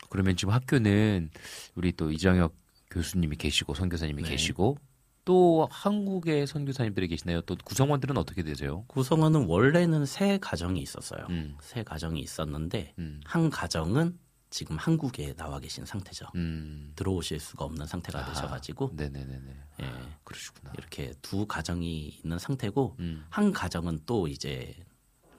그러면 0.10 0.36
지금 0.36 0.53
학교는 0.53 1.30
우리 1.76 1.94
또 1.94 2.11
이정혁 2.11 2.53
교수님이 2.91 3.38
계시고 3.38 3.74
선교사님이 3.74 4.24
네. 4.24 4.30
계시고 4.30 4.78
또 5.26 5.68
한국의 5.72 6.48
선교사님들이 6.48 7.10
계시나요? 7.10 7.41
또 7.41 7.57
구성원들은 7.64 8.18
어떻게 8.18 8.44
되세요? 8.44 8.86
구성원은 8.88 9.45
원래는 9.45 10.06
세 10.06 10.38
가정이 10.38 10.80
있었어요. 10.82 11.26
음. 11.30 11.57
세 11.61 11.84
가정이 11.84 12.19
있었는데 12.22 12.94
음. 12.99 13.22
한 13.26 13.49
가정은 13.49 14.18
지금 14.58 14.76
한국에 14.76 15.36
나와 15.36 15.60
계신 15.60 15.86
상태죠. 15.86 16.26
음. 16.34 16.92
들어오실 16.96 17.40
수가 17.40 17.66
없는 17.66 17.86
상태가 17.86 18.22
아, 18.22 18.26
되셔가지고 18.26 18.90
네네네네. 18.96 19.56
예, 19.82 19.86
아, 19.86 20.18
그러시구나. 20.24 20.74
이렇게 20.76 21.14
두 21.22 21.46
가정이 21.46 22.08
있는 22.24 22.40
상태고 22.40 22.96
음. 22.98 23.24
한 23.30 23.52
가정은 23.54 24.00
또 24.08 24.28
이제 24.28 24.76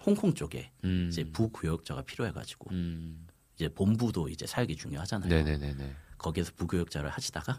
홍콩 0.06 0.32
쪽에 0.34 0.70
음. 0.84 1.08
이제 1.10 1.24
부교역자가 1.24 2.02
필요해가지고 2.02 2.70
음. 2.70 3.26
이제 3.56 3.68
본부도 3.68 4.28
이제 4.28 4.46
사역이 4.46 4.76
중요하잖아요. 4.76 5.28
네네네네. 5.28 5.96
거기에서 6.16 6.52
부교역자를 6.54 7.10
하시다가 7.10 7.58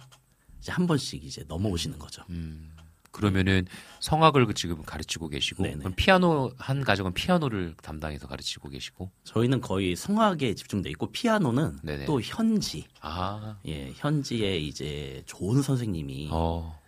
이제 0.60 0.72
한 0.72 0.88
번씩 0.88 1.26
이제 1.26 1.44
넘어오시는 1.46 2.00
거죠. 2.00 2.24
음. 2.30 2.74
그러면은 3.12 3.66
성악을 4.00 4.46
그 4.46 4.54
지금 4.54 4.82
가르치고 4.84 5.30
계시고 5.30 5.64
네네. 5.64 5.78
그럼 5.78 5.94
피아노 5.96 6.52
한 6.58 6.84
가정은 6.84 7.14
피아노를 7.14 7.76
담당해서 7.82 8.28
가르치고 8.28 8.70
계시고 8.70 9.12
저희는 9.24 9.62
거의 9.62 9.96
성악에 9.96 10.56
집중돼 10.56 10.90
있고 10.92 11.12
피아노는 11.12 11.80
네네. 11.84 12.06
또 12.06 12.22
현지 12.22 12.86
아 13.02 13.58
예 13.66 13.92
현지에 13.96 14.58
이제 14.58 15.24
좋은 15.26 15.62
선생님이 15.62 16.30
어. 16.32 16.80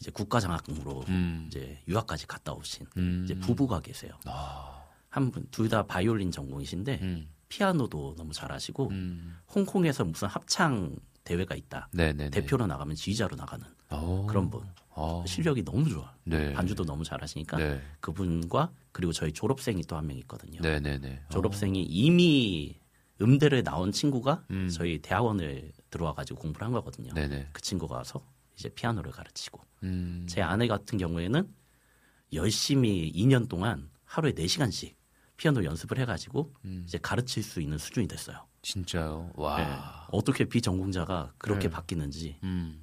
이제 0.00 0.10
국가장학금으로 0.10 1.04
음. 1.08 1.44
이제 1.48 1.78
유학까지 1.88 2.26
갔다 2.26 2.52
오신 2.52 2.86
음. 2.96 3.22
이제 3.24 3.34
부부가 3.38 3.80
계세요. 3.80 4.12
아. 4.24 4.80
한분둘 5.10 5.68
다 5.68 5.84
바이올린 5.86 6.30
전공이신데 6.30 6.98
음. 7.02 7.28
피아노도 7.48 8.14
너무 8.16 8.32
잘하시고 8.32 8.88
음. 8.90 9.36
홍콩에서 9.54 10.04
무슨 10.04 10.28
합창 10.28 10.94
대회가 11.24 11.54
있다. 11.54 11.88
네네네. 11.92 12.30
대표로 12.30 12.66
나가면 12.66 12.94
지휘자로 12.96 13.36
나가는 13.36 13.66
어. 13.90 14.24
그런 14.28 14.48
분. 14.48 14.62
어. 14.90 15.24
실력이 15.26 15.64
너무 15.64 15.88
좋아. 15.88 16.14
네. 16.24 16.52
반주도 16.52 16.84
너무 16.84 17.04
잘하시니까 17.04 17.56
네. 17.56 17.80
그분과 18.00 18.72
그리고 18.92 19.12
저희 19.12 19.32
졸업생이 19.32 19.82
또 19.82 19.96
한 19.96 20.06
명 20.06 20.16
있거든요. 20.18 20.60
네네네. 20.60 21.24
졸업생이 21.30 21.82
이미 21.84 22.78
음대를 23.20 23.62
나온 23.62 23.92
친구가 23.92 24.44
음. 24.50 24.68
저희 24.68 24.98
대학원을 25.00 25.72
들어와 25.90 26.14
가지고 26.14 26.40
공부를 26.40 26.64
한 26.66 26.72
거거든요. 26.72 27.12
네네. 27.14 27.48
그 27.52 27.60
친구가 27.62 27.96
와서 27.96 28.24
이제 28.56 28.68
피아노를 28.70 29.10
가르치고 29.12 29.60
음. 29.84 30.26
제 30.28 30.42
아내 30.42 30.66
같은 30.66 30.98
경우에는 30.98 31.48
열심히 32.32 33.12
2년 33.14 33.48
동안 33.48 33.90
하루에 34.04 34.32
4시간씩 34.32 34.94
피아노 35.36 35.64
연습을 35.64 35.98
해가지고 35.98 36.52
음. 36.64 36.82
이제 36.86 36.98
가르칠 36.98 37.42
수 37.42 37.60
있는 37.60 37.78
수준이 37.78 38.08
됐어요. 38.08 38.46
진짜요. 38.62 39.30
와. 39.34 39.60
예. 39.60 39.66
어떻게 40.12 40.44
비전공자가 40.44 41.32
그렇게 41.38 41.68
네. 41.68 41.74
바뀌는지 41.74 42.36
음. 42.42 42.79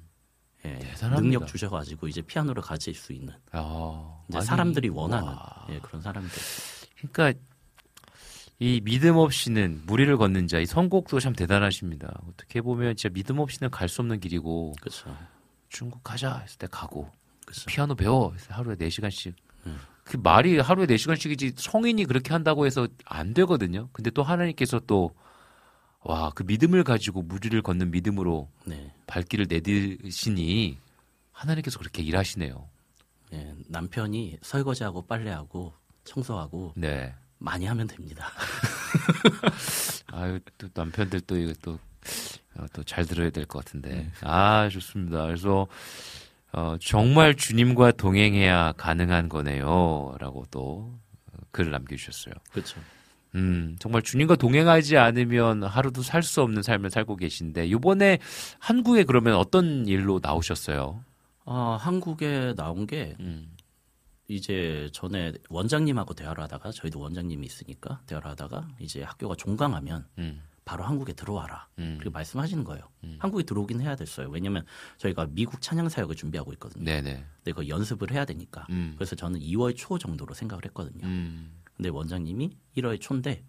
예. 0.74 0.78
대단합니다. 0.78 1.20
능력 1.20 1.46
주셔가지고 1.46 2.08
이제 2.08 2.22
피아노를 2.22 2.62
가르칠 2.62 2.94
수 2.94 3.12
있는 3.12 3.34
아. 3.52 4.20
이제 4.28 4.38
아니, 4.38 4.46
사람들이 4.46 4.88
원하는 4.88 5.26
와. 5.28 5.66
예, 5.70 5.78
그런 5.80 6.02
사람들. 6.02 6.32
그러니까 6.98 7.38
이 8.60 8.80
믿음 8.82 9.16
없이는 9.16 9.82
무리를 9.86 10.16
걷는 10.16 10.48
자, 10.48 10.58
이 10.58 10.66
선곡도 10.66 11.20
참 11.20 11.32
대단하십니다. 11.32 12.12
어떻게 12.28 12.60
보면 12.60 12.96
진짜 12.96 13.12
믿음 13.12 13.38
없이는 13.38 13.70
갈 13.70 13.88
수 13.88 14.00
없는 14.02 14.18
길이고 14.20 14.74
그렇죠. 14.80 15.16
중국 15.68 16.02
가자 16.02 16.38
했을 16.38 16.58
때 16.58 16.66
가고 16.70 17.10
그렇죠. 17.46 17.66
피아노 17.66 17.94
배워 17.94 18.34
하루에 18.48 18.74
4 18.76 18.88
시간씩 18.90 19.36
음. 19.66 19.78
그 20.02 20.16
말이 20.16 20.58
하루에 20.58 20.86
4 20.86 20.96
시간씩이지 20.96 21.52
성인이 21.56 22.04
그렇게 22.06 22.32
한다고 22.32 22.66
해서 22.66 22.88
안 23.04 23.32
되거든요. 23.34 23.88
근데 23.92 24.10
또 24.10 24.22
하나님께서 24.22 24.80
또 24.86 25.12
와, 26.04 26.30
그 26.34 26.42
믿음을 26.44 26.84
가지고 26.84 27.22
무리를 27.22 27.60
걷는 27.62 27.90
믿음으로 27.90 28.48
네. 28.64 28.92
발길을 29.06 29.46
내디시니 29.48 30.78
하나님께서 31.32 31.78
그렇게 31.78 32.02
일하시네요. 32.02 32.68
예, 33.34 33.54
남편이 33.68 34.38
설거지하고 34.42 35.06
빨래하고 35.06 35.74
청소하고 36.04 36.72
네. 36.76 37.14
많이 37.38 37.66
하면 37.66 37.86
됩니다. 37.86 38.30
아유 40.12 40.40
또 40.58 40.68
남편들 40.74 41.20
또 41.22 41.36
이거 41.36 41.52
또 41.62 41.78
또 42.72 42.82
잘 42.82 43.06
들어야 43.06 43.30
될 43.30 43.46
것 43.46 43.64
같은데 43.64 43.88
네. 43.90 44.10
아 44.22 44.68
좋습니다. 44.68 45.26
그래서 45.26 45.68
어, 46.52 46.76
정말 46.80 47.36
주님과 47.36 47.92
동행해야 47.92 48.72
가능한 48.72 49.28
거네요 49.28 50.16
라고 50.18 50.44
또 50.50 50.98
글을 51.52 51.70
남겨주셨어요. 51.70 52.34
그렇죠. 52.50 52.80
음 53.34 53.76
정말 53.78 54.02
주님과 54.02 54.36
동행하지 54.36 54.96
않으면 54.96 55.62
하루도 55.64 56.02
살 56.02 56.22
수 56.22 56.42
없는 56.42 56.62
삶을 56.62 56.90
살고 56.90 57.16
계신데 57.16 57.66
이번에 57.66 58.18
한국에 58.58 59.04
그러면 59.04 59.34
어떤 59.36 59.86
일로 59.86 60.18
나오셨어요? 60.22 61.02
아, 61.44 61.78
한국에 61.80 62.54
나온 62.56 62.86
게 62.86 63.16
음, 63.20 63.50
이제 64.28 64.90
전에 64.92 65.32
원장님하고 65.48 66.12
대화를 66.14 66.42
하다가 66.44 66.70
저희도 66.72 67.00
원장님이 67.00 67.46
있으니까 67.46 68.00
대화를 68.06 68.30
하다가 68.32 68.68
이제 68.78 69.02
학교가 69.02 69.34
종강하면 69.36 70.04
음, 70.18 70.42
바로 70.66 70.84
한국에 70.84 71.14
들어와라. 71.14 71.66
음. 71.78 71.96
그리고 71.98 72.12
말씀하시는 72.12 72.62
거예요. 72.64 72.82
음. 73.04 73.16
한국에 73.20 73.44
들어오긴 73.44 73.80
해야 73.80 73.96
됐어요. 73.96 74.28
왜냐면 74.28 74.66
저희가 74.98 75.28
미국 75.30 75.62
찬양 75.62 75.88
사역을 75.88 76.14
준비하고 76.14 76.52
있거든요. 76.54 76.84
네네. 76.84 77.24
근데 77.36 77.52
그 77.52 77.66
연습을 77.68 78.10
해야 78.12 78.26
되니까. 78.26 78.66
음, 78.68 78.92
그래서 78.96 79.16
저는 79.16 79.40
2월 79.40 79.74
초 79.74 79.96
정도로 79.96 80.34
생각을 80.34 80.66
했거든요. 80.66 81.06
음, 81.06 81.57
근데 81.78 81.90
원장님이 81.90 82.50
1월 82.76 83.00
초인데 83.00 83.44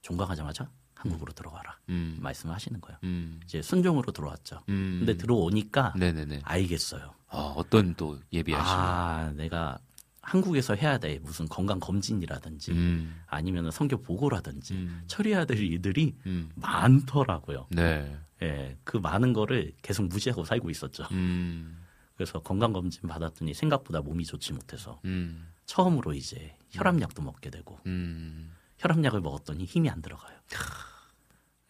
종강하자마자 0.00 0.70
한국으로 0.94 1.32
들어와라. 1.32 1.76
음, 1.88 2.16
말씀을 2.20 2.54
하시는 2.54 2.80
거예요. 2.80 2.98
음, 3.02 3.40
이제 3.44 3.60
순종으로 3.60 4.12
들어왔죠. 4.12 4.62
음. 4.68 4.98
근데 5.00 5.16
들어오니까 5.16 5.92
네네네. 5.96 6.40
알겠어요. 6.44 7.14
아, 7.28 7.52
어떤 7.56 7.94
또 7.96 8.18
예비하시는? 8.32 8.78
아, 8.80 9.32
내가 9.34 9.78
한국에서 10.22 10.74
해야 10.76 10.98
돼. 10.98 11.18
무슨 11.18 11.46
건강 11.48 11.80
검진이라든지 11.80 12.70
음, 12.70 13.20
아니면 13.26 13.70
성교 13.70 14.02
보고라든지 14.02 14.74
음, 14.74 15.02
처리해야 15.08 15.44
될 15.44 15.58
일들이 15.58 16.16
음. 16.26 16.50
많더라고요. 16.54 17.66
네. 17.70 18.16
예, 18.42 18.78
그 18.84 18.96
많은 18.96 19.32
거를 19.32 19.74
계속 19.82 20.06
무시하고 20.06 20.44
살고 20.44 20.70
있었죠. 20.70 21.04
음, 21.10 21.84
그래서 22.14 22.40
건강 22.40 22.72
검진 22.72 23.08
받았더니 23.08 23.52
생각보다 23.52 24.00
몸이 24.00 24.24
좋지 24.24 24.52
못해서 24.52 25.00
음, 25.04 25.48
처음으로 25.66 26.14
이제 26.14 26.56
혈압약도 26.78 27.22
먹게 27.22 27.50
되고 27.50 27.78
음, 27.86 28.52
혈압약을 28.78 29.20
먹었더니 29.20 29.64
힘이 29.64 29.90
안 29.90 30.02
들어가요. 30.02 30.36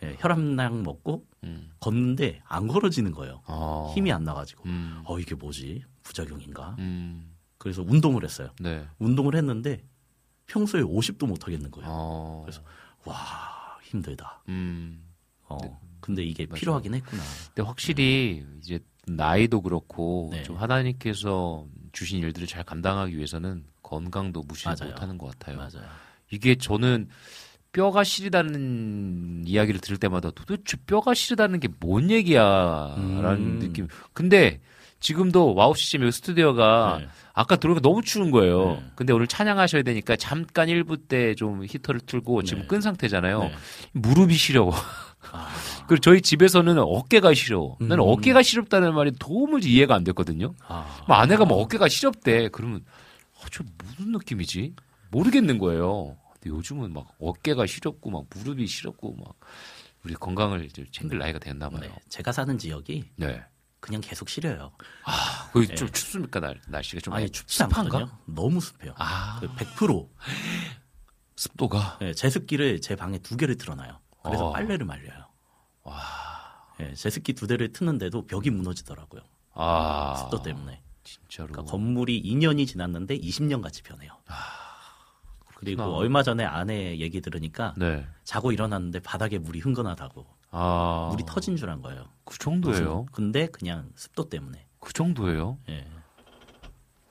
예, 0.03 0.17
혈압약 0.19 0.83
먹고 0.83 1.27
음. 1.45 1.71
걷는데 1.81 2.43
안 2.47 2.67
걸어지는 2.67 3.13
거예요. 3.13 3.43
어. 3.47 3.93
힘이 3.95 4.13
안 4.13 4.25
나가지고 4.25 4.65
음, 4.69 5.03
어 5.07 5.19
이게 5.19 5.35
뭐지 5.35 5.83
부작용인가? 6.03 6.77
음, 6.79 7.37
그래서 7.59 7.83
운동을 7.83 8.25
했어요. 8.25 8.51
네. 8.61 8.87
운동을 8.99 9.37
했는데 9.37 9.85
평소에 10.47 10.83
50도 10.83 11.27
못 11.27 11.45
하겠는 11.47 11.71
거예요. 11.71 11.89
어. 11.91 12.43
그래서 12.45 12.63
와 13.05 13.79
힘들다. 13.83 14.43
음. 14.49 15.05
어 15.49 15.59
네. 15.61 15.73
근데 16.01 16.23
이게 16.23 16.45
맞아요. 16.47 16.59
필요하긴 16.59 16.95
했구나. 16.95 17.23
근데 17.55 17.63
확실히 17.63 18.45
이제 18.59 18.81
나이도 19.07 19.63
그렇고 19.63 20.29
네. 20.33 20.43
좀 20.43 20.57
하나님께서 20.57 21.67
주신 21.95 22.19
일들을 22.19 22.47
잘 22.47 22.62
감당하기 22.65 23.16
위해서는 23.16 23.65
건강도 23.83 24.43
무시. 24.47 24.69
못하는 24.69 25.16
것 25.16 25.31
같아요. 25.39 25.57
맞아요. 25.57 25.89
이게 26.31 26.55
저는 26.57 27.09
뼈가 27.73 28.05
시리다는 28.05 29.45
이야기를 29.47 29.81
들을 29.81 29.97
때마다 29.99 30.31
도대체 30.31 30.77
뼈가 30.87 31.15
시리다는 31.15 31.61
게 31.61 31.69
뭔 31.81 32.11
얘기야라는 32.11 33.37
음. 33.39 33.59
느낌. 33.61 33.89
근데 34.12 34.61
지금도 35.01 35.55
와우 35.55 35.75
CCM 35.75 36.11
스튜디오가 36.11 36.99
네. 37.01 37.09
아까 37.35 37.57
들어오니까 37.57 37.87
너무 37.87 38.01
추운 38.03 38.31
거예요. 38.31 38.77
네. 38.81 38.85
근데 38.95 39.12
오늘 39.12 39.27
찬양하셔야 39.27 39.83
되니까 39.83 40.16
잠깐 40.16 40.69
1부 40.69 41.09
때 41.09 41.35
좀 41.35 41.65
히터를 41.65 42.01
틀고 42.01 42.43
지금 42.45 42.62
네. 42.62 42.69
끈 42.69 42.81
상태잖아요. 42.81 43.41
네. 43.41 43.55
무릎이 43.93 44.35
시려워. 44.35 44.73
아, 45.33 45.49
그리고 45.86 46.01
저희 46.01 46.20
집에서는 46.23 46.78
어깨가 46.78 47.35
시려워. 47.35 47.77
나는 47.81 47.98
음. 47.98 48.09
어깨가 48.09 48.43
시렵다는 48.43 48.94
말이 48.94 49.12
도무지 49.19 49.70
이해가 49.73 49.94
안 49.94 50.05
됐거든요. 50.05 50.55
아, 50.66 51.05
뭐 51.06 51.16
아내가 51.16 51.44
뭐 51.44 51.61
어깨가 51.62 51.89
시렵대. 51.89 52.48
그러면 52.48 52.85
어, 53.36 53.44
저 53.52 53.65
무슨 53.78 54.12
느낌이지? 54.12 54.74
모르겠는 55.11 55.59
거예요. 55.59 56.16
근데 56.35 56.51
요즘은 56.51 56.93
막 56.93 57.09
어깨가 57.20 57.66
시렵고 57.66 58.11
막 58.11 58.24
무릎이 58.35 58.66
시렵고 58.66 59.15
막 59.16 59.35
우리 60.05 60.15
건강을 60.15 60.65
이제 60.65 60.85
챙길 60.90 61.19
나이가 61.19 61.39
됐나 61.39 61.69
봐요. 61.69 61.81
네. 61.82 61.94
제가 62.09 62.32
사는 62.32 62.56
지역이 62.59 63.05
네. 63.16 63.43
그냥 63.81 64.01
계속 64.01 64.28
시려요. 64.31 64.73
거기 65.52 65.66
네. 65.66 65.74
좀 65.74 65.89
춥습니까 65.90 66.40
날 66.40 66.61
날씨가 66.69 67.01
좀 67.01 67.12
아니 67.15 67.28
춥지 67.28 67.59
습한가? 67.59 67.98
않거든요. 67.98 68.19
너무 68.27 68.61
습해요. 68.61 68.94
아, 68.97 69.40
그100% 69.43 70.09
습도가 71.36 71.98
예, 72.02 72.12
제습기를 72.15 72.81
제 72.81 72.97
방에 72.97 73.19
두 73.19 73.36
개를 73.36 73.56
틀어놔요. 73.56 73.98
그래서 74.23 74.47
어. 74.48 74.52
빨래를 74.52 74.86
말려요. 74.86 75.24
예, 76.81 76.94
제습기 76.94 77.32
두 77.35 77.47
대를 77.47 77.73
트는데도 77.73 78.27
벽이 78.27 78.51
무너지더라고요. 78.51 79.23
아 79.55 80.16
습도 80.19 80.43
때문에. 80.43 80.82
진짜로 81.05 81.48
그러니까 81.52 81.70
건물이 81.70 82.23
2년이 82.23 82.66
지났는데 82.66 83.19
20년 83.19 83.61
같이 83.62 83.82
변해요. 83.82 84.11
그리고 85.56 85.78
그렇구나. 85.82 85.98
얼마 85.98 86.23
전에 86.23 86.44
아내 86.44 86.98
얘기 86.98 87.20
들으니까 87.20 87.74
네. 87.77 88.06
자고 88.24 88.52
일어났는데 88.52 89.01
바닥에 89.01 89.39
물이 89.39 89.61
흥건하다고 89.61 90.27
아 90.51 91.09
물이 91.12 91.24
터진 91.27 91.56
줄 91.56 91.69
안 91.70 91.82
거예요. 91.82 92.09
그 92.24 92.39
정도예요. 92.39 93.06
근데 93.12 93.47
그냥 93.47 93.90
습도 93.94 94.28
때문에. 94.28 94.66
그 94.81 94.93
정도예요. 94.93 95.59
예. 95.69 95.86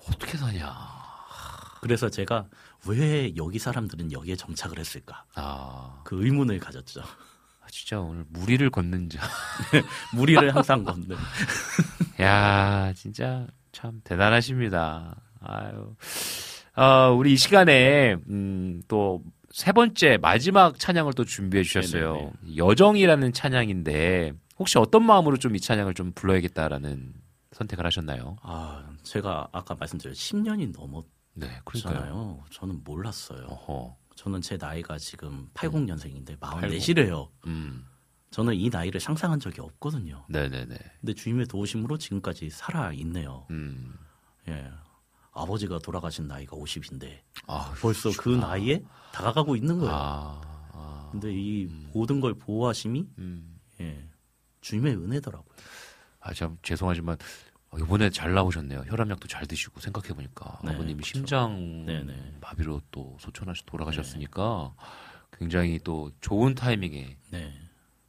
어떻게 0.09 0.37
사냐. 0.37 0.75
그래서 1.81 2.09
제가 2.09 2.47
왜 2.87 3.33
여기 3.35 3.59
사람들은 3.59 4.11
여기에 4.11 4.35
정착을 4.35 4.77
했을까? 4.79 5.25
아 5.35 6.01
그 6.03 6.23
의문을 6.25 6.59
가졌죠. 6.59 7.01
아, 7.73 7.75
진짜 7.75 7.99
오늘 7.99 8.23
무리를 8.29 8.69
걷는 8.69 9.09
자. 9.09 9.19
무리를 10.13 10.55
항상 10.55 10.83
걷는. 10.83 11.17
야, 12.21 12.93
진짜 12.95 13.47
참 13.71 13.99
대단하십니다. 14.03 15.15
아유. 15.41 15.95
어, 16.75 17.11
우리 17.17 17.33
이 17.33 17.37
시간에, 17.37 18.15
음, 18.29 18.83
또, 18.87 19.23
세 19.51 19.71
번째, 19.71 20.17
마지막 20.21 20.77
찬양을 20.79 21.13
또 21.13 21.25
준비해 21.25 21.63
주셨어요. 21.63 22.31
여정이라는 22.55 23.33
찬양인데, 23.33 24.33
혹시 24.59 24.77
어떤 24.77 25.03
마음으로 25.03 25.37
좀 25.37 25.55
이 25.55 25.59
찬양을 25.59 25.95
좀 25.95 26.11
불러야겠다라는 26.13 27.13
선택을 27.53 27.85
하셨나요? 27.87 28.37
아, 28.43 28.83
제가 29.03 29.47
아까 29.51 29.75
말씀드린 29.75 30.13
10년이 30.13 30.73
네, 31.35 31.47
그러니까요. 31.65 31.93
넘었잖아요. 31.95 32.43
저는 32.51 32.81
몰랐어요. 32.83 33.45
어허. 33.47 33.95
저는 34.15 34.41
제 34.41 34.57
나이가 34.57 34.97
지금 34.97 35.49
80년생인데 35.53 36.37
44시래요. 36.39 37.29
음, 37.47 37.85
저는 38.31 38.55
이 38.55 38.69
나이를 38.69 38.99
상상한 38.99 39.39
적이 39.39 39.61
없거든요. 39.61 40.25
네네네. 40.29 40.77
근데 41.01 41.13
주님의 41.13 41.47
도우심으로 41.47 41.97
지금까지 41.97 42.49
살아 42.49 42.91
있네요. 42.93 43.45
음, 43.51 43.95
예. 44.47 44.71
아버지가 45.35 45.79
돌아가신 45.79 46.27
나이가 46.27 46.55
50인데 46.55 47.19
아, 47.47 47.73
벌써 47.81 48.11
그 48.17 48.29
나이에 48.29 48.83
다가가고 49.11 49.55
있는 49.55 49.79
거예요. 49.79 49.91
아, 49.93 50.41
아, 50.73 51.09
근데 51.11 51.31
이 51.33 51.65
모든 51.91 52.19
걸 52.21 52.35
보호하심이 52.35 53.07
음. 53.17 53.59
예. 53.81 54.07
주님의 54.61 54.95
은혜더라고요. 54.95 55.55
아, 56.19 56.33
참, 56.33 56.57
죄송하지만, 56.61 57.15
어, 57.15 57.52
이번에 57.79 58.09
잘 58.09 58.33
나오셨네요. 58.33 58.83
혈압약도 58.87 59.27
잘 59.27 59.45
드시고, 59.45 59.79
생각해 59.79 60.09
보니까. 60.09 60.59
네, 60.63 60.71
아버님이 60.71 61.01
그쵸. 61.03 61.05
심장 61.17 61.85
네네. 61.85 62.35
마비로 62.41 62.81
또 62.91 63.17
소천하셔 63.19 63.63
돌아가셨으니까, 63.65 64.73
굉장히 65.37 65.79
또 65.83 66.11
좋은 66.21 66.53
타이밍에, 66.55 67.17
네. 67.31 67.53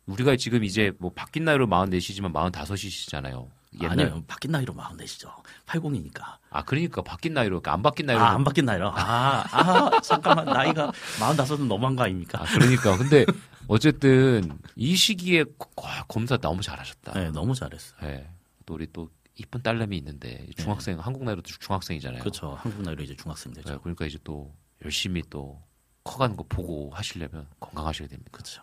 우리가 0.06 0.36
지금 0.36 0.64
이제 0.64 0.92
뭐 0.98 1.10
바뀐 1.14 1.44
나이로 1.44 1.66
44시지만 1.66 2.32
45이시잖아요. 2.52 3.48
아니요. 3.80 4.22
바뀐 4.28 4.52
나이로 4.52 4.72
44시죠. 4.74 5.32
80이니까. 5.66 6.22
아, 6.50 6.62
그러니까 6.62 7.02
바뀐 7.02 7.34
나이로, 7.34 7.60
그러니까 7.60 7.72
안 7.72 7.82
바뀐 7.82 8.06
나이로. 8.06 8.22
아, 8.22 8.30
안 8.30 8.44
바뀐 8.44 8.64
나이로. 8.66 8.92
아, 8.94 9.44
아, 9.50 10.00
잠깐만. 10.00 10.44
나이가 10.44 10.92
45은 11.18 11.66
너무한 11.66 11.96
거 11.96 12.04
아닙니까? 12.04 12.40
아, 12.42 12.44
그러니까. 12.44 12.96
근데, 12.96 13.24
어쨌든, 13.66 14.58
이 14.76 14.94
시기에 14.94 15.44
거- 15.58 15.70
검사 16.06 16.36
너무 16.36 16.62
잘하셨다. 16.62 17.14
네, 17.14 17.30
너무 17.30 17.54
잘했어요. 17.54 17.98
네. 18.02 18.28
또 18.66 18.74
우리 18.74 18.86
또, 18.92 19.10
이쁜 19.36 19.62
딸내미 19.62 19.97
있는데, 19.98 20.47
중학생, 20.56 20.98
한국 20.98 21.24
나이로 21.24 21.43
중학생이잖아요. 21.43 22.20
그렇죠. 22.20 22.55
한국 22.55 22.82
나이로 22.82 23.02
이제 23.02 23.16
중학생 23.16 23.52
되죠. 23.52 23.73
네, 23.73 23.78
그러니까 23.82 24.06
이제 24.06 24.19
또 24.23 24.55
열심히 24.85 25.23
또 25.28 25.61
커가는 26.05 26.36
거 26.36 26.44
보고 26.48 26.90
하시려면 26.90 27.47
건강하셔야 27.59 28.09
됩니다. 28.09 28.31
그렇죠. 28.32 28.62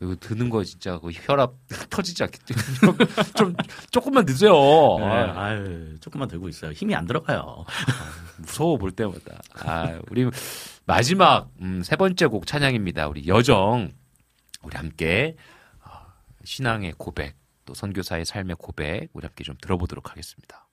이거 0.00 0.14
드는 0.14 0.48
거 0.48 0.62
진짜 0.62 0.96
그 0.98 1.10
혈압 1.12 1.54
터지지 1.90 2.22
않겠죠? 2.22 2.54
좀 3.36 3.54
조금만 3.90 4.24
드세요. 4.24 4.52
네, 4.98 5.04
아, 5.04 5.44
아유, 5.44 5.98
조금만 6.00 6.28
들고 6.28 6.48
있어요. 6.48 6.70
힘이 6.70 6.94
안 6.94 7.04
들어가요. 7.04 7.64
무서워 8.38 8.76
볼 8.76 8.92
때마다. 8.92 9.40
아, 9.60 9.98
우리 10.10 10.28
마지막 10.86 11.50
음, 11.60 11.82
세 11.82 11.96
번째 11.96 12.26
곡 12.26 12.46
찬양입니다. 12.46 13.08
우리 13.08 13.26
여정 13.26 13.90
우리 14.62 14.76
함께 14.76 15.34
어, 15.84 15.90
신앙의 16.44 16.94
고백 16.96 17.36
또 17.68 17.74
선교사의 17.74 18.24
삶의 18.24 18.56
고백 18.58 19.10
우리 19.12 19.26
함께 19.26 19.44
좀 19.44 19.54
들어보도록 19.60 20.10
하겠습니다. 20.10 20.67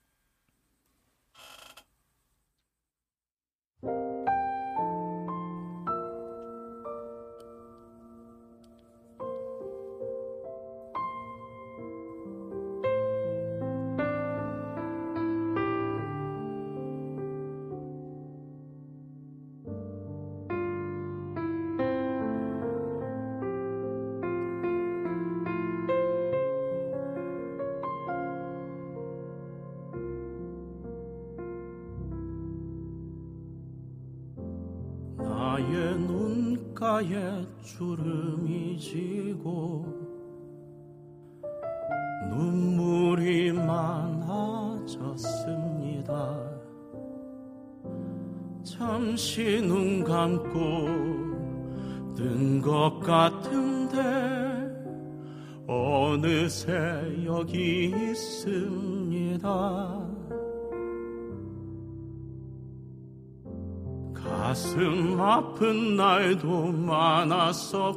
아픈 65.56 65.96
날도 65.96 66.70
많았었고 66.70 67.96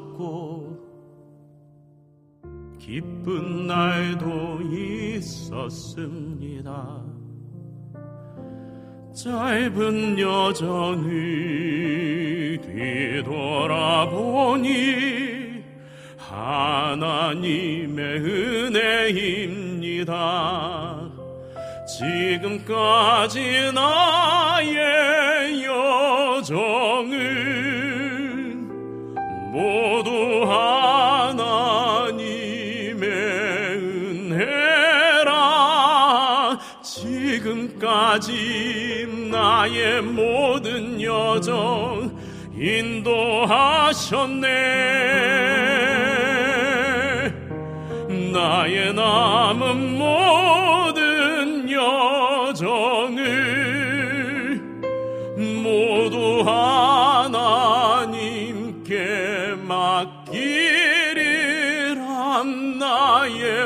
기쁜 2.80 3.68
날도 3.68 4.61
있었습니다. 5.18 7.03
짧은 9.14 10.18
여정을 10.19 11.10
뒤돌아보니 12.61 13.99
하나님의 16.18 17.98
은혜입니다. 18.77 19.99
지금까지 21.98 23.73
나의 23.73 25.65
여정은 25.65 27.39
모두 29.60 30.45
하나님의 31.27 32.18
은혜라. 34.31 35.38
지금까지 36.81 38.30
나의 39.30 40.02
모든 40.02 41.02
여정 41.02 42.18
인도하셨네. 42.56 42.99
나의 48.31 48.94
남은 48.94 49.98
모 49.98 50.89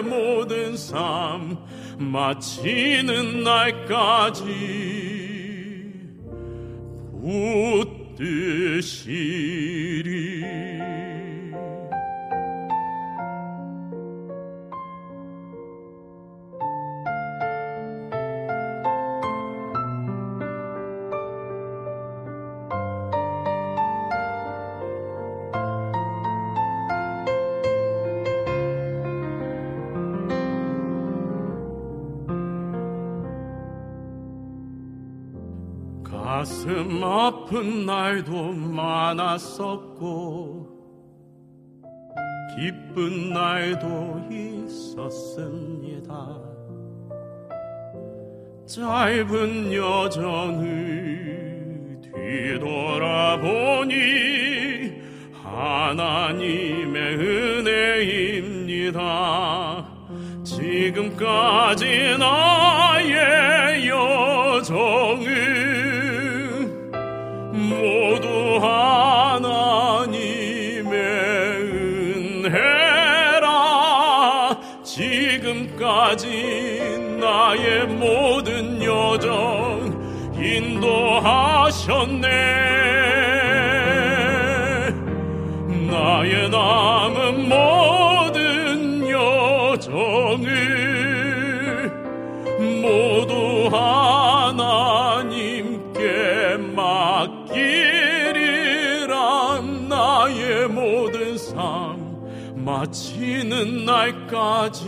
모든 0.01 0.75
삶 0.75 1.57
마치는 1.97 3.43
날까지 3.43 4.93
붙드시리 8.15 9.03
가슴 36.33 37.03
아픈 37.03 37.85
날도 37.85 38.53
많았었고 38.53 39.93
기쁜 42.55 43.29
날도 43.31 44.29
있었습니다. 44.65 46.41
짧은 48.65 49.73
여정을 49.73 50.63
뒤돌아보니 52.01 53.93
하나님의 55.33 57.15
은혜입니다. 57.69 58.81
지금까지 60.43 62.17
나의 62.17 63.87
여정은 63.87 65.72
모두 67.83 68.59
하나님의 68.61 69.43
은혜라. 72.45 73.49
지금까지 74.83 76.27
나의 77.19 77.87
모든 77.87 78.81
여정 78.81 79.91
인도하셨네. 80.41 82.27
나의 85.91 86.49
남은 86.49 87.49
모 87.49 87.82
날까지 103.85 104.83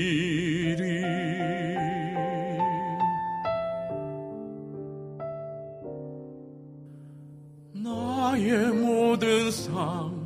나의 7.72 8.68
모든 8.72 9.50
삶 9.50 10.18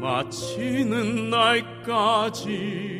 마치는 0.00 1.30
날까지 1.30 2.91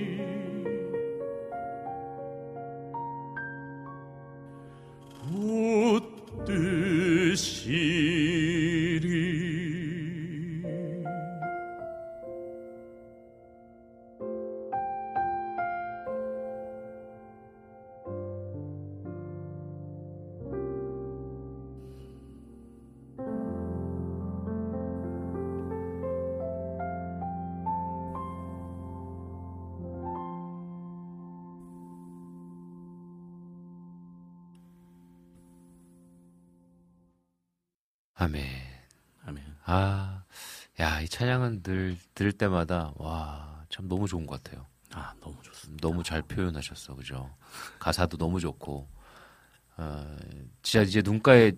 찬양은 41.12 41.62
늘 41.62 41.98
들을 42.14 42.32
때마다 42.32 42.94
와, 42.96 43.66
참 43.68 43.86
너무 43.86 44.08
좋은 44.08 44.26
것 44.26 44.42
같아요. 44.42 44.64
아, 44.92 45.12
너무 45.20 45.36
좋습니다. 45.42 45.86
너무 45.86 46.02
잘 46.02 46.22
표현하셨어, 46.22 46.96
그죠? 46.96 47.28
가사도 47.78 48.16
너무 48.16 48.40
좋고, 48.40 48.88
어, 49.76 50.16
진짜 50.62 50.82
이제 50.82 51.02
눈가에 51.04 51.52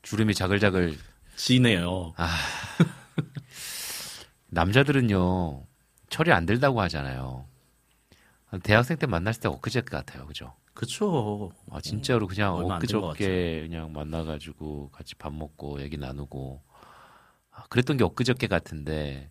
주름이 0.00 0.32
자글자글. 0.32 0.96
지네요. 1.36 2.14
아, 2.16 2.34
남자들은요 4.46 5.66
철이 6.08 6.32
안 6.32 6.46
들다고 6.46 6.80
하잖아요. 6.80 7.46
대학생 8.62 8.96
때 8.96 9.06
만났을 9.06 9.42
때 9.42 9.48
엊그제 9.48 9.82
같아요, 9.82 10.26
그죠? 10.26 10.54
그쵸. 10.72 11.52
아, 11.70 11.80
진짜로 11.82 12.26
그냥 12.26 12.56
안된것 12.56 13.04
엊그저께 13.10 13.66
그냥 13.68 13.92
만나가지고 13.92 14.88
같이 14.92 15.14
밥 15.16 15.34
먹고 15.34 15.82
얘기 15.82 15.98
나누고 15.98 16.62
아, 17.54 17.62
그랬던 17.68 17.96
게 17.96 18.04
엊그저께 18.04 18.46
같은데 18.46 19.30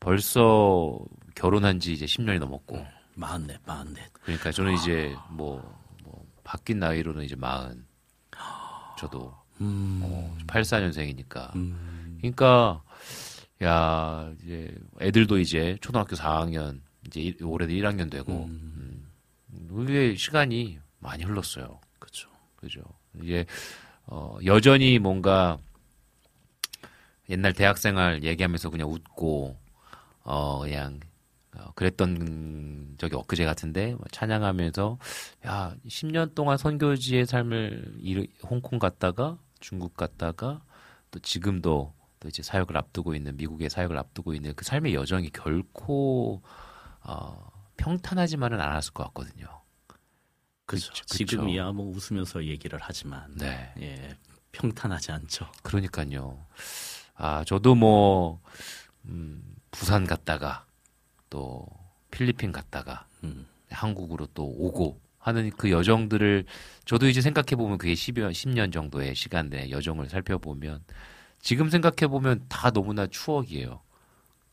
벌써 0.00 0.98
결혼한 1.34 1.80
지 1.80 1.92
이제 1.92 2.06
10년이 2.06 2.38
넘었고. 2.38 2.84
마흔넷, 3.14 3.60
마흔넷. 3.66 4.12
그러니까 4.22 4.52
저는 4.52 4.74
이제 4.74 5.14
뭐, 5.30 5.60
뭐 6.04 6.24
바뀐 6.44 6.78
나이로는 6.78 7.24
이제 7.24 7.34
마흔. 7.36 7.84
저도. 8.98 9.34
음, 9.60 10.00
어, 10.04 10.36
84년생이니까. 10.46 11.54
음, 11.56 12.16
그러니까 12.20 12.82
야 13.62 14.32
이제 14.42 14.72
애들도 15.00 15.38
이제 15.38 15.76
초등학교 15.80 16.14
4학년 16.14 16.80
이제 17.06 17.20
일- 17.20 17.42
올해도 17.42 17.72
1학년 17.72 18.10
되고. 18.10 18.44
음, 18.44 19.10
음, 19.50 19.68
우리의 19.70 20.16
시간이 20.16 20.78
많이 21.00 21.24
흘렀어요. 21.24 21.80
그쵸. 21.98 22.28
그죠. 22.56 22.80
이제 23.22 23.44
어, 24.06 24.38
여전히 24.44 24.98
뭔가 25.00 25.58
옛날 27.28 27.52
대학생활 27.52 28.24
얘기하면서 28.24 28.70
그냥 28.70 28.88
웃고 28.90 29.56
어 30.22 30.60
그냥 30.60 31.00
어, 31.56 31.72
그랬던 31.74 32.96
적이 32.98 33.16
엊그제 33.16 33.44
같은데 33.44 33.94
뭐 33.94 34.04
찬양하면서 34.12 34.98
야 35.46 35.74
10년 35.86 36.34
동안 36.34 36.56
선교지의 36.56 37.26
삶을 37.26 37.96
이- 38.00 38.28
홍콩 38.44 38.78
갔다가 38.78 39.38
중국 39.60 39.96
갔다가 39.96 40.62
또 41.10 41.18
지금도 41.20 41.94
또 42.20 42.28
이제 42.28 42.42
사역을 42.42 42.76
앞두고 42.76 43.14
있는 43.14 43.36
미국의 43.36 43.70
사역을 43.70 43.96
앞두고 43.96 44.34
있는 44.34 44.52
그 44.54 44.64
삶의 44.64 44.94
여정이 44.94 45.30
결코 45.30 46.42
어, 47.02 47.50
평탄하지만은 47.76 48.60
않았을 48.60 48.92
것 48.92 49.04
같거든요. 49.04 49.46
그죠. 50.66 50.92
그쵸. 50.92 51.04
지금이야 51.06 51.72
뭐 51.72 51.86
웃으면서 51.94 52.44
얘기를 52.44 52.78
하지만 52.82 53.32
네. 53.36 53.72
예, 53.80 54.16
평탄하지 54.52 55.12
않죠. 55.12 55.46
그러니까요. 55.62 56.44
아, 57.18 57.44
저도 57.44 57.74
뭐, 57.74 58.40
음, 59.06 59.42
부산 59.70 60.06
갔다가 60.06 60.64
또 61.28 61.66
필리핀 62.10 62.52
갔다가 62.52 63.06
음, 63.24 63.46
한국으로 63.70 64.26
또 64.34 64.44
오고 64.44 65.00
하는 65.18 65.50
그 65.50 65.70
여정들을 65.70 66.44
저도 66.84 67.08
이제 67.08 67.20
생각해보면 67.20 67.76
그게 67.76 67.92
10여, 67.92 68.30
10년 68.30 68.72
정도의 68.72 69.14
시간 69.14 69.50
내 69.50 69.68
여정을 69.70 70.08
살펴보면 70.08 70.82
지금 71.40 71.68
생각해보면 71.68 72.46
다 72.48 72.70
너무나 72.70 73.06
추억이에요. 73.06 73.80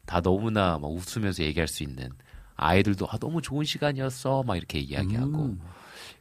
다 0.06 0.22
너무나 0.22 0.78
막 0.78 0.88
웃으면서 0.92 1.44
얘기할 1.44 1.68
수 1.68 1.84
있는 1.84 2.10
아이들도 2.56 3.08
아, 3.10 3.18
너무 3.18 3.42
좋은 3.42 3.64
시간이었어. 3.64 4.44
막 4.44 4.58
이렇게 4.58 4.80
이야기하고. 4.80 5.46
음, 5.46 5.62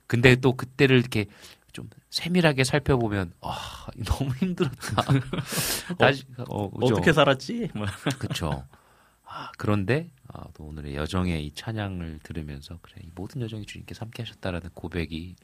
근데 0.07 0.37
또 0.37 0.55
그때를 0.55 0.99
이렇게 0.99 1.27
좀 1.75 1.91
세밀하게 2.09 2.65
살펴보면 2.65 3.35
아 3.43 3.87
너무 4.07 4.33
힘들었다. 4.37 5.03
다시 5.99 6.25
어, 6.49 6.71
그죠? 6.71 6.95
어떻게 6.95 7.13
살았지? 7.13 7.71
뭐. 7.75 7.87
그쵸. 8.19 8.65
아, 9.25 9.51
그런데 9.59 10.09
아, 10.29 10.45
또 10.55 10.65
오늘의 10.65 10.95
여정의 10.95 11.45
이 11.45 11.53
찬양을 11.53 12.21
들으면서 12.23 12.79
그래 12.81 13.03
이 13.03 13.11
모든 13.15 13.43
여정이 13.43 13.67
주님께서 13.67 14.05
함께 14.05 14.23
하셨다라는 14.23 14.71
고백이 14.73 15.35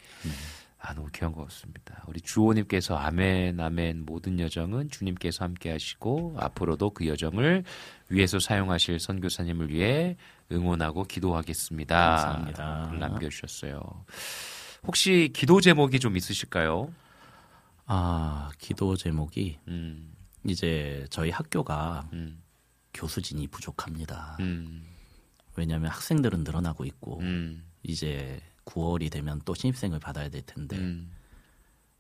아 0.78 0.94
너무 0.94 1.09
귀한 1.12 1.32
것 1.32 1.43
같습니다. 1.48 2.05
우리 2.07 2.20
주호님께서 2.20 2.97
아멘 2.97 3.59
아멘 3.59 4.07
모든 4.07 4.39
여정은 4.39 4.89
주님께서 4.89 5.44
함께 5.44 5.73
하시고 5.73 6.36
앞으로도 6.39 6.90
그 6.90 7.09
여정을 7.09 7.65
위해서 8.09 8.39
사용하실 8.39 9.01
선교사님을 9.01 9.70
위해 9.70 10.16
응원하고 10.52 11.02
기도하겠습니다. 11.05 11.97
감사합니다. 11.97 12.89
글 12.90 12.98
남겨주셨어요. 13.01 14.05
혹시 14.86 15.31
기도 15.35 15.61
제목이 15.61 15.98
좀 16.01 16.16
있으실까요? 16.16 16.93
아, 17.86 18.51
기도 18.59 18.97
제목이 18.97 19.59
음, 19.69 20.15
이제 20.44 21.07
저희 21.11 21.31
학교가 21.31 22.09
음, 22.12 22.43
교수진이 22.94 23.48
부족합니다. 23.48 24.36
음, 24.40 24.85
왜냐하면 25.57 25.90
학생들은 25.90 26.44
늘어나고 26.44 26.85
있고 26.85 27.20
음, 27.20 27.65
이제 27.82 28.40
9월이 28.65 29.11
되면 29.11 29.40
또 29.44 29.55
신입생을 29.55 29.98
받아야 29.98 30.28
될 30.28 30.43
텐데 30.43 30.77
음, 30.78 31.11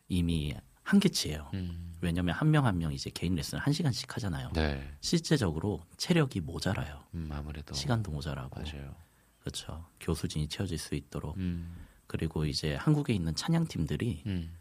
이미 0.08 0.54
한계치예요. 0.82 1.50
음. 1.54 1.94
왜냐하면 2.00 2.34
한명 2.34 2.64
한 2.64 2.78
명 2.78 2.92
이제 2.92 3.10
개인 3.12 3.34
레슨을 3.34 3.62
한 3.62 3.72
시간씩 3.74 4.14
하잖아요. 4.16 4.50
네, 4.54 4.90
실제적으로 5.00 5.84
체력이 5.98 6.40
모자라요. 6.40 7.04
음, 7.14 7.28
아무래도 7.30 7.74
시간도 7.74 8.10
모자라고. 8.10 8.58
맞아요. 8.62 8.94
그렇죠. 9.40 9.86
교수진이 10.00 10.48
채워질 10.48 10.78
수 10.78 10.94
있도록. 10.94 11.36
음, 11.36 11.76
그리고 12.10 12.44
이제 12.44 12.74
한국에 12.74 13.12
있는 13.12 13.36
찬양팀들이 13.36 14.24
음. 14.26 14.52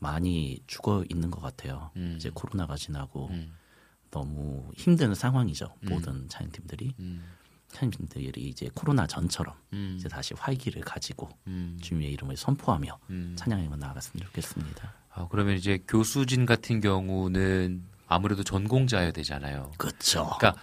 많이 0.00 0.60
죽어 0.66 1.04
있는 1.08 1.30
것 1.30 1.40
같아요. 1.40 1.92
음. 1.94 2.14
이제 2.16 2.32
코로나가 2.34 2.74
지나고 2.74 3.28
음. 3.28 3.54
너무 4.10 4.68
힘든 4.76 5.14
상황이죠. 5.14 5.72
음. 5.84 5.88
모든 5.88 6.28
찬양팀들이 6.28 6.94
음. 6.98 7.22
찬양팀들이 7.68 8.48
이제 8.48 8.68
코로나 8.74 9.06
전처럼 9.06 9.54
음. 9.72 9.94
이제 9.96 10.08
다시 10.08 10.34
활기를 10.34 10.82
가지고 10.82 11.28
음. 11.46 11.78
주님의 11.80 12.10
이름을 12.14 12.36
선포하며 12.36 12.98
음. 13.10 13.36
찬양에만 13.38 13.78
나아갔으면 13.78 14.26
좋겠습니다. 14.26 14.92
아, 15.10 15.28
그러면 15.30 15.54
이제 15.54 15.78
교수진 15.86 16.44
같은 16.44 16.80
경우는 16.80 17.84
아무래도 18.08 18.42
전공자여야 18.42 19.12
되잖아요. 19.12 19.70
그렇죠. 19.78 20.28
그러니까 20.38 20.60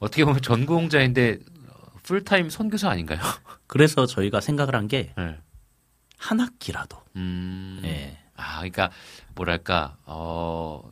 어떻게 0.00 0.24
보면 0.24 0.42
전공자인데 0.42 1.38
어, 1.68 1.98
풀타임 2.02 2.50
선교사 2.50 2.90
아닌가요? 2.90 3.20
그래서 3.68 4.06
저희가 4.06 4.40
생각을 4.40 4.74
한게 4.74 5.14
한 6.24 6.38
네. 6.38 6.44
학기라도 6.44 6.96
음. 7.16 7.80
예. 7.84 8.16
아, 8.36 8.56
그러니까 8.56 8.90
뭐랄까 9.34 9.96
어 10.06 10.90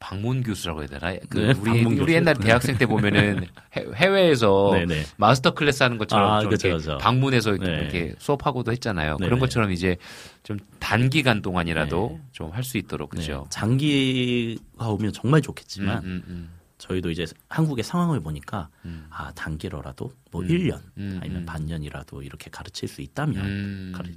방문 0.00 0.42
교수라고 0.44 0.80
해야 0.82 0.88
되나? 0.88 1.14
그 1.28 1.38
네, 1.38 1.52
우리 1.58 1.84
우리. 1.84 2.14
옛날 2.14 2.34
대학생 2.36 2.76
때 2.78 2.86
보면은 2.86 3.46
해- 3.76 3.84
해외에서 3.94 4.70
네네. 4.74 5.04
마스터 5.16 5.54
클래스 5.54 5.82
하는 5.82 5.98
것처럼 5.98 6.30
아, 6.30 6.40
이렇게 6.40 6.70
그죠. 6.70 6.98
방문해서 6.98 7.54
이렇게, 7.54 7.66
네. 7.70 7.78
이렇게 7.80 8.14
수업하고도 8.18 8.70
했잖아요. 8.72 9.16
네네. 9.16 9.26
그런 9.28 9.40
것처럼 9.40 9.72
이제 9.72 9.96
좀 10.44 10.58
단기간 10.78 11.42
동안이라도 11.42 12.10
네. 12.20 12.22
좀할 12.32 12.62
수 12.62 12.78
있도록 12.78 13.10
그죠? 13.10 13.42
네, 13.44 13.50
장기가 13.50 14.88
오면 14.88 15.12
정말 15.12 15.42
좋겠지만 15.42 16.04
음, 16.04 16.22
음, 16.28 16.50
저희도 16.78 17.10
이제 17.10 17.26
한국의 17.48 17.82
상황을 17.82 18.20
보니까 18.20 18.68
음. 18.84 19.06
아 19.10 19.32
단기로라도 19.34 20.12
뭐 20.30 20.42
음. 20.42 20.46
1년 20.48 20.80
음, 20.98 21.18
아니면 21.20 21.42
음. 21.42 21.46
반년이라도 21.46 22.22
이렇게 22.22 22.50
가르칠 22.50 22.88
수 22.88 23.02
있다면 23.02 23.44
음. 23.44 23.92
가르- 23.96 24.10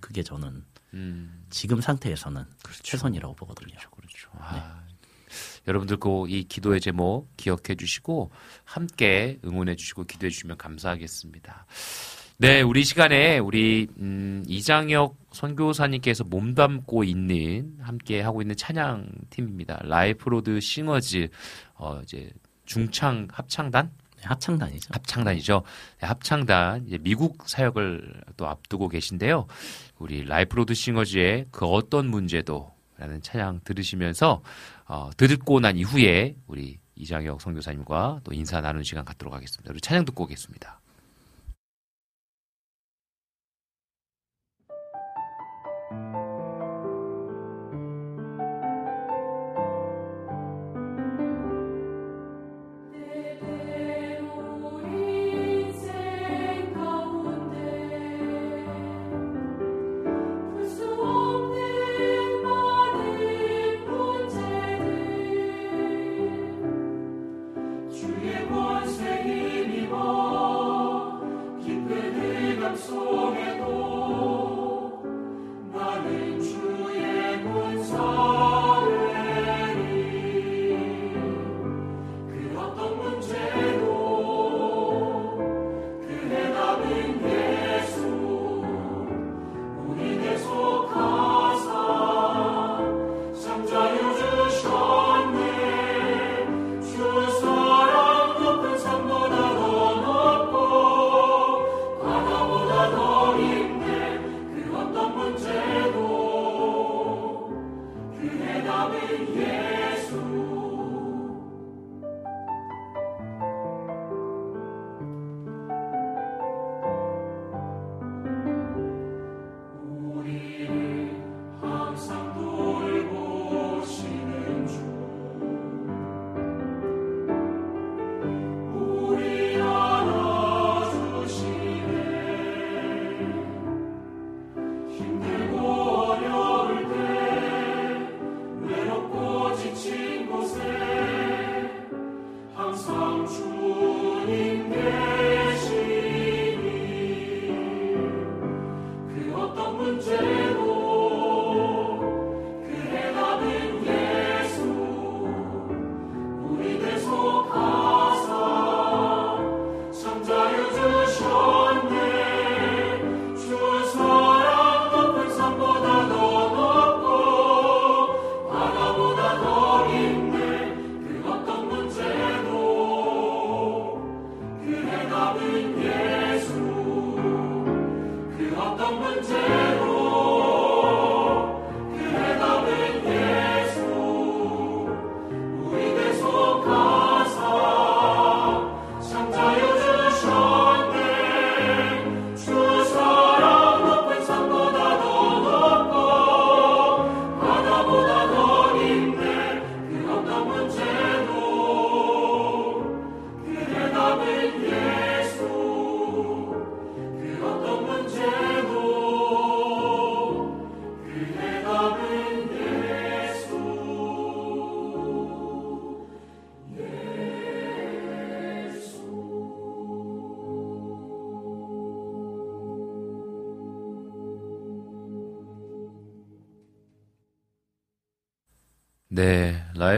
그게 0.00 0.22
저는 0.22 0.64
음. 0.94 1.44
지금 1.50 1.80
상태에서는 1.80 2.44
최선이라고 2.82 3.34
보거든요. 3.34 3.76
그렇죠. 3.90 4.30
아, 4.34 4.82
여러분들 5.66 5.98
꼭 5.98 6.30
이 6.30 6.44
기도의 6.44 6.80
제목 6.80 7.36
기억해 7.36 7.74
주시고 7.78 8.30
함께 8.64 9.38
응원해 9.44 9.76
주시고 9.76 10.04
기도해 10.04 10.30
주시면 10.30 10.56
감사하겠습니다. 10.56 11.66
네, 12.40 12.62
우리 12.62 12.84
시간에 12.84 13.38
우리 13.38 13.88
음, 13.98 14.44
이장혁 14.46 15.16
선교사님께서 15.32 16.24
몸담고 16.24 17.02
있는 17.04 17.76
함께 17.80 18.20
하고 18.20 18.40
있는 18.42 18.56
찬양 18.56 19.08
팀입니다. 19.30 19.80
라이프로드 19.82 20.60
싱어즈 20.60 21.28
어 21.74 22.00
이제 22.02 22.30
중창 22.64 23.26
합창단 23.32 23.90
네, 24.18 24.22
합창단이죠. 24.24 24.88
합창단이죠. 24.92 25.62
네, 26.00 26.06
합창단 26.06 26.86
이제 26.86 26.98
미국 26.98 27.48
사역을 27.48 28.22
또 28.36 28.46
앞두고 28.46 28.88
계신데요. 28.88 29.46
우리 29.98 30.24
라이프로드 30.24 30.74
싱어즈의 30.74 31.46
그 31.50 31.66
어떤 31.66 32.06
문제도 32.08 32.72
라는 32.96 33.22
찬양 33.22 33.60
들으시면서 33.64 34.42
어, 34.86 35.10
듣고 35.16 35.60
난 35.60 35.76
이후에 35.76 36.36
우리 36.46 36.78
이장혁 36.96 37.40
선교사님과 37.40 38.22
또 38.24 38.32
인사 38.32 38.60
나누는 38.60 38.82
시간 38.82 39.04
갖도록 39.04 39.32
하겠습니다. 39.34 39.70
우리 39.70 39.80
찬양 39.80 40.04
듣고 40.04 40.24
오겠습니다. 40.24 40.77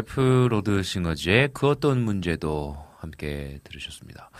네, 0.01 0.03
라이프 0.03 0.47
로드 0.51 0.83
싱어즈의 0.83 1.51
그 1.53 1.69
어떤 1.69 2.01
문제도 2.03 2.75
함께 2.99 3.59
들으셨습니다. 3.65 4.31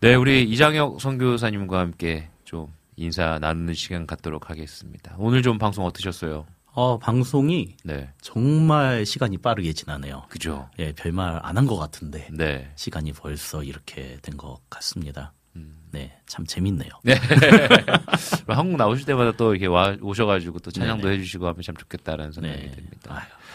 네, 0.00 0.16
우리 0.16 0.42
이장혁 0.42 1.00
선교사님과 1.00 1.78
함께 1.78 2.28
좀 2.44 2.66
인사 2.96 3.38
나누는 3.38 3.74
시간 3.74 4.08
갖도록 4.08 4.50
하겠습니다. 4.50 5.14
오늘 5.18 5.42
좀 5.42 5.56
방송 5.58 5.84
어떠셨어요? 5.86 6.46
어, 6.72 6.98
방송이 6.98 7.76
네. 7.84 8.08
정말 8.22 9.06
시간이 9.06 9.38
빠르게 9.38 9.72
지나네요. 9.72 10.24
그죠? 10.30 10.68
예, 10.80 10.92
별말 10.92 11.38
안 11.44 11.56
한 11.56 11.66
것 11.68 11.76
같은데 11.76 12.28
네. 12.32 12.72
시간이 12.74 13.12
벌써 13.12 13.62
이렇게 13.62 14.18
된 14.20 14.36
것 14.36 14.58
같습니다. 14.68 15.32
음. 15.54 15.76
네, 15.92 16.18
참 16.26 16.44
재밌네요. 16.44 16.90
네. 17.04 17.14
한국 18.48 18.76
나오실 18.76 19.06
때마다 19.06 19.30
또 19.36 19.52
이렇게 19.54 19.66
와, 19.66 19.96
오셔가지고 20.02 20.58
또 20.58 20.72
찬양도 20.72 21.04
네네. 21.04 21.18
해주시고 21.18 21.46
하면 21.46 21.62
참 21.62 21.76
좋겠다라는 21.76 22.32
생각이 22.32 22.60
네. 22.62 22.72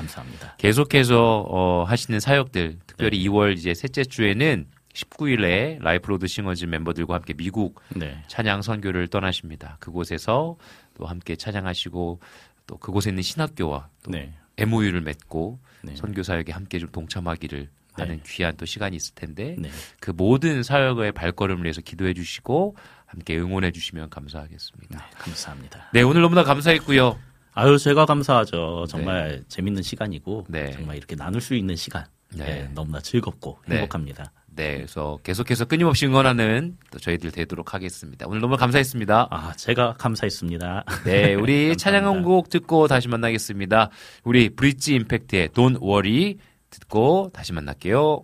감사합니다. 0.09 0.55
계속해서 0.57 1.45
어, 1.47 1.83
하시는 1.83 2.19
사역들, 2.19 2.79
특별히 2.87 3.23
2월 3.27 3.57
이제 3.57 3.73
셋째 3.73 4.03
주에는 4.03 4.67
19일에 4.93 5.81
라이프로드 5.81 6.27
싱어즈 6.27 6.65
멤버들과 6.65 7.15
함께 7.15 7.33
미국 7.33 7.81
네. 7.95 8.21
찬양 8.27 8.61
선교를 8.61 9.07
떠나십니다. 9.07 9.77
그곳에서 9.79 10.57
또 10.95 11.05
함께 11.05 11.35
찬양하시고 11.35 12.19
또 12.67 12.77
그곳에 12.77 13.11
있는 13.11 13.23
신학교와 13.23 13.89
또 14.03 14.11
네. 14.11 14.33
MOU를 14.57 15.01
맺고 15.01 15.59
네. 15.83 15.95
선교 15.95 16.23
사역에 16.23 16.51
함께 16.51 16.79
좀 16.79 16.89
동참하기를 16.91 17.69
하는 17.93 18.17
네. 18.17 18.23
귀한 18.25 18.55
또 18.57 18.65
시간이 18.65 18.95
있을 18.95 19.15
텐데 19.15 19.55
네. 19.57 19.69
그 19.99 20.11
모든 20.11 20.63
사역의 20.63 21.13
발걸음을 21.13 21.63
위해서 21.63 21.81
기도해 21.81 22.13
주시고 22.13 22.75
함께 23.05 23.37
응원해 23.37 23.71
주시면 23.71 24.09
감사하겠습니다. 24.09 25.09
감사합니다. 25.17 25.89
네, 25.93 26.01
오늘 26.01 26.21
너무나 26.21 26.43
감사했고요. 26.43 27.17
아유, 27.59 27.77
제가 27.77 28.05
감사하죠. 28.05 28.85
정말 28.87 29.43
재밌는 29.47 29.81
시간이고 29.83 30.45
네. 30.49 30.71
정말 30.71 30.95
이렇게 30.97 31.15
나눌 31.15 31.41
수 31.41 31.55
있는 31.55 31.75
시간. 31.75 32.05
네. 32.33 32.45
네, 32.45 32.69
너무나 32.73 32.99
즐겁고 33.01 33.57
네. 33.67 33.77
행복합니다. 33.77 34.31
네, 34.55 34.75
그래서 34.75 35.17
계속해서 35.23 35.65
끊임없이 35.65 36.05
응원하는 36.05 36.77
또 36.91 36.99
저희들 36.99 37.31
되도록 37.31 37.73
하겠습니다. 37.73 38.27
오늘 38.27 38.41
너무 38.41 38.57
감사했습니다. 38.57 39.27
아, 39.31 39.53
제가 39.55 39.93
감사했습니다. 39.97 40.83
네, 41.05 41.33
우리. 41.35 41.75
찬양 41.77 42.05
한 42.05 42.23
곡 42.23 42.49
듣고 42.49 42.87
다시 42.87 43.07
만나겠습니다. 43.07 43.89
우리 44.23 44.49
브릿지 44.49 44.95
임팩트의 44.95 45.49
Don't 45.49 45.81
Worry 45.81 46.37
듣고 46.69 47.29
다시 47.33 47.53
만날게요. 47.53 48.23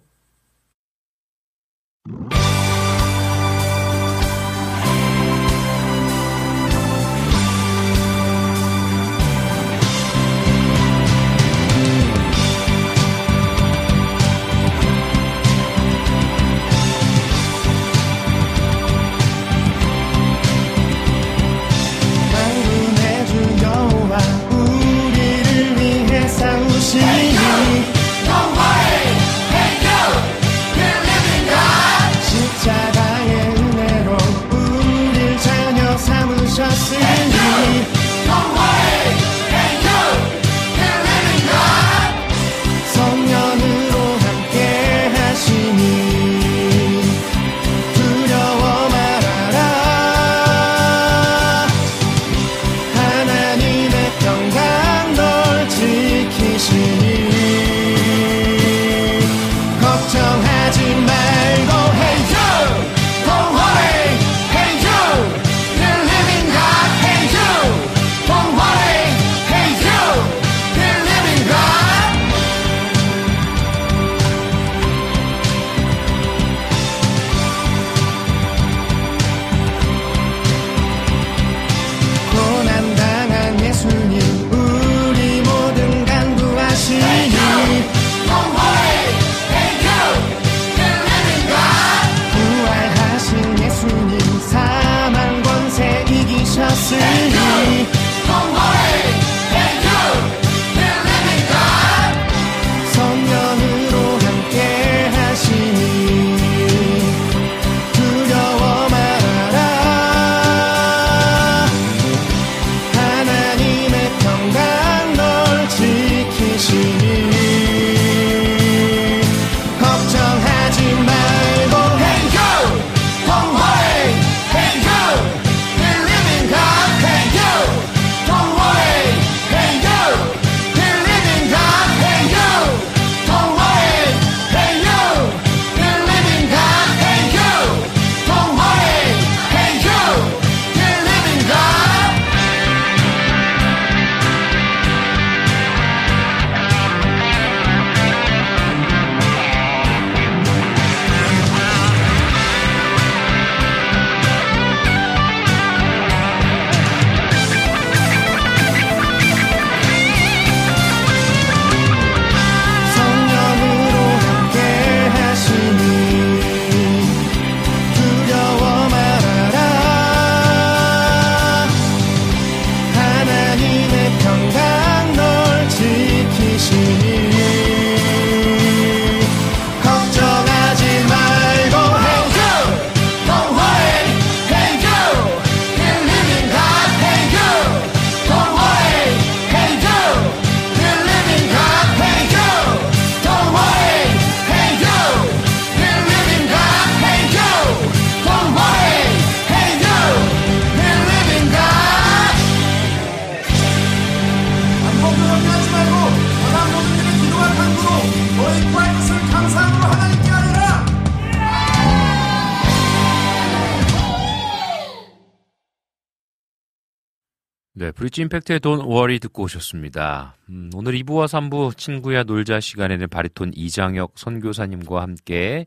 네, 218.15 218.15
브릿지 218.15 218.21
임팩트의 218.21 218.59
Don't 218.61 218.87
Worry 218.87 219.19
듣고 219.19 219.43
오셨습니다. 219.43 220.37
음, 220.49 220.69
오늘 220.73 220.93
2부와 220.93 221.27
3부 221.27 221.77
친구야 221.77 222.23
놀자 222.23 222.61
시간에는 222.61 223.09
바리톤 223.09 223.51
이장혁 223.53 224.13
선교사님과 224.15 225.01
함께 225.01 225.65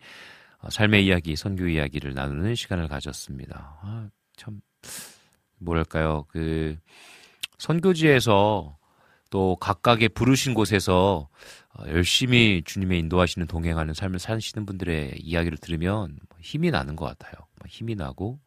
어, 0.61 0.71
삶의 0.71 1.05
이야기, 1.05 1.37
선교 1.37 1.67
이야기를 1.67 2.15
나누는 2.15 2.55
시간을 2.55 2.89
가졌습니다. 2.89 3.79
아, 3.83 4.09
참 4.37 4.61
뭐랄까요 5.59 6.25
그 6.29 6.77
선교지에서 7.59 8.79
또 9.29 9.57
각각의 9.57 10.09
부르신 10.11 10.55
곳에서 10.55 11.29
어, 11.75 11.85
열심히 11.89 12.63
주님의 12.65 12.99
인도하시는 13.01 13.47
동행하는 13.47 13.93
삶을 13.93 14.19
사시는 14.19 14.65
분들의 14.65 15.19
이야기를 15.21 15.59
들으면 15.59 16.19
힘이 16.41 16.71
나는 16.71 16.97
것 16.97 17.05
같아요. 17.05 17.47
힘이 17.67 17.95
나고 17.95 18.39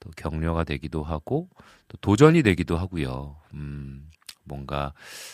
또 0.00 0.10
격려가 0.16 0.64
되기도 0.64 1.02
하고 1.02 1.48
또 1.88 1.96
도전이 2.00 2.42
되기도 2.42 2.76
하고요. 2.78 3.36
음, 3.54 4.10
뭔가 4.44 4.92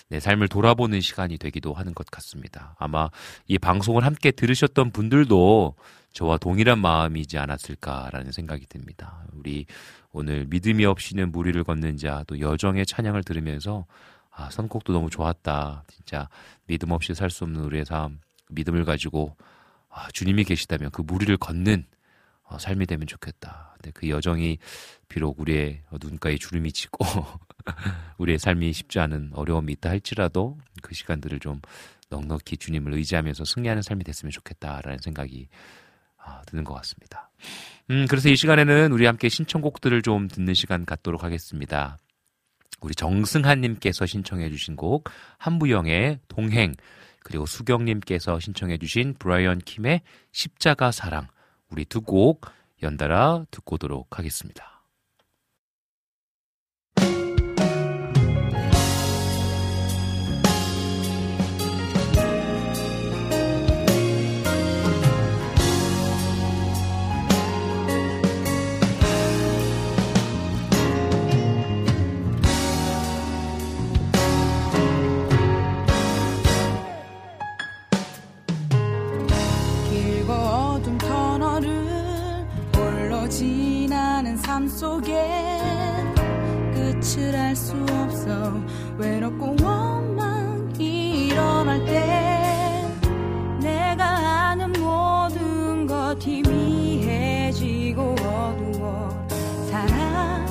내 0.08 0.20
삶을 0.20 0.48
돌아보는 0.48 1.00
시간이 1.00 1.38
되기도 1.38 1.72
하는 1.74 1.94
것 1.94 2.06
같습니다. 2.06 2.74
아마 2.78 3.10
이 3.46 3.58
방송을 3.58 4.04
함께 4.04 4.30
들으셨던 4.30 4.90
분들도 4.92 5.74
저와 6.12 6.38
동일한 6.38 6.78
마음이지 6.78 7.38
않았을까라는 7.38 8.32
생각이 8.32 8.66
듭니다. 8.66 9.24
우리 9.32 9.66
오늘 10.12 10.46
믿음이 10.46 10.84
없이는 10.84 11.32
무리를 11.32 11.62
걷는 11.64 11.96
자 11.96 12.22
또 12.28 12.38
여정의 12.40 12.86
찬양을 12.86 13.24
들으면서 13.24 13.86
아, 14.30 14.50
선곡도 14.50 14.92
너무 14.92 15.10
좋았다. 15.10 15.84
진짜 15.88 16.28
믿음 16.66 16.90
없이 16.90 17.14
살 17.14 17.30
수 17.30 17.44
없는 17.44 17.60
우리의 17.64 17.84
삶, 17.84 18.20
믿음을 18.50 18.84
가지고 18.84 19.36
아, 19.90 20.08
주님이 20.12 20.44
계시다면 20.44 20.90
그 20.90 21.02
무리를 21.02 21.36
걷는 21.36 21.84
어, 22.44 22.58
삶이 22.58 22.86
되면 22.86 23.06
좋겠다. 23.06 23.73
근데 23.84 23.90
그 23.92 24.08
여정이 24.08 24.58
비록 25.08 25.38
우리의 25.38 25.82
눈가에 26.02 26.38
주름이 26.38 26.72
지고 26.72 27.04
우리의 28.16 28.38
삶이 28.38 28.72
쉽지 28.72 28.98
않은 28.98 29.32
어려움이 29.34 29.74
있다 29.74 29.90
할지라도 29.90 30.58
그 30.82 30.94
시간들을 30.94 31.38
좀 31.40 31.60
넉넉히 32.08 32.56
주님을 32.56 32.94
의지하면서 32.94 33.44
승리하는 33.44 33.82
삶이 33.82 34.04
됐으면 34.04 34.30
좋겠다라는 34.30 34.98
생각이 35.02 35.48
아, 36.16 36.40
드는 36.46 36.64
것 36.64 36.72
같습니다. 36.74 37.30
음, 37.90 38.06
그래서 38.08 38.30
이 38.30 38.36
시간에는 38.36 38.92
우리 38.92 39.04
함께 39.04 39.28
신청곡들을 39.28 40.00
좀 40.00 40.28
듣는 40.28 40.54
시간 40.54 40.86
갖도록 40.86 41.22
하겠습니다. 41.22 41.98
우리 42.80 42.94
정승한님께서 42.94 44.06
신청해주신 44.06 44.76
곡 44.76 45.10
한부영의 45.36 46.20
동행 46.28 46.74
그리고 47.22 47.44
수경님께서 47.44 48.40
신청해주신 48.40 49.16
브라이언 49.18 49.58
킴의 49.58 50.00
십자가 50.32 50.90
사랑 50.90 51.28
우리 51.68 51.84
두 51.84 52.00
곡 52.00 52.46
연달아 52.82 53.46
듣고 53.50 53.74
오도록 53.74 54.18
하겠습니다. 54.18 54.73
속엔 84.74 86.14
끝을 86.74 87.36
알 87.36 87.54
수 87.54 87.74
없어. 88.02 88.52
외롭고 88.98 89.54
원망 89.62 90.72
일어날 90.78 91.84
때 91.84 92.84
내가 93.60 94.04
아는 94.50 94.72
모든 94.72 95.86
것 95.86 96.16
희미해지고 96.20 98.02
어두워. 98.02 99.26
사랑 99.70 100.44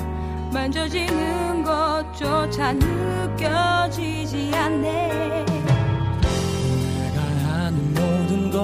만져지는 0.52 1.62
것조차 1.62 2.72
느껴지지 2.72 4.50
않네. 4.54 5.44
내가 6.96 7.20
아는 7.52 7.94
모든 7.94 8.50
것 8.50 8.58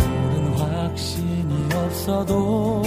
옳은 0.00 0.54
확신이 0.58 1.68
없어도 1.74 2.82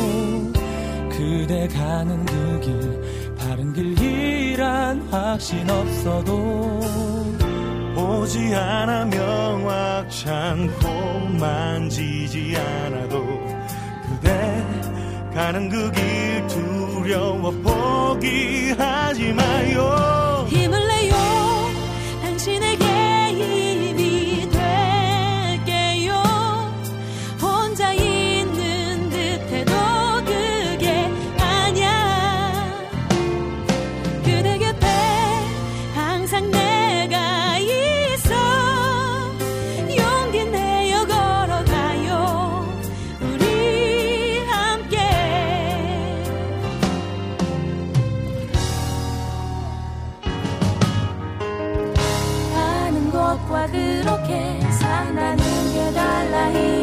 그대 1.30 1.68
가는 1.68 2.26
그 2.26 2.60
길 2.60 3.36
바른 3.38 3.72
길이란 3.72 5.02
확신 5.12 5.70
없어도 5.70 6.80
보지 7.96 8.54
않아 8.56 9.06
명확치 9.06 10.28
않고 10.28 10.88
만지지 11.40 12.58
않아도 12.58 13.24
그대 14.08 14.66
가는 15.36 15.70
그 15.70 15.92
길 15.92 16.48
두려워 16.48 17.52
포기하지 17.52 19.34
마요 19.34 20.29
달 56.54 56.79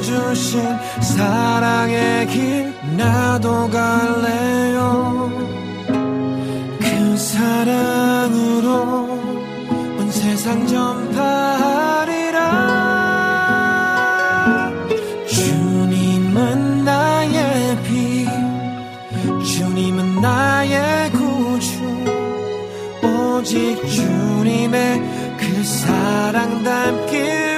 주신 0.00 0.62
사랑의 1.00 2.26
길 2.26 2.74
나도 2.96 3.70
갈래요. 3.70 5.30
그 6.80 7.16
사랑으로 7.16 8.72
온 9.98 10.10
세상 10.10 10.66
전파하리라. 10.66 12.40
주님은 15.26 16.84
나의 16.84 17.78
비 17.84 18.26
주님은 19.44 20.20
나의 20.20 21.10
구주. 21.12 21.84
오직 23.02 23.86
주님의 23.86 25.02
그 25.38 25.64
사랑 25.64 26.62
담길 26.62 27.53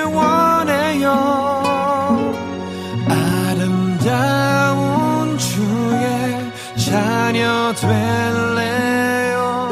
될래요. 7.81 9.69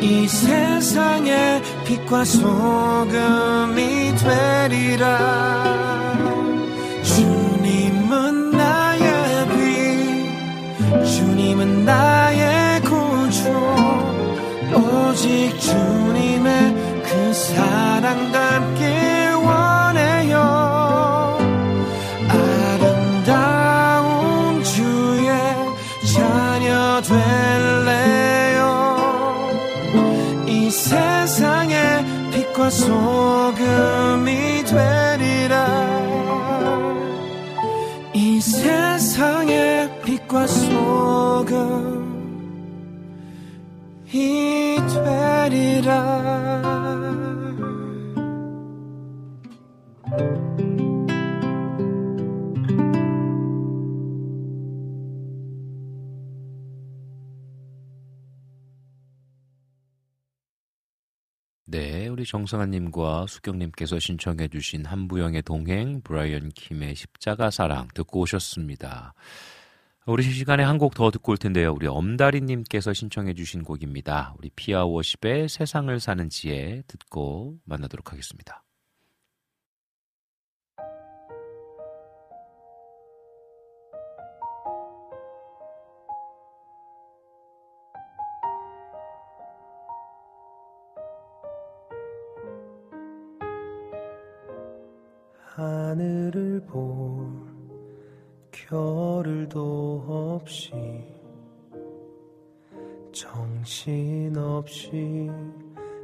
이 0.00 0.26
세상의 0.26 1.62
빛과 1.84 2.24
소금이 2.24 4.14
되리라. 4.16 5.18
주님은 7.02 8.50
나의 8.50 9.48
빛 9.48 11.04
주님은 11.04 11.84
나의 11.84 12.80
구주. 12.82 13.52
오직 14.74 15.60
주님의 15.60 17.02
그 17.04 17.32
사랑 17.34 18.32
담 18.32 18.75
우리 62.16 62.24
정성아님과 62.24 63.26
수경님께서 63.28 63.98
신청해 63.98 64.48
주신 64.48 64.86
한부영의 64.86 65.42
동행, 65.42 66.00
브라이언 66.00 66.48
킴의 66.54 66.94
십자가 66.94 67.50
사랑 67.50 67.88
듣고 67.92 68.20
오셨습니다. 68.20 69.12
우리 70.06 70.22
시간에 70.22 70.62
한 70.62 70.78
곡 70.78 70.94
더 70.94 71.10
듣고 71.10 71.32
올 71.32 71.36
텐데요. 71.36 71.74
우리 71.74 71.86
엄다리님께서 71.86 72.94
신청해 72.94 73.34
주신 73.34 73.62
곡입니다. 73.64 74.34
우리 74.38 74.48
피아 74.56 74.86
워십의 74.86 75.50
세상을 75.50 76.00
사는 76.00 76.30
지혜 76.30 76.82
듣고 76.86 77.58
만나도록 77.66 78.12
하겠습니다. 78.12 78.62
하늘을 95.56 96.60
볼 96.66 97.26
겨를도 98.50 100.04
없이 100.06 100.74
정신없이 103.10 103.70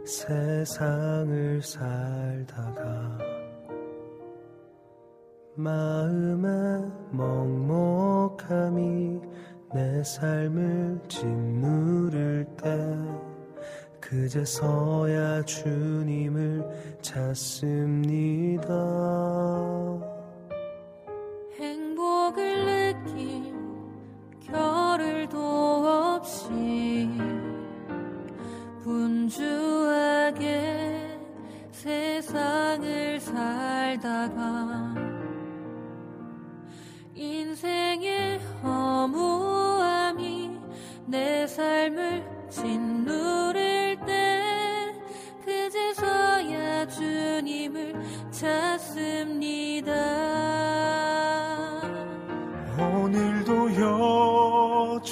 세상을 0.06 1.60
살다가 1.60 3.18
마음의 5.54 6.90
먹먹함이 7.10 8.80
내 9.74 10.02
삶을 10.02 10.98
짓누를 11.08 12.46
때 12.56 12.70
그제서야 14.12 15.43
주님을 15.47 16.98
찾습니다. 17.01 18.68
행복을 21.59 22.93
느낄 23.06 23.55
겨를도 24.39 25.39
없이 25.39 27.09
분주하게 28.84 30.39
세상을 31.70 33.18
살다가 33.18 34.94
인생의 37.14 38.40
허무함이 38.62 40.51
내 41.06 41.47
삶을 41.47 42.22
짓 42.51 43.01
찾습니다. 48.43 49.93
오늘도 52.77 53.70
여전히 53.70 55.06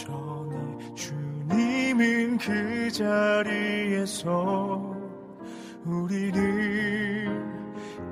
주님은 0.96 2.38
그 2.38 2.90
자리에서 2.90 4.26
우리를 5.84 7.30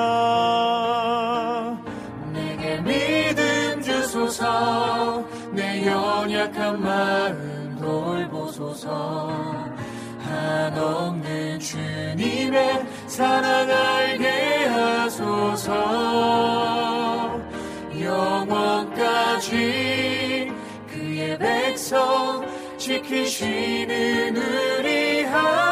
내게 2.32 2.80
믿음 2.80 3.82
주소서. 3.82 5.24
내 5.52 5.86
연약한 5.86 6.80
마음 6.82 7.76
돌보소서. 7.80 9.58
한없는 10.20 11.58
주님의 11.58 12.86
사랑 13.06 13.70
알게 13.70 14.66
하소서. 14.66 15.72
영원까지 18.00 19.48
그의 20.88 21.38
백성 21.38 22.46
지키시는 22.76 24.36
우리 24.36 25.24
하나님 25.24 25.67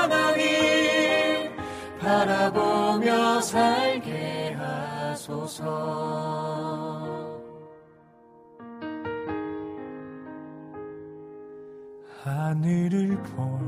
바라보며 2.16 3.43
살게 3.43 4.55
하소서. 4.55 5.66
하늘을 12.22 13.22
볼 13.22 13.60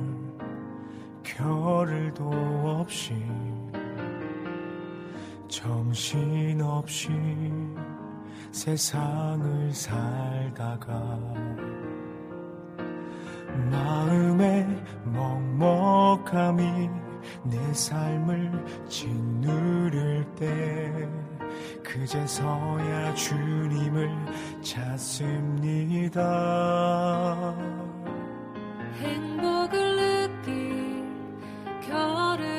겨를도 1.22 2.24
없이 2.80 3.14
정신없이 5.48 7.10
세상을 8.50 9.74
살다가 9.74 11.18
마음의 13.70 14.66
먹먹함이 15.04 17.07
내 17.44 17.72
삶을 17.72 18.86
짓누를 18.88 20.24
때 20.36 21.08
그제서야 21.82 23.14
주님을 23.14 24.10
찾습니다. 24.62 26.24
행복을 29.00 29.96
느낄 30.44 31.04
겨를 31.88 32.57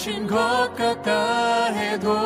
것인 0.00 0.26
것 0.26 0.74
같다 0.74 1.66
해도 1.66 2.16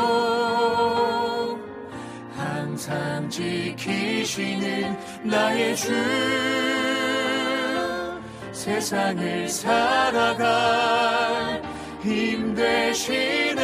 항상 2.37 3.29
지키시는 3.29 4.97
나의 5.25 5.75
주 5.75 5.93
세상을 8.53 9.49
살아갈 9.49 10.45
힘 12.01 12.55
되시네. 12.55 13.61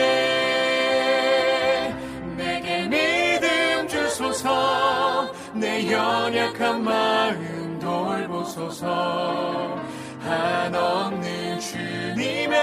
내게 2.36 2.88
믿음 2.88 3.86
주소서 3.86 5.32
내 5.54 5.88
연약한 5.88 6.82
마음 6.82 7.78
돌보소서. 7.78 9.78
한없는 10.20 11.60
주님의 11.60 12.59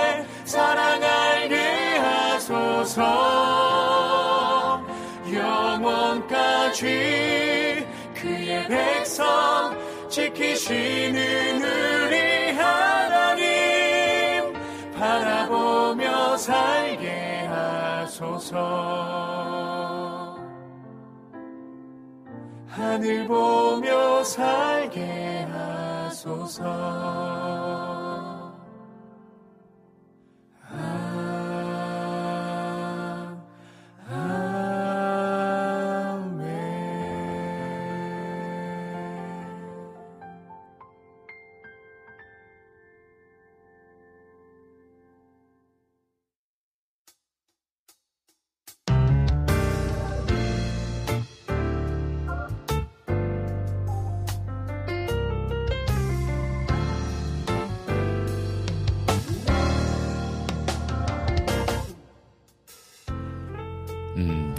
사랑 0.48 1.04
알게 1.04 1.98
하소서. 1.98 3.04
영원까지 5.32 6.86
그의 8.16 8.66
백성 8.68 9.78
지키시는 10.08 11.62
우리 11.62 12.52
하나님 12.54 14.54
바라보며 14.98 16.38
살게 16.38 17.46
하소서. 17.50 18.56
하늘 22.70 23.28
보며 23.28 24.24
살게 24.24 25.46
하소서 25.52 26.64
아, 30.90 31.47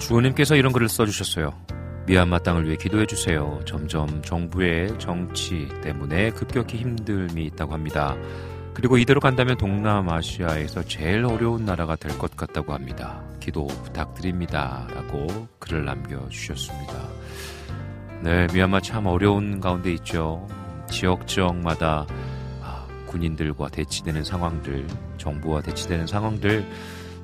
주호님께서 0.09 0.57
이런 0.57 0.73
글을 0.73 0.89
써주셨어요. 0.89 1.53
미얀마 2.07 2.39
땅을 2.39 2.65
위해 2.65 2.77
기도해 2.77 3.05
주세요. 3.05 3.61
점점 3.67 4.23
정부의 4.23 4.99
정치 4.99 5.69
때문에 5.83 6.31
급격히 6.31 6.83
힘듦이 6.83 7.39
있다고 7.53 7.75
합니다. 7.75 8.17
그리고 8.73 8.97
이대로 8.97 9.21
간다면 9.21 9.59
동남아시아에서 9.59 10.85
제일 10.85 11.27
어려운 11.27 11.67
나라가 11.67 11.95
될 11.97 12.17
것 12.17 12.35
같다고 12.37 12.73
합니다. 12.73 13.23
기도 13.39 13.67
부탁드립니다. 13.67 14.89
라고 14.95 15.27
글을 15.59 15.85
남겨주셨습니다. 15.85 16.95
네, 18.23 18.47
미얀마 18.55 18.81
참 18.81 19.05
어려운 19.07 19.61
가운데 19.61 19.93
있죠. 19.93 20.49
지역 20.89 21.27
지역마다 21.27 22.07
아, 22.63 22.87
군인들과 23.07 23.69
대치되는 23.69 24.25
상황들, 24.25 24.87
정부와 25.19 25.61
대치되는 25.61 26.07
상황들, 26.07 26.65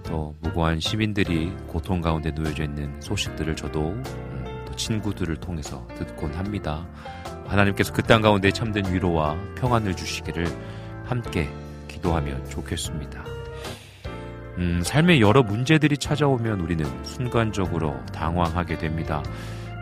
또 0.05 0.35
무고한 0.40 0.81
시민들이 0.81 1.52
고통 1.66 2.01
가운데 2.01 2.31
놓여져 2.31 2.64
있는 2.64 3.01
소식들을 3.01 3.56
저도 3.56 3.90
음, 3.90 4.64
또 4.66 4.74
친구들을 4.76 5.36
통해서 5.36 5.86
듣곤 5.97 6.32
합니다. 6.35 6.86
하나님께서 7.47 7.93
그 7.93 8.02
땅 8.02 8.22
가운데 8.22 8.51
참된 8.51 8.85
위로와 8.93 9.36
평안을 9.56 9.94
주시기를 9.97 10.47
함께 11.05 11.48
기도하면 11.89 12.48
좋겠습니다. 12.51 13.24
음, 14.59 14.82
삶의 14.85 15.20
여러 15.20 15.43
문제들이 15.43 15.98
찾아오면 15.98 16.60
우리는 16.60 16.85
순간적으로 17.05 17.97
당황하게 18.12 18.78
됩니다. 18.78 19.22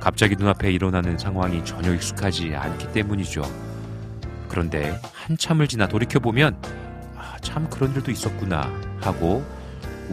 갑자기 0.01 0.35
눈앞에 0.35 0.73
일어나는 0.73 1.19
상황이 1.19 1.65
전혀 1.65 1.93
익숙하지 1.95 2.55
않기 2.57 2.93
때문이죠. 2.93 3.43
그런데 4.49 4.99
한참을 5.13 5.69
지나 5.69 5.87
돌이켜보면, 5.87 6.57
아, 7.17 7.37
참 7.41 7.69
그런 7.71 7.95
일도 7.95 8.11
있었구나 8.11 8.73
하고 9.01 9.45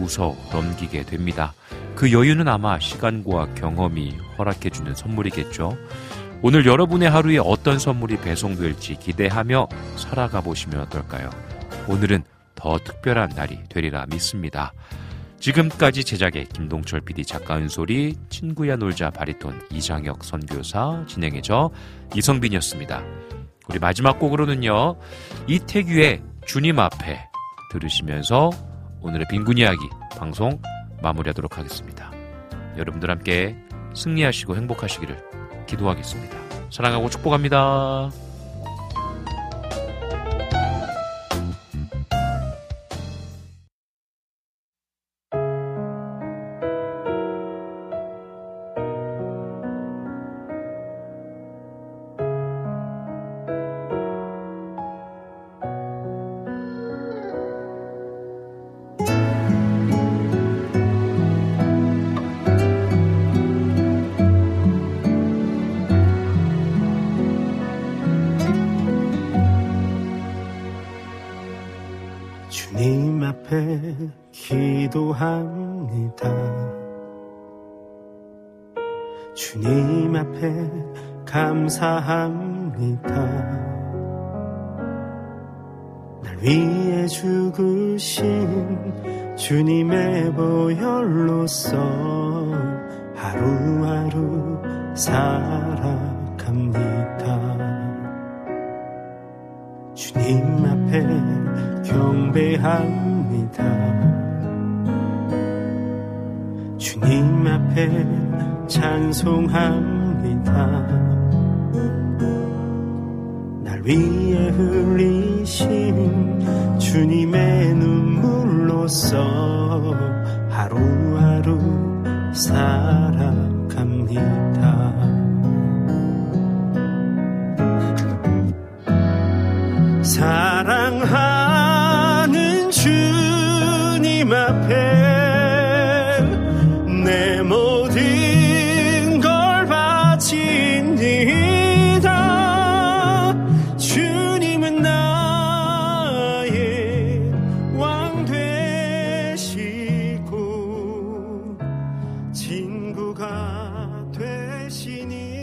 웃어 0.00 0.36
넘기게 0.52 1.04
됩니다. 1.04 1.52
그 1.94 2.12
여유는 2.12 2.48
아마 2.48 2.78
시간과 2.78 3.54
경험이 3.54 4.16
허락해주는 4.38 4.94
선물이겠죠. 4.94 5.76
오늘 6.42 6.64
여러분의 6.64 7.10
하루에 7.10 7.38
어떤 7.38 7.78
선물이 7.78 8.18
배송될지 8.18 8.96
기대하며 8.96 9.68
살아가 9.96 10.40
보시면 10.40 10.80
어떨까요? 10.80 11.28
오늘은 11.86 12.24
더 12.54 12.78
특별한 12.78 13.30
날이 13.36 13.58
되리라 13.68 14.06
믿습니다. 14.10 14.72
지금까지 15.38 16.04
제작의 16.04 16.46
김동철 16.46 17.00
PD 17.00 17.24
작가 17.24 17.56
은솔이 17.56 18.14
친구야 18.28 18.76
놀자 18.76 19.10
바리톤 19.10 19.68
이장혁 19.70 20.22
선교사 20.22 21.04
진행해줘 21.06 21.70
이성빈이었습니다. 22.14 23.02
우리 23.68 23.78
마지막 23.78 24.18
곡으로는요 24.18 24.96
이태규의 25.46 26.22
주님 26.46 26.78
앞에 26.78 27.20
들으시면서 27.72 28.50
오늘의 29.02 29.26
빈곤 29.30 29.58
이야기 29.58 29.88
방송 30.16 30.60
마무리하도록 31.02 31.56
하겠습니다. 31.56 32.10
여러분들 32.76 33.10
함께 33.10 33.56
승리하시고 33.94 34.56
행복하시기를 34.56 35.16
기도하겠습니다. 35.66 36.36
사랑하고 36.70 37.08
축복합니다. 37.08 38.10